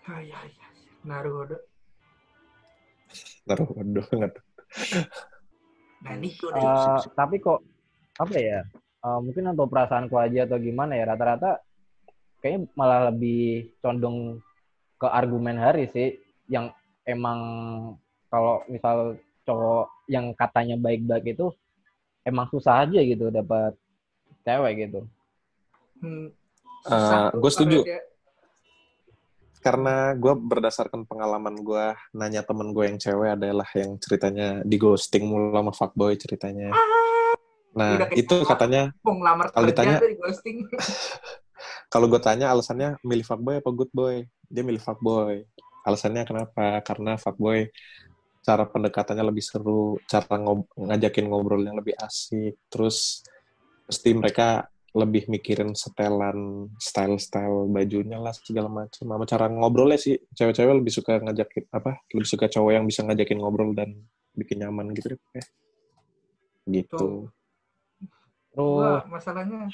Ah, 0.09 0.21
iya, 0.21 0.39
iya. 0.45 0.67
Naruhodo. 1.05 1.57
Taruh, 3.49 3.69
waduh, 3.75 4.07
nggak. 4.07 4.35
Nah, 6.01 6.13
ini 6.17 6.33
Eh, 6.33 7.01
tapi 7.13 7.37
kok 7.41 7.61
apa 8.17 8.37
ya? 8.41 8.61
eh, 9.01 9.19
mungkin 9.21 9.53
untuk 9.53 9.69
perasaanku 9.73 10.17
aja 10.17 10.45
atau 10.49 10.57
gimana 10.61 10.97
ya 10.97 11.09
rata-rata 11.09 11.61
kayaknya 12.41 12.69
malah 12.77 13.13
lebih 13.13 13.73
condong 13.81 14.41
ke 15.01 15.09
argumen 15.09 15.57
Hari 15.57 15.89
sih 15.89 16.17
yang 16.49 16.73
emang 17.05 17.41
kalau 18.29 18.65
misal 18.69 19.17
cowok 19.43 19.87
yang 20.07 20.33
katanya 20.33 20.77
baik-baik 20.77 21.35
itu 21.35 21.51
emang 22.23 22.47
susah 22.49 22.85
aja 22.85 23.01
gitu 23.01 23.29
dapat 23.29 23.73
cewek 24.43 24.75
gitu. 24.87 25.01
Hmm, 26.01 26.33
Eh, 26.81 26.89
susah 26.89 27.19
tuh 27.29 27.39
gue 27.39 27.51
setuju. 27.53 27.79
dia- 27.85 28.05
karena 29.61 30.17
gue 30.17 30.33
berdasarkan 30.33 31.05
pengalaman 31.05 31.53
gue 31.61 31.85
nanya 32.17 32.41
temen 32.41 32.73
gue 32.73 32.85
yang 32.89 32.97
cewek 32.97 33.37
adalah 33.37 33.69
yang 33.77 34.01
ceritanya 34.01 34.65
di 34.65 34.81
ghosting 34.81 35.29
mulu 35.29 35.53
sama 35.53 35.73
fuckboy 35.77 36.17
ceritanya. 36.17 36.73
Nah 37.77 38.01
Udah 38.01 38.09
kayak 38.09 38.21
itu 38.25 38.37
sama. 38.41 38.49
katanya 38.57 38.83
Kalau 39.53 39.67
ditanya- 39.69 40.01
tuh 40.01 40.09
di 40.09 40.17
ghosting. 40.17 40.57
kalau 41.93 42.09
gue 42.09 42.21
tanya 42.25 42.49
alasannya 42.49 42.97
milih 43.05 43.21
fuckboy 43.23 43.61
apa 43.61 43.71
good 43.71 43.93
boy, 43.93 44.25
dia 44.49 44.65
milih 44.65 44.81
fuckboy. 44.81 45.45
Alasannya 45.85 46.25
kenapa? 46.25 46.81
Karena 46.81 47.21
fuckboy 47.21 47.69
cara 48.41 48.65
pendekatannya 48.65 49.25
lebih 49.25 49.45
seru, 49.45 50.01
cara 50.05 50.37
ngob- 50.37 50.73
ngajakin 50.75 51.29
ngobrol 51.29 51.61
yang 51.61 51.77
lebih 51.77 51.93
asik, 51.97 52.57
terus 52.73 53.21
pasti 53.85 54.11
mereka 54.13 54.65
lebih 54.91 55.31
mikirin 55.31 55.71
setelan 55.79 56.67
style-style 56.75 57.71
bajunya 57.71 58.19
lah 58.19 58.35
segala 58.35 58.67
macam 58.67 59.07
sama 59.07 59.23
cara 59.23 59.47
ngobrolnya 59.47 59.95
sih 59.95 60.19
cewek-cewek 60.35 60.83
lebih 60.83 60.91
suka 60.91 61.23
ngajakin 61.23 61.71
apa 61.71 62.03
lebih 62.11 62.27
suka 62.27 62.51
cowok 62.51 62.73
yang 62.75 62.85
bisa 62.91 63.07
ngajakin 63.07 63.39
ngobrol 63.39 63.71
dan 63.71 63.95
bikin 64.35 64.67
nyaman 64.67 64.91
gitu 64.91 65.15
deh 65.15 65.21
kayak. 65.31 65.47
gitu 66.67 67.31
Terus 68.51 68.83
Wah, 68.83 69.07
masalahnya 69.07 69.71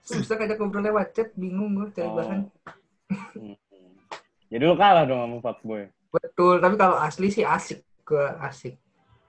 susah 0.00 0.40
ngajak 0.40 0.56
ngobrol 0.56 0.88
lewat 0.88 1.12
chat, 1.12 1.28
bingung 1.36 1.76
gue 1.76 1.92
cari 1.92 2.08
Oh. 2.08 2.16
bahan. 2.16 2.40
Hmm. 3.36 3.56
Jadi 4.48 4.62
lu 4.64 4.72
kalah 4.72 5.04
dong 5.04 5.20
sama 5.20 5.36
fuckboy. 5.44 5.84
Betul, 6.10 6.58
tapi 6.58 6.74
kalau 6.74 6.98
asli 6.98 7.30
sih 7.30 7.46
asik. 7.46 7.82
Gue 8.02 8.26
asik. 8.42 8.74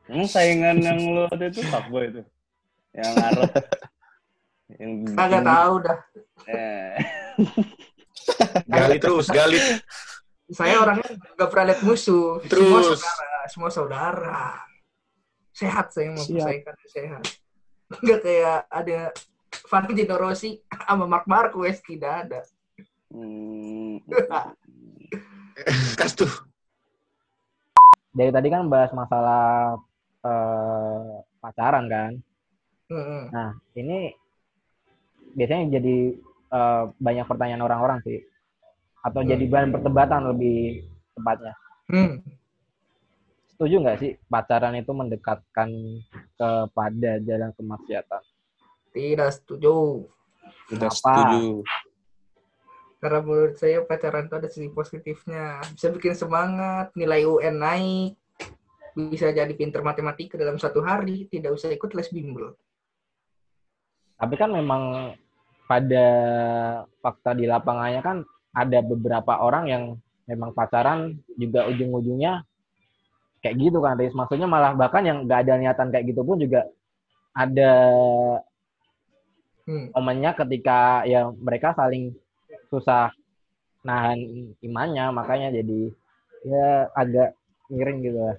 Emang 0.09 0.27
saingan 0.27 0.81
yang 0.81 0.97
lu 0.97 1.23
ada 1.29 1.45
itu 1.47 1.61
fuckboy 1.69 2.09
itu? 2.09 2.21
Yang 2.97 3.11
ngarep. 3.15 3.51
yang 4.81 4.91
Kagak 5.13 5.43
tahu 5.45 5.73
dah. 5.85 5.99
Eh. 6.49 6.97
Gali 8.69 8.97
terus, 9.01 9.27
gali. 9.31 9.57
Saya 10.51 10.83
orangnya 10.83 11.15
gak 11.39 11.49
pernah 11.49 11.71
lihat 11.71 11.81
musuh. 11.81 12.43
Semua 12.43 12.79
Terus. 12.83 12.99
saudara, 12.99 13.39
semua 13.47 13.71
saudara. 13.71 14.41
Sehat 15.55 15.95
saya 15.95 16.11
mau 16.11 16.23
kan 16.27 16.75
sehat. 16.91 17.23
Gak 18.03 18.19
kayak 18.23 18.67
ada 18.67 19.15
Valentino 19.71 20.15
Rossi 20.19 20.59
sama 20.67 21.07
Mark 21.07 21.25
Marquez 21.27 21.79
tidak 21.83 22.27
ada. 22.27 22.41
Hmm. 23.11 24.03
Kas 25.95 26.15
tuh. 26.15 26.31
Dari 28.11 28.31
tadi 28.31 28.47
kan 28.51 28.67
bahas 28.67 28.91
masalah 28.91 29.75
eh, 30.23 31.11
pacaran 31.39 31.85
kan. 31.87 32.11
Heeh. 32.91 33.23
Nah, 33.31 33.49
ini 33.75 34.11
biasanya 35.35 35.79
jadi 35.79 35.97
eh, 36.51 36.83
banyak 36.99 37.25
pertanyaan 37.27 37.63
orang-orang 37.65 37.99
sih. 38.03 38.19
Atau 39.01 39.25
jadi 39.25 39.41
bahan 39.49 39.73
perdebatan 39.73 40.29
lebih 40.29 40.85
tepatnya. 41.17 41.53
Hmm. 41.89 42.21
Setuju 43.49 43.75
nggak 43.81 43.97
sih 43.97 44.11
pacaran 44.29 44.77
itu 44.77 44.91
mendekatkan 44.93 45.69
kepada 46.37 47.11
jalan 47.25 47.51
kemaksiatan? 47.57 48.23
Tidak 48.93 49.29
setuju. 49.33 50.05
tidak 50.69 50.91
Kenapa? 50.93 50.97
setuju 50.97 51.63
Karena 53.01 53.19
menurut 53.25 53.57
saya 53.57 53.81
pacaran 53.81 54.29
itu 54.29 54.35
ada 54.37 54.47
sisi 54.47 54.69
positifnya. 54.69 55.57
Bisa 55.73 55.89
bikin 55.89 56.13
semangat, 56.13 56.93
nilai 56.93 57.25
UN 57.25 57.57
naik, 57.57 58.13
bisa 58.93 59.33
jadi 59.33 59.49
pinter 59.57 59.81
matematika 59.81 60.37
dalam 60.37 60.61
satu 60.61 60.85
hari, 60.85 61.25
tidak 61.25 61.57
usah 61.57 61.73
ikut 61.73 61.97
les 61.97 62.13
bimbel. 62.13 62.53
Tapi 64.21 64.35
kan 64.37 64.53
memang 64.53 65.17
pada 65.65 66.07
fakta 67.01 67.33
di 67.33 67.49
lapangannya 67.49 68.01
kan 68.05 68.17
ada 68.53 68.79
beberapa 68.85 69.41
orang 69.41 69.65
yang 69.65 69.83
memang 70.29 70.53
pacaran 70.53 71.17
juga 71.33 71.65
ujung-ujungnya 71.73 72.45
kayak 73.41 73.57
gitu 73.57 73.81
kan, 73.81 73.97
Riz. 73.97 74.13
Maksudnya 74.13 74.45
malah 74.45 74.77
bahkan 74.77 75.01
yang 75.01 75.25
nggak 75.25 75.41
ada 75.41 75.53
niatan 75.57 75.89
kayak 75.89 76.13
gitu 76.13 76.21
pun 76.21 76.37
juga 76.37 76.69
ada 77.33 77.73
Hmm. 79.61 79.93
momennya 79.93 80.33
ketika 80.33 81.05
ya 81.05 81.29
mereka 81.37 81.77
saling 81.77 82.17
susah 82.71 83.11
nahan 83.85 84.19
imannya, 84.63 85.05
makanya 85.13 85.49
jadi 85.59 85.81
ya 86.47 86.89
agak 86.95 87.35
miring 87.69 87.99
gitu 88.05 88.19
lah. 88.19 88.37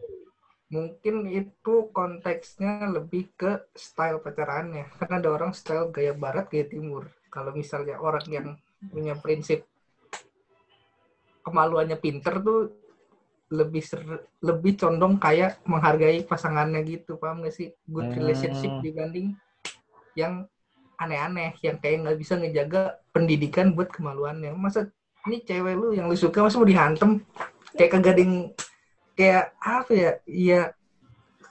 Mungkin 0.73 1.29
itu 1.29 1.75
konteksnya 1.93 2.89
lebih 2.89 3.29
ke 3.37 3.69
style 3.77 4.19
pacarannya. 4.25 4.89
Karena 4.97 5.15
ada 5.21 5.31
orang 5.37 5.53
style 5.53 5.93
gaya 5.93 6.17
barat, 6.17 6.49
gaya 6.49 6.65
timur. 6.65 7.05
Kalau 7.29 7.53
misalnya 7.53 8.01
orang 8.01 8.25
yang 8.33 8.49
punya 8.89 9.15
prinsip 9.21 9.69
kemaluannya 11.45 11.99
pinter 12.01 12.41
tuh 12.41 12.73
lebih 13.53 13.85
ser- 13.85 14.25
lebih 14.41 14.81
condong 14.81 15.21
kayak 15.21 15.61
menghargai 15.69 16.25
pasangannya 16.25 16.81
gitu, 16.89 17.21
paham 17.21 17.45
gak 17.45 17.53
sih? 17.53 17.69
Good 17.85 18.09
relationship 18.17 18.73
Hmm. 18.73 18.85
dibanding 18.85 19.27
yang 20.17 20.49
aneh-aneh, 21.03 21.59
yang 21.61 21.77
kayak 21.83 22.07
nggak 22.07 22.19
bisa 22.19 22.39
ngejaga 22.39 23.03
pendidikan 23.11 23.75
buat 23.75 23.91
kemaluannya. 23.91 24.55
Masa 24.55 24.89
ini 25.27 25.43
cewek 25.43 25.75
lu 25.75 25.89
yang 25.95 26.07
lu 26.07 26.17
suka 26.19 26.43
masa 26.43 26.59
mau 26.59 26.67
dihantem? 26.67 27.23
Kayak 27.75 28.15
yang 28.19 28.35
kayak 29.15 29.45
apa 29.59 29.93
ya? 29.93 30.13
Iya 30.27 30.61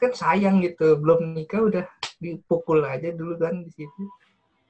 kan 0.02 0.12
sayang 0.18 0.66
gitu. 0.66 0.98
Belum 0.98 1.38
nikah 1.38 1.62
udah 1.62 1.86
dipukul 2.18 2.82
aja 2.84 3.14
dulu 3.14 3.38
kan 3.38 3.62
di 3.62 3.72
situ. 3.72 4.04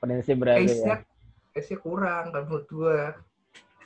Prinsip 0.01 0.35
berarti 0.41 0.81
ya. 0.81 1.05
taste-nya 1.51 1.77
kurang 1.83 2.35
kan 2.35 2.43
menurut 2.47 2.67
gua. 2.71 3.15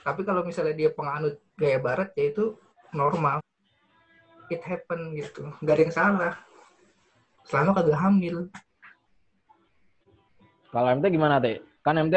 Tapi 0.05 0.21
kalau 0.21 0.45
misalnya 0.45 0.77
dia 0.77 0.89
penganut 0.93 1.41
gaya 1.57 1.81
barat 1.81 2.13
ya 2.17 2.33
itu 2.33 2.55
normal. 2.93 3.41
It 4.49 4.61
happen 4.61 5.17
gitu. 5.17 5.49
Nggak 5.61 5.73
ada 5.73 5.83
yang 5.83 5.95
salah. 5.95 6.33
Selama 7.45 7.77
kagak 7.77 7.99
hamil 8.01 8.49
Kalau 10.75 10.91
MT 10.91 11.07
gimana, 11.07 11.39
Teh? 11.39 11.63
Kan 11.79 11.95
MT 11.97 12.15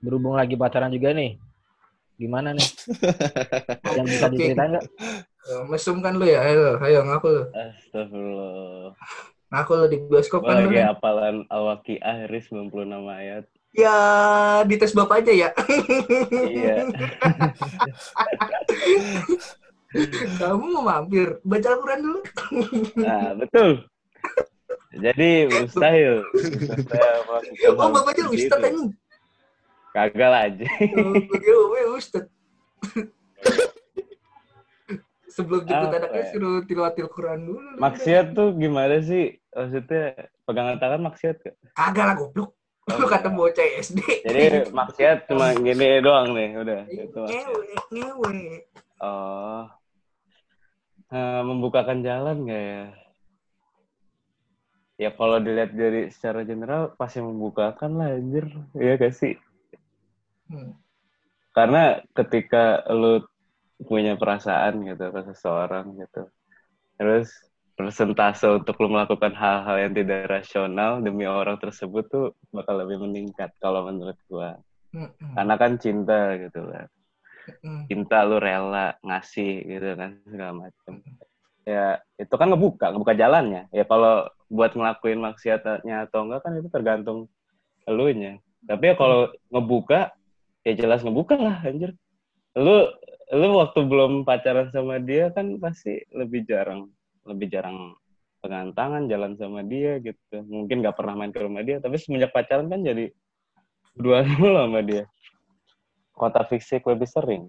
berhubung 0.00 0.32
lagi 0.32 0.56
pacaran 0.56 0.88
juga 0.88 1.12
nih. 1.12 1.36
Gimana 2.16 2.52
nih? 2.52 2.64
Yang 3.96 4.06
bisa 4.08 4.26
diceritain 4.28 4.70
nggak? 4.72 4.86
Eh, 5.40 5.62
mesum 5.66 6.00
kan 6.00 6.14
lu 6.14 6.24
ya 6.24 6.40
ayo 6.42 6.76
ayo 6.78 7.00
ngaku 7.02 7.28
lu 7.28 7.42
Astagfirullah. 7.50 8.92
ngaku 9.50 9.72
lu 9.74 9.86
di 9.86 9.98
bioskop 10.02 10.44
kan 10.44 10.52
lu 10.58 10.68
lagi 10.68 10.76
kan? 10.78 10.92
hafalan 10.92 11.36
Al-Waqi'ah 11.46 12.28
Riz 12.28 12.44
96 12.46 12.68
ayat. 13.10 13.44
ya 13.72 13.96
di 14.62 14.76
tes 14.76 14.92
bapak 14.92 15.24
aja 15.24 15.32
ya 15.32 15.48
Iya. 16.30 16.76
kamu 20.38 20.64
mau 20.70 20.84
mampir 20.84 21.40
baca 21.40 21.68
Al-Quran 21.70 22.00
dulu 22.00 22.20
Nah, 22.96 23.32
betul. 23.34 23.70
Jadi 24.90 25.30
mustahil. 25.46 26.26
Melakukan 26.26 27.72
oh 27.78 27.88
bapaknya 27.94 28.24
ustad 28.26 28.60
anjing 28.62 28.90
Kagak 29.90 30.28
lah 30.30 30.42
aja. 30.46 30.66
Oh, 30.98 31.14
gue 31.18 31.82
ustad 31.98 32.24
sebelum 35.30 35.62
jemput 35.64 35.94
anaknya 35.94 36.20
ya? 36.20 36.30
suruh 36.34 36.56
tilawatil 36.66 37.08
Quran 37.08 37.38
dulu 37.46 37.68
Maksiat 37.78 38.26
tuh 38.34 38.52
gimana 38.58 38.98
sih? 39.00 39.38
Maksudnya 39.54 40.28
pegangan 40.44 40.76
tangan 40.82 41.00
maksiat 41.06 41.36
gak? 41.40 41.54
kagak 41.74 42.04
lah 42.04 42.16
goblok 42.18 42.50
lu 42.90 43.06
kata 43.06 43.30
bocah 43.30 43.66
SD 43.78 43.98
Jadi 44.26 44.74
maksiat 44.74 45.30
cuma 45.30 45.54
gini 45.54 46.02
doang 46.02 46.34
nih, 46.34 46.58
udah. 46.58 46.80
Maksiat. 46.90 47.10
ngewe 47.30 47.74
ngewe 47.94 48.40
Oh. 49.00 49.64
Eh, 51.10 51.40
membukakan 51.42 52.04
jalan 52.04 52.44
nggak 52.44 52.62
ya? 52.62 52.84
Ya 55.00 55.08
kalau 55.16 55.40
dilihat 55.40 55.72
dari 55.72 56.12
secara 56.12 56.44
general 56.44 56.92
pasti 56.92 57.24
membukakan 57.24 57.96
lah 57.96 58.12
anjir. 58.20 58.44
Iya 58.76 59.00
gak 59.00 59.16
sih? 59.16 59.32
Hmm. 60.52 60.76
Karena 61.56 62.04
ketika 62.12 62.84
lu 62.92 63.24
punya 63.88 64.20
perasaan 64.20 64.84
gitu 64.84 65.08
ke 65.08 65.20
seseorang 65.32 65.96
gitu. 65.96 66.28
Terus 67.00 67.32
persentase 67.80 68.44
untuk 68.44 68.76
lu 68.76 68.92
melakukan 68.92 69.32
hal-hal 69.32 69.88
yang 69.88 69.92
tidak 69.96 70.28
rasional 70.28 71.00
demi 71.00 71.24
orang 71.24 71.56
tersebut 71.56 72.04
tuh 72.12 72.36
bakal 72.52 72.76
lebih 72.84 73.00
meningkat 73.00 73.56
kalau 73.56 73.88
menurut 73.88 74.20
gua. 74.28 74.60
Hmm, 74.92 75.08
hmm, 75.16 75.32
Karena 75.32 75.54
kan 75.56 75.72
cinta 75.80 76.36
gitu 76.36 76.60
kan. 76.68 76.86
hmm. 77.64 77.88
cinta 77.88 78.20
lu 78.28 78.36
rela 78.36 79.00
ngasih 79.00 79.64
gitu 79.64 79.96
kan 79.96 80.20
segala 80.28 80.52
macam 80.68 81.02
ya 81.64 81.98
itu 82.18 82.34
kan 82.34 82.46
ngebuka 82.52 82.86
ngebuka 82.92 83.14
jalannya 83.16 83.66
ya 83.70 83.84
kalau 83.88 84.28
buat 84.50 84.74
ngelakuin 84.74 85.22
maksiatnya 85.22 86.10
atau 86.10 86.26
enggak 86.26 86.42
kan 86.42 86.52
itu 86.58 86.68
tergantung 86.68 87.30
elunya. 87.86 88.42
Tapi 88.66 88.92
ya 88.92 88.94
kalau 88.98 89.30
ngebuka 89.48 90.10
ya 90.66 90.72
jelas 90.74 91.06
ngebuka 91.06 91.38
lah 91.38 91.62
anjir. 91.62 91.94
Lu 92.58 92.90
lu 93.30 93.48
waktu 93.62 93.86
belum 93.86 94.26
pacaran 94.26 94.74
sama 94.74 94.98
dia 94.98 95.30
kan 95.30 95.56
pasti 95.62 96.02
lebih 96.10 96.42
jarang 96.50 96.90
lebih 97.22 97.46
jarang 97.46 97.94
pegangan 98.42 98.74
tangan 98.74 99.02
jalan 99.06 99.38
sama 99.38 99.62
dia 99.62 100.02
gitu. 100.02 100.42
Mungkin 100.50 100.82
nggak 100.82 100.98
pernah 100.98 101.14
main 101.14 101.30
ke 101.30 101.40
rumah 101.40 101.62
dia 101.62 101.78
tapi 101.78 101.96
semenjak 102.02 102.34
pacaran 102.34 102.66
kan 102.66 102.82
jadi 102.82 103.14
berdua 103.94 104.26
mulu 104.34 104.58
sama 104.66 104.82
dia. 104.82 105.06
Kota 106.10 106.42
fisik 106.42 106.84
lebih 106.90 107.06
sering. 107.06 107.46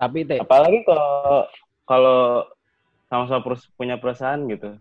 Tapi 0.00 0.24
teh. 0.24 0.40
Apalagi 0.40 0.82
kalau 0.88 1.46
kalau 1.84 2.20
sama-sama 3.12 3.44
punya 3.76 4.00
perasaan 4.00 4.48
gitu 4.48 4.80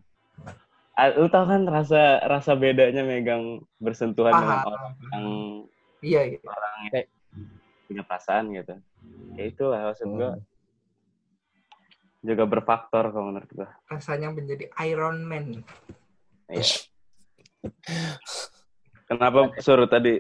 lu 1.17 1.25
tau 1.25 1.43
kan 1.43 1.65
rasa 1.65 2.21
rasa 2.23 2.53
bedanya 2.53 3.01
megang 3.01 3.59
bersentuhan 3.77 4.29
dengan 4.31 4.57
Paham. 4.61 4.69
orang 4.69 4.83
yang 5.11 5.25
Iya, 6.03 6.21
iya. 6.29 6.37
orang 6.43 6.73
yang 6.85 7.05
punya 7.83 8.03
perasaan 8.03 8.45
gitu 8.51 8.75
ya 9.33 9.43
itulah 9.43 9.79
maksud 9.83 10.07
gua 10.09 10.31
juga 12.21 12.43
berfaktor 12.45 13.09
kalau 13.09 13.31
menurut 13.31 13.51
gua 13.51 13.69
Rasanya 13.87 14.31
menjadi 14.31 14.69
Iron 14.83 15.23
Man. 15.23 15.65
Iya. 16.47 16.65
kenapa 19.05 19.51
suruh 19.59 19.87
tadi 19.87 20.19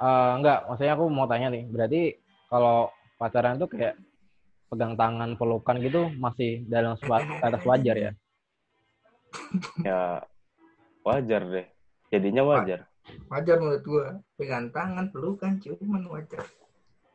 eh, 0.00 0.30
enggak, 0.32 0.64
maksudnya 0.64 0.94
aku 0.94 1.04
mau 1.06 1.24
tanya 1.24 1.48
nih. 1.48 1.64
Berarti 1.64 2.00
kalau 2.46 2.88
pacaran 3.16 3.56
tuh 3.56 3.68
kayak 3.68 4.00
pegang 4.66 4.94
tangan, 4.94 5.34
pelukan 5.34 5.76
gitu 5.78 6.08
masih 6.16 6.64
dalam 6.64 6.96
swa- 6.96 7.20
atas 7.44 7.62
wajar 7.62 7.96
ya? 7.98 8.12
Ya 9.86 10.22
wajar 11.06 11.42
deh 11.46 11.66
jadinya 12.10 12.42
wajar 12.44 12.90
Wajar 13.30 13.56
menurut 13.58 13.82
gua. 13.86 14.06
Pegang 14.38 14.70
tangan, 14.70 15.10
pelukan, 15.10 15.58
cuman 15.58 16.02
wajar. 16.10 16.46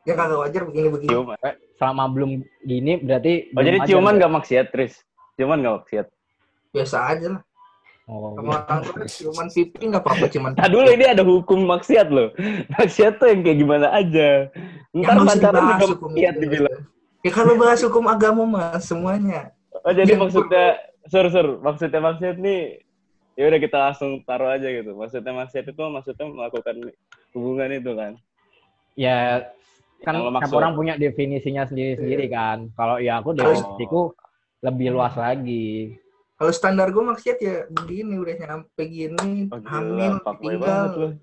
Ya 0.05 0.13
kagak 0.13 0.37
wajar 0.37 0.61
begini-begini. 0.69 1.09
ciuman 1.09 1.37
Eh, 1.41 1.55
selama 1.81 2.05
belum 2.13 2.31
gini 2.61 3.01
berarti 3.01 3.49
oh 3.49 3.57
belum 3.57 3.65
jadi 3.65 3.77
ciuman 3.89 4.13
ya? 4.13 4.17
nggak 4.21 4.33
maksiat 4.37 4.67
Tris 4.69 4.93
ciuman 5.33 5.57
nggak 5.65 5.75
maksiat 5.81 6.07
Biasa 6.69 6.97
aja 7.09 7.27
lah. 7.33 7.41
Oh, 8.05 8.37
Sama 8.37 8.61
orang 8.69 8.85
tua 8.85 9.01
cuman 9.09 9.47
pipi 9.49 9.81
nggak 9.89 10.03
apa-apa 10.05 10.25
cuman. 10.29 10.51
Nah 10.53 10.69
dulu 10.69 10.89
ini 10.93 11.05
ada 11.09 11.25
hukum 11.25 11.65
maksiat 11.65 12.07
loh. 12.13 12.29
Maksiat 12.77 13.17
tuh 13.17 13.33
yang 13.33 13.41
kayak 13.41 13.57
gimana 13.65 13.87
aja. 13.89 14.29
Ya, 14.93 14.93
Ntar 14.93 15.15
usah 15.25 15.29
pacaran 15.41 15.61
juga 15.65 15.85
hukum 15.89 16.09
maksiat 16.13 16.35
dibilang. 16.37 16.79
Ya 17.25 17.31
kalau 17.33 17.53
bahas 17.57 17.81
hukum 17.81 18.05
agama 18.05 18.45
mah 18.45 18.77
semuanya. 18.77 19.49
Oh 19.81 19.89
jadi 19.89 20.13
Ya, 20.13 20.21
maksudnya, 20.21 20.65
sur 21.05 21.25
sur, 21.29 21.47
maksudnya 21.61 22.01
maksiat 22.01 22.37
nih, 22.41 22.81
ya 23.37 23.43
udah 23.45 23.59
kita 23.61 23.77
langsung 23.77 24.21
taruh 24.25 24.49
aja 24.49 24.65
gitu. 24.65 24.97
Maksudnya 24.97 25.33
maksiat 25.35 25.65
itu 25.69 25.83
maksudnya 25.85 26.25
melakukan 26.25 26.75
hubungan 27.33 27.69
itu 27.71 27.91
kan. 27.93 28.11
Ya 28.95 29.45
kan 30.03 30.15
tiap 30.17 30.33
maksud. 30.41 30.55
orang 30.55 30.73
punya 30.73 30.93
definisinya 30.97 31.65
sendiri-sendiri 31.65 32.25
kan. 32.29 32.69
Kalau 32.73 32.97
ya 32.97 33.21
aku 33.21 33.33
Oh. 33.33 33.37
definisiku 33.37 34.01
lebih 34.61 34.87
luas 34.93 35.13
lagi. 35.13 35.97
Kalau 36.35 36.51
standar 36.51 36.91
gue 36.91 36.99
maksiat 36.99 37.37
ya 37.39 37.63
begini 37.71 38.19
udah 38.19 38.35
nyampe 38.35 38.83
gini 38.91 39.47
Oh, 39.55 39.59
hamil 39.63 40.19
tinggal 40.35 41.15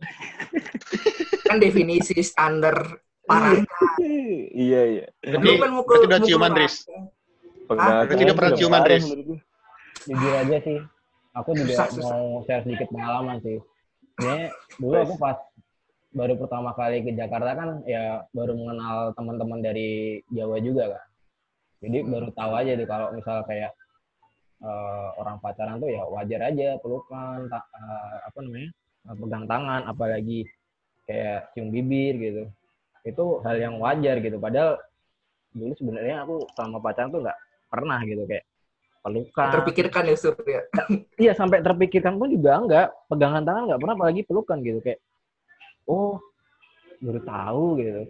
kan 1.44 1.56
definisi 1.60 2.16
standar 2.24 2.96
parahnya. 3.28 3.68
iya 4.56 4.80
iya. 4.88 5.04
Lu 5.36 5.60
kan 5.60 5.68
mau 5.68 5.84
ke- 5.84 6.00
berarti 6.00 6.06
udah 6.08 6.16
mau 6.16 6.24
ke 6.24 6.28
ciuman. 6.32 6.52
Riz. 6.56 6.76
Tangan 7.68 8.08
dia 8.08 8.34
pernah 8.36 8.52
ciuman, 8.56 8.82
Riz. 8.88 9.04
Jujur 10.08 10.34
aja 10.34 10.56
sih. 10.62 10.78
Aku 11.36 11.50
juga 11.58 11.72
Susah, 11.72 11.88
susah. 11.92 12.04
mau 12.04 12.42
share 12.44 12.62
sedikit 12.66 12.88
pengalaman 12.92 13.36
sih. 13.40 13.58
Sebenarnya 14.18 14.48
dulu 14.76 14.94
aku 14.98 15.14
pas 15.16 15.38
baru 16.12 16.34
pertama 16.36 16.76
kali 16.76 17.00
ke 17.00 17.16
Jakarta 17.16 17.56
kan 17.56 17.70
ya 17.88 18.20
baru 18.36 18.52
mengenal 18.52 19.16
teman-teman 19.16 19.64
dari 19.64 20.20
Jawa 20.28 20.60
juga 20.60 20.92
kan. 20.92 21.04
Jadi 21.82 21.98
baru 22.04 22.28
tahu 22.36 22.52
aja 22.52 22.72
tuh 22.76 22.86
kalau 22.86 23.06
misal 23.16 23.42
kayak 23.48 23.72
eh, 24.62 25.08
orang 25.18 25.40
pacaran 25.42 25.80
tuh 25.82 25.90
ya 25.90 26.04
wajar 26.06 26.40
aja 26.52 26.78
pelukan, 26.78 27.50
ta- 27.50 27.66
eh, 27.74 28.16
apa 28.28 28.38
namanya, 28.44 28.70
eh, 29.10 29.16
pegang 29.18 29.44
tangan, 29.50 29.80
apalagi 29.90 30.40
kayak 31.08 31.50
cium 31.56 31.72
bibir 31.74 32.14
gitu. 32.20 32.44
Itu 33.02 33.42
hal 33.42 33.58
yang 33.58 33.80
wajar 33.82 34.22
gitu. 34.22 34.38
Padahal 34.38 34.78
dulu 35.56 35.72
sebenarnya 35.74 36.22
aku 36.22 36.46
sama 36.54 36.78
pacaran 36.78 37.10
tuh 37.10 37.20
nggak 37.24 37.38
pernah 37.72 37.98
gitu 38.06 38.22
kayak 38.28 38.44
pelukan. 39.02 39.48
Terpikirkan 39.52 40.02
ya 40.04 40.16
Surya. 40.16 40.60
Iya 41.16 41.32
sampai 41.32 41.58
terpikirkan 41.58 42.16
pun 42.16 42.28
juga 42.28 42.56
enggak 42.56 42.86
pegangan 43.06 43.42
tangan 43.42 43.62
enggak 43.66 43.80
pernah 43.80 43.94
apalagi 43.94 44.22
pelukan 44.22 44.58
gitu 44.58 44.78
kayak 44.80 45.02
oh 45.84 46.22
baru 46.98 47.20
tahu 47.20 47.64
gitu 47.76 48.02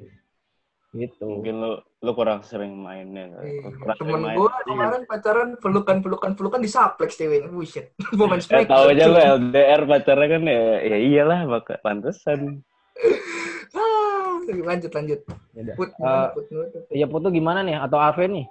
gitu 0.92 1.24
Mungkin 1.24 1.56
lu 1.56 1.72
lu 1.98 2.12
kurang 2.12 2.44
sering 2.44 2.76
mainnya. 2.76 3.32
kali. 3.32 3.48
Iya. 3.48 3.68
Kurang 3.72 3.96
sering 3.96 4.10
Temen 4.12 4.20
main. 4.22 4.36
gue 4.36 4.48
kemarin 4.62 5.02
pacaran 5.02 5.48
pelukan 5.56 5.96
pelukan 5.98 6.30
pelukan 6.34 6.60
di 6.60 6.68
saplex 6.68 7.16
ceweknya. 7.16 7.48
Buset. 7.56 7.96
Mau 8.12 8.28
main 8.28 8.36
Eh, 8.36 8.44
smack. 8.44 8.68
tahu 8.68 8.92
aja 8.92 9.04
lu 9.06 9.16
LDR 9.16 9.80
pacarnya 9.82 10.26
kan 10.28 10.42
ya, 10.44 10.62
ya 10.82 10.98
iyalah 11.00 11.40
bakal 11.46 11.80
pantesan. 11.80 12.60
Ah, 13.72 14.36
lanjut 14.44 14.92
lanjut. 14.92 15.20
ya. 15.54 15.72
Put, 15.72 15.88
Eh, 15.94 16.26
put, 16.34 16.44
put, 16.44 16.68
put. 16.68 16.92
iya 16.92 17.08
putu 17.08 17.32
gimana 17.32 17.62
nih 17.62 17.78
atau 17.78 17.96
Ave 17.96 18.28
nih 18.28 18.44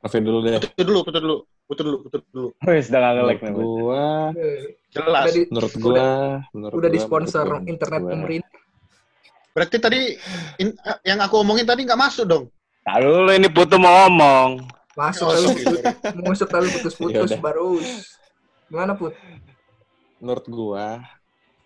Raffi 0.00 0.18
dulu 0.18 0.38
deh. 0.40 0.56
Putar 0.56 0.84
dulu, 0.86 1.00
putar 1.04 1.20
dulu, 1.20 1.36
putar 1.66 1.84
dulu, 1.84 1.96
putar 2.00 2.20
dulu. 2.26 2.48
Wis 2.62 2.86
udah 2.88 2.98
nggak 2.98 3.12
nge-lag 3.12 3.38
Menurut 3.38 3.44
nih. 3.44 3.52
Gua, 3.52 4.04
Eh, 4.32 4.58
Jelas. 4.90 5.22
Udah 5.22 5.30
di, 5.30 5.42
menurut 5.46 5.72
gua, 5.76 6.08
menurut 6.50 6.74
udah 6.74 6.88
gua, 6.88 6.94
di 6.94 6.98
sponsor 6.98 7.44
menurut 7.44 7.60
gua, 7.60 7.70
internet 7.70 8.00
gua- 8.00 8.10
pemerintah. 8.10 8.58
Berarti 9.50 9.76
tadi 9.76 10.00
in- 10.58 10.78
yang 11.02 11.18
aku 11.18 11.34
omongin 11.36 11.64
tadi 11.64 11.80
nggak 11.82 12.00
masuk 12.00 12.24
dong. 12.24 12.44
Nah, 12.80 12.96
dulu 12.96 13.30
ini 13.30 13.48
putu 13.48 13.76
mau 13.76 13.92
ngomong. 14.02 14.50
Masuk 14.90 15.22
Oh, 15.22 15.32
lalu 15.32 15.48
mau 16.16 16.32
masuk 16.32 16.48
lalu 16.48 16.66
putus-putus 16.72 17.30
Yaudah. 17.30 17.40
baru. 17.40 17.70
Gimana 18.66 18.92
put? 18.94 19.12
menurut 20.16 20.46
gua 20.46 21.00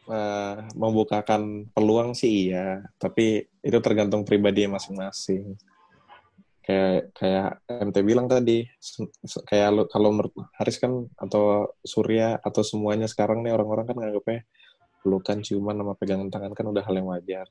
eh, 0.07 0.57
membukakan 0.73 1.43
peluang 1.71 2.15
sih 2.15 2.47
iya, 2.47 2.79
tapi 2.97 3.43
itu 3.61 3.79
tergantung 3.81 4.23
pribadi 4.23 4.63
masing-masing. 4.65 5.59
Kayak 6.65 7.13
kayak 7.13 7.49
MT 7.69 7.97
bilang 8.01 8.25
tadi, 8.25 8.65
kayak 9.45 9.69
lu- 9.77 9.89
kalau 9.93 10.09
menurut 10.17 10.33
Haris 10.57 10.81
kan 10.81 11.05
atau 11.21 11.69
Surya 11.85 12.41
atau 12.41 12.65
semuanya 12.65 13.05
sekarang 13.05 13.45
nih 13.45 13.53
orang-orang 13.53 13.85
kan 13.85 13.97
nganggapnya 14.01 14.49
pelukan, 15.05 15.45
ciuman, 15.45 15.77
sama 15.77 15.93
pegangan 15.93 16.33
tangan 16.33 16.57
kan 16.57 16.65
udah 16.65 16.81
hal 16.81 16.95
yang 16.97 17.09
wajar. 17.13 17.47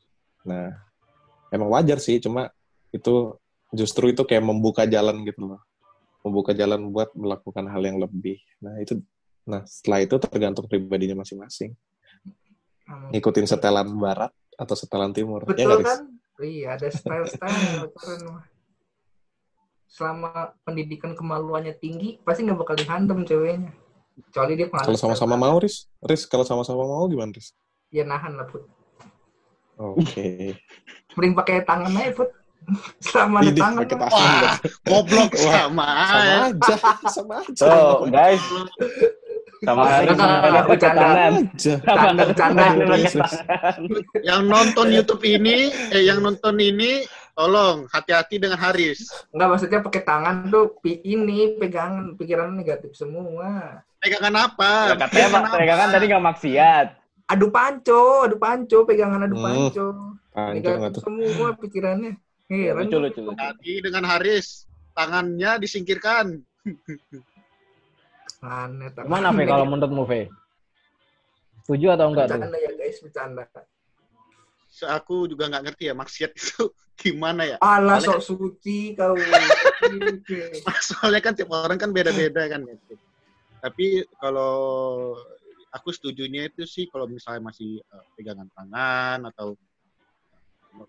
Nah, 0.50 0.74
emang 1.54 1.70
wajar 1.70 2.02
sih, 2.02 2.18
cuma 2.18 2.50
itu 2.90 3.38
justru 3.70 4.10
itu 4.10 4.26
kayak 4.26 4.42
membuka 4.42 4.90
jalan 4.90 5.22
gitu 5.30 5.54
loh. 5.54 5.62
Membuka 6.26 6.58
jalan 6.58 6.90
buat 6.90 7.14
melakukan 7.14 7.70
hal 7.70 7.86
yang 7.86 8.02
lebih. 8.02 8.42
Nah, 8.58 8.82
itu 8.82 8.98
Nah, 9.44 9.62
setelah 9.68 10.00
itu 10.00 10.16
tergantung 10.24 10.66
pribadinya 10.72 11.20
masing-masing. 11.20 11.76
Ngikutin 13.12 13.48
setelan 13.48 13.92
barat 14.00 14.32
atau 14.56 14.76
setelan 14.76 15.12
timur. 15.12 15.44
Ya 15.44 15.48
Betul 15.52 15.84
Riz? 15.84 15.88
kan? 15.88 16.02
Iya, 16.40 16.68
ada 16.80 16.88
style-style. 16.90 17.84
Selama 19.94 20.58
pendidikan 20.66 21.14
kemaluannya 21.14 21.78
tinggi, 21.78 22.18
pasti 22.26 22.50
nggak 22.50 22.58
bakal 22.58 22.74
dihantam 22.74 23.22
ceweknya. 23.30 23.70
Kecuali 24.30 24.58
dia 24.58 24.66
pengaruh. 24.66 24.90
Kalau 24.90 24.98
sama-sama 24.98 25.38
mau, 25.38 25.62
Riz? 25.62 25.86
Riz, 26.02 26.26
kalau 26.26 26.42
sama-sama 26.42 26.82
mau 26.82 27.06
gimana, 27.06 27.30
Riz? 27.30 27.54
Ya 27.94 28.02
nahan 28.02 28.34
lah, 28.34 28.50
Put. 28.50 28.66
Oke. 29.78 30.58
Mending 31.14 31.38
pakai 31.38 31.62
tangan 31.62 31.94
aja, 31.94 32.10
Put. 32.10 32.30
Selama 33.06 33.46
Widih, 33.46 33.62
tangan. 33.62 33.80
pakai 33.86 33.98
mah. 34.02 34.10
tangan. 34.10 34.42
Wah, 34.42 34.58
goblok 34.82 35.32
Wah, 35.38 35.54
sama. 35.54 35.88
Sama 35.94 36.34
aja, 36.42 36.76
sama 37.14 37.34
aja. 37.46 37.54
So, 37.54 37.70
guys, 38.10 38.42
sama 39.62 39.82
bercanda. 40.66 41.06
aja. 41.30 41.74
Bercanda, 41.86 42.22
bercanda. 42.26 42.64
Riz. 42.98 43.14
tangan. 43.14 43.78
Yang 44.26 44.42
nonton 44.50 44.88
YouTube 44.90 45.22
ini, 45.22 45.70
eh 45.94 46.02
yang 46.02 46.18
nonton 46.26 46.58
ini, 46.58 47.06
tolong 47.34 47.90
hati-hati 47.90 48.38
dengan 48.38 48.58
Haris. 48.58 49.10
Enggak, 49.30 49.48
maksudnya 49.50 49.80
pakai 49.82 50.02
tangan 50.02 50.36
tuh 50.48 50.78
pi- 50.80 51.02
ini 51.04 51.58
pegangan 51.58 52.14
pikiran 52.14 52.54
negatif 52.54 52.94
semua. 52.94 53.82
Pegangan 53.98 54.36
apa? 54.36 54.72
Ya, 54.90 54.96
katanya 55.00 55.28
Pak, 55.32 55.44
pegangan 55.56 55.88
tadi 55.90 56.06
nggak 56.08 56.26
maksiat. 56.26 56.88
Adu 57.24 57.48
panco, 57.50 58.28
adu 58.28 58.38
panco, 58.38 58.78
pegangan 58.84 59.26
adu 59.26 59.36
Hmm. 59.36 59.46
panco. 59.46 59.86
Negatif 60.34 60.92
tuh? 60.94 61.02
semua 61.04 61.50
pikirannya. 61.56 62.14
Heran. 62.46 62.86
Lucu, 62.86 62.98
lucu, 63.00 63.20
lucu. 63.24 63.40
Hati 63.40 63.74
dengan 63.80 64.04
Haris. 64.06 64.68
Tangannya 64.94 65.58
disingkirkan. 65.58 66.38
Aneh, 68.44 68.92
tak- 68.92 69.08
gimana 69.08 69.32
Ve 69.32 69.44
kalau 69.48 69.66
menurutmu 69.66 70.04
Ve 70.04 70.28
setuju 71.64 71.96
atau 71.96 72.12
enggak 72.12 72.28
tuh 72.28 72.36
Bercanda 72.44 72.60
ya 72.60 72.72
guys, 72.76 72.98
bercanda. 73.00 73.44
Aku 74.82 75.30
juga 75.30 75.46
nggak 75.54 75.64
ngerti 75.70 75.84
ya 75.90 75.94
maksiat 75.94 76.32
itu 76.42 76.74
gimana 76.98 77.46
ya. 77.46 77.58
Alah 77.62 78.02
Soalnya- 78.02 78.22
sok 78.22 78.22
suci 78.26 78.98
kau. 78.98 79.14
Soalnya 80.90 81.22
kan 81.22 81.34
tiap 81.38 81.54
orang 81.54 81.78
kan 81.78 81.94
beda-beda 81.94 82.50
kan. 82.50 82.66
Tapi 83.62 84.02
kalau 84.18 85.14
aku 85.70 85.90
setujunya 85.94 86.50
itu 86.50 86.66
sih 86.66 86.90
kalau 86.90 87.06
misalnya 87.06 87.54
masih 87.54 87.80
eh, 87.82 88.06
pegangan 88.18 88.50
tangan 88.54 89.30
atau 89.30 89.56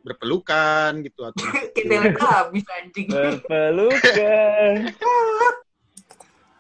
berpelukan 0.01 0.97
gitu 1.05 1.29
atau 1.29 1.45
Kita 1.77 2.17
habis 2.25 2.65
anjing. 2.73 3.05
Berpelukan. 3.13 4.73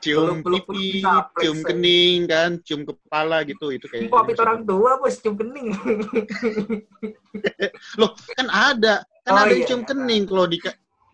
Cium 0.05 0.45
Peluk-peluk 0.45 0.65
pipi, 0.69 1.01
bisa 1.01 1.33
flex 1.33 1.41
cium 1.41 1.59
kening 1.65 2.19
kan, 2.29 2.51
cium 2.61 2.81
kepala 2.85 3.41
gitu 3.49 3.73
itu 3.73 3.89
kayak 3.89 4.13
Popit 4.13 4.37
orang 4.45 4.69
tua 4.69 5.01
bos 5.01 5.17
cium 5.17 5.35
kening. 5.41 5.73
Loh, 8.01 8.13
kan 8.37 8.47
ada. 8.53 9.01
Kan 9.25 9.33
Oh, 9.33 9.41
ada 9.41 9.57
yang 9.57 9.65
iya. 9.65 9.69
cium 9.73 9.83
kening 9.89 10.29
kalau 10.29 10.45
di 10.45 10.61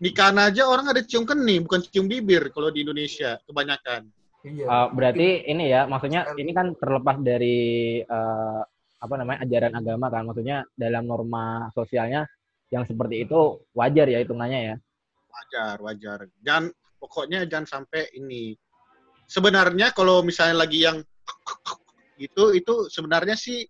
di 0.01 0.09
Kana 0.11 0.51
aja 0.51 0.67
orang 0.67 0.91
ada 0.91 0.99
cium 0.99 1.23
kening, 1.23 1.63
bukan 1.63 1.79
cium 1.87 2.11
bibir 2.11 2.51
kalau 2.51 2.67
di 2.67 2.83
Indonesia 2.83 3.39
kebanyakan. 3.47 4.11
Iya. 4.41 4.65
Uh, 4.65 4.87
berarti 4.91 5.45
ini 5.47 5.71
ya, 5.71 5.87
maksudnya 5.87 6.27
ini 6.35 6.51
kan 6.51 6.73
terlepas 6.75 7.21
dari 7.23 8.01
uh, 8.03 8.61
apa 9.01 9.13
namanya 9.15 9.47
ajaran 9.47 9.73
agama 9.77 10.11
kan, 10.11 10.27
maksudnya 10.27 10.67
dalam 10.75 11.07
norma 11.07 11.71
sosialnya 11.71 12.27
yang 12.73 12.83
seperti 12.83 13.23
itu 13.23 13.61
wajar 13.77 14.09
ya 14.11 14.19
hitungannya 14.19 14.59
ya. 14.73 14.75
Wajar, 15.31 15.75
wajar. 15.85 16.19
Jangan 16.41 16.73
pokoknya 16.97 17.45
jangan 17.45 17.67
sampai 17.79 18.11
ini. 18.17 18.57
Sebenarnya 19.31 19.95
kalau 19.95 20.19
misalnya 20.27 20.59
lagi 20.59 20.83
yang 20.83 20.99
gitu 22.19 22.51
itu 22.51 22.91
sebenarnya 22.91 23.39
sih 23.39 23.63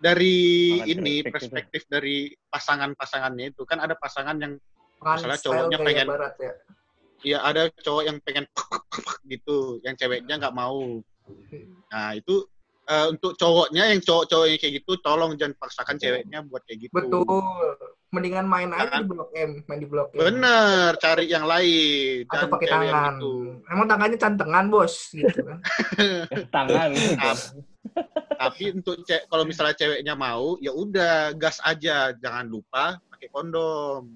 dari 0.00 0.34
Sangat 0.80 0.88
ini 0.88 1.12
respect 1.20 1.28
itu. 1.28 1.34
perspektif 1.36 1.82
dari 1.86 2.16
pasangan-pasangannya 2.48 3.52
itu 3.52 3.62
kan 3.68 3.78
ada 3.84 3.92
pasangan 3.94 4.40
yang 4.40 4.56
Makan 4.98 5.28
misalnya 5.28 5.38
cowoknya 5.44 5.78
pengen- 5.84 6.10
barat 6.10 6.34
ya. 6.40 6.52
ya 7.22 7.38
ada 7.44 7.68
cowok 7.70 8.02
yang 8.08 8.16
pengen 8.24 8.44
gitu, 9.28 9.78
yang 9.84 9.94
ceweknya 9.94 10.40
nggak 10.40 10.56
mau. 10.56 10.98
Nah 11.92 12.08
itu 12.16 12.48
eh, 12.82 13.06
untuk 13.14 13.38
cowoknya 13.38 13.94
yang 13.94 14.00
cowok-cowok 14.02 14.46
yang 14.50 14.58
kayak 14.58 14.74
gitu, 14.82 14.92
tolong 14.98 15.38
jangan 15.38 15.54
paksakan 15.54 15.96
ceweknya 16.02 16.42
buat 16.42 16.66
kayak 16.66 16.88
gitu. 16.90 16.94
Betul. 16.98 17.22
Mendingan 18.12 18.44
main 18.44 18.68
aja 18.68 18.92
Kan? 18.92 19.00
di 19.00 19.08
blok 19.08 19.32
M, 19.32 19.50
main 19.64 19.80
di 19.80 19.88
blok 19.88 20.12
M. 20.12 20.20
Bener, 20.20 21.00
cari 21.00 21.24
yang 21.32 21.48
lain. 21.48 22.28
Atau 22.28 22.44
pakai 22.52 22.68
tangan. 22.68 23.12
gitu. 23.16 23.32
Emang 23.72 23.86
tangannya 23.88 24.18
cantengan 24.20 24.64
bos, 24.68 24.94
gitu 25.16 25.38
kan. 25.40 25.58
Tangan. 26.54 26.88
Tap- 26.92 27.56
Tapi 28.36 28.64
untuk 28.76 29.00
ce- 29.08 29.24
kalau 29.32 29.48
misalnya 29.48 29.72
ceweknya 29.72 30.12
mau, 30.12 30.60
ya 30.60 30.76
udah 30.76 31.32
gas 31.40 31.56
aja, 31.64 32.12
jangan 32.12 32.52
lupa 32.52 33.00
pakai 33.08 33.32
kondom. 33.32 34.12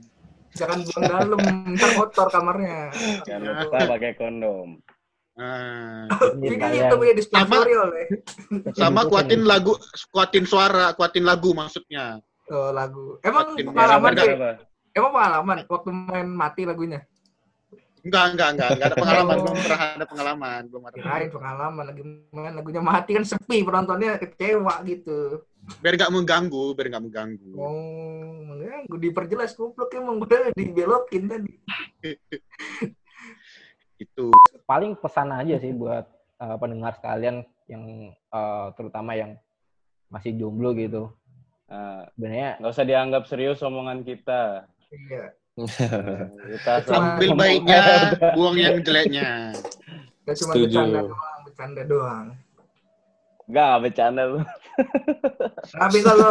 Jangan 0.53 0.85
buang 0.85 1.05
dalam, 1.09 1.41
ntar 1.73 1.91
kotor 1.97 2.29
kamarnya. 2.29 2.93
Jangan 3.25 3.65
lupa 3.65 3.79
pakai 3.97 4.13
kondom. 4.13 4.77
Nah, 5.37 6.05
itu 6.45 6.95
punya 6.97 7.15
dispensori 7.17 7.73
oleh 7.77 8.05
sama 8.77 9.09
kuatin 9.09 9.45
lagu, 9.45 9.73
kuatin 10.13 10.45
suara, 10.45 10.93
kuatin 10.93 11.25
lagu 11.25 11.57
maksudnya. 11.57 12.21
Oh, 12.51 12.71
lagu. 12.75 13.19
Emang 13.23 13.55
Makin 13.55 13.67
pengalaman 13.71 14.11
merah 14.13 14.25
sih? 14.25 14.37
Emang 14.97 15.13
pengalaman 15.13 15.57
waktu 15.69 15.91
main 15.93 16.29
mati 16.29 16.63
lagunya? 16.65 17.01
Enggak, 18.07 18.25
enggak, 18.33 18.49
enggak, 18.55 18.69
enggak 18.71 18.87
ada 18.87 18.97
pengalaman, 19.03 19.35
Oh. 19.35 19.43
belum 19.43 19.57
pernah 19.67 19.81
ada 19.83 20.07
pengalaman, 20.07 20.61
belum 20.71 20.83
ada. 20.87 20.95
Kirain 20.95 21.31
pengalaman 21.35 21.85
lagi 21.91 22.03
main 22.31 22.55
lagunya 22.55 22.83
mati 22.83 23.11
kan 23.19 23.25
sepi 23.27 23.67
penontonnya 23.67 24.11
kecewa 24.23 24.75
gitu. 24.87 25.43
Biar 25.83 25.99
nggak 25.99 26.15
mengganggu, 26.15 26.65
biar 26.79 26.87
nggak 26.95 27.05
mengganggu. 27.11 27.51
Oh, 27.59 28.55
ya, 28.63 28.87
gue 28.87 29.01
diperjelas 29.11 29.59
goblok 29.59 29.91
emang 29.99 30.23
gue 30.23 30.55
dibelokin 30.55 31.27
tadi. 31.27 31.53
Itu. 34.07 34.31
Paling 34.71 34.95
pesan 35.03 35.35
aja 35.35 35.59
sih 35.59 35.75
buat 35.75 36.07
uh, 36.39 36.57
pendengar 36.63 36.95
sekalian 36.95 37.43
yang 37.67 38.15
uh, 38.31 38.71
terutama 38.79 39.19
yang 39.19 39.35
masih 40.07 40.39
jomblo 40.39 40.79
gitu. 40.79 41.11
Nah, 41.67 42.07
Sebenarnya 42.15 42.51
nggak 42.63 42.73
usah 42.73 42.87
dianggap 42.87 43.23
serius 43.27 43.59
omongan 43.63 44.07
kita. 44.07 44.71
Iya. 44.95 45.35
Kita 46.53 46.73
Ambil 46.93 47.33
baiknya, 47.33 47.81
buang 48.37 48.61
yang 48.61 48.77
jeleknya. 48.85 49.57
Gak 50.29 50.37
cuma 50.43 50.53
Setuju. 50.53 50.79
bercanda 50.85 51.01
doang, 51.01 51.39
bercanda 51.49 51.83
doang. 51.89 52.27
Enggak, 53.47 53.75
bercanda 53.79 54.23
lu. 54.27 54.39
Tapi 55.71 55.99
kalau 56.03 56.29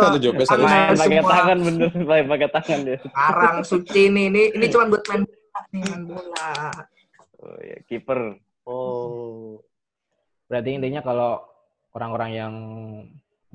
Main 0.67 0.93
pakai 0.99 1.23
tangan 1.23 1.57
bener, 1.63 1.91
main 1.95 2.25
pakai 2.27 2.49
tangan 2.51 2.79
dia. 2.83 2.97
Sekarang 2.99 3.55
suci 3.63 4.01
nih, 4.11 4.25
ini 4.27 4.41
ini 4.51 4.65
cuma 4.75 4.91
buat 4.91 5.03
main 5.07 5.23
bola, 5.23 6.03
bola. 6.05 6.51
Oh 7.39 7.57
ya, 7.63 7.77
kiper. 7.87 8.39
Oh. 8.65 9.61
berarti 10.45 10.77
intinya 10.77 11.01
kalau 11.01 11.41
orang-orang 11.97 12.31
yang 12.33 12.53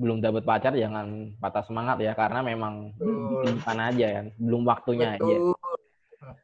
belum 0.01 0.17
dapat 0.17 0.41
pacar 0.41 0.73
jangan 0.73 1.37
patah 1.37 1.61
semangat 1.61 2.01
ya 2.01 2.17
karena 2.17 2.41
memang 2.41 2.89
bukan 2.97 3.77
aja 3.77 4.07
kan, 4.17 4.25
belum 4.41 4.61
waktunya 4.65 5.15
aja. 5.15 5.21
Betul. 5.21 5.53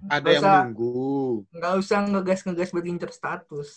Ada 0.09 0.21
Nggak 0.21 0.33
yang 0.33 0.43
nunggu. 0.45 1.13
Nggak 1.53 1.73
usah 1.81 1.99
ngegas-ngegas 2.05 2.69
buat 2.73 2.85
ngincer 2.85 3.11
status. 3.13 3.69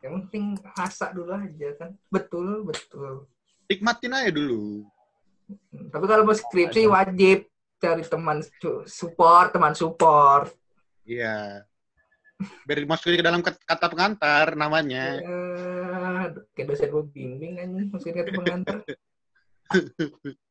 Yang 0.00 0.12
penting 0.24 0.44
rasa 0.74 1.10
dulu 1.10 1.34
aja 1.34 1.68
kan. 1.76 1.90
Betul, 2.08 2.66
betul. 2.66 3.26
Nikmatin 3.66 4.14
aja 4.14 4.30
dulu. 4.30 4.86
Tapi 5.90 6.04
kalau 6.06 6.22
mau 6.22 6.34
skripsi 6.34 6.86
wajib 6.86 7.50
cari 7.80 8.02
teman 8.06 8.38
su- 8.42 8.86
support, 8.86 9.50
teman 9.54 9.74
support. 9.74 10.54
Iya. 11.06 11.66
Biar 12.64 12.78
dimasukin 12.84 13.20
ke 13.20 13.24
dalam 13.24 13.40
kat- 13.44 13.62
kata 13.64 13.86
pengantar 13.92 14.56
namanya. 14.56 15.20
Eh, 15.20 16.24
kayak 16.56 16.66
dosen 16.72 16.88
gue 16.88 17.04
bimbing 17.12 17.52
kan 17.60 17.68
masukin 17.92 18.14
kata 18.20 18.30
pengantar. 18.32 18.78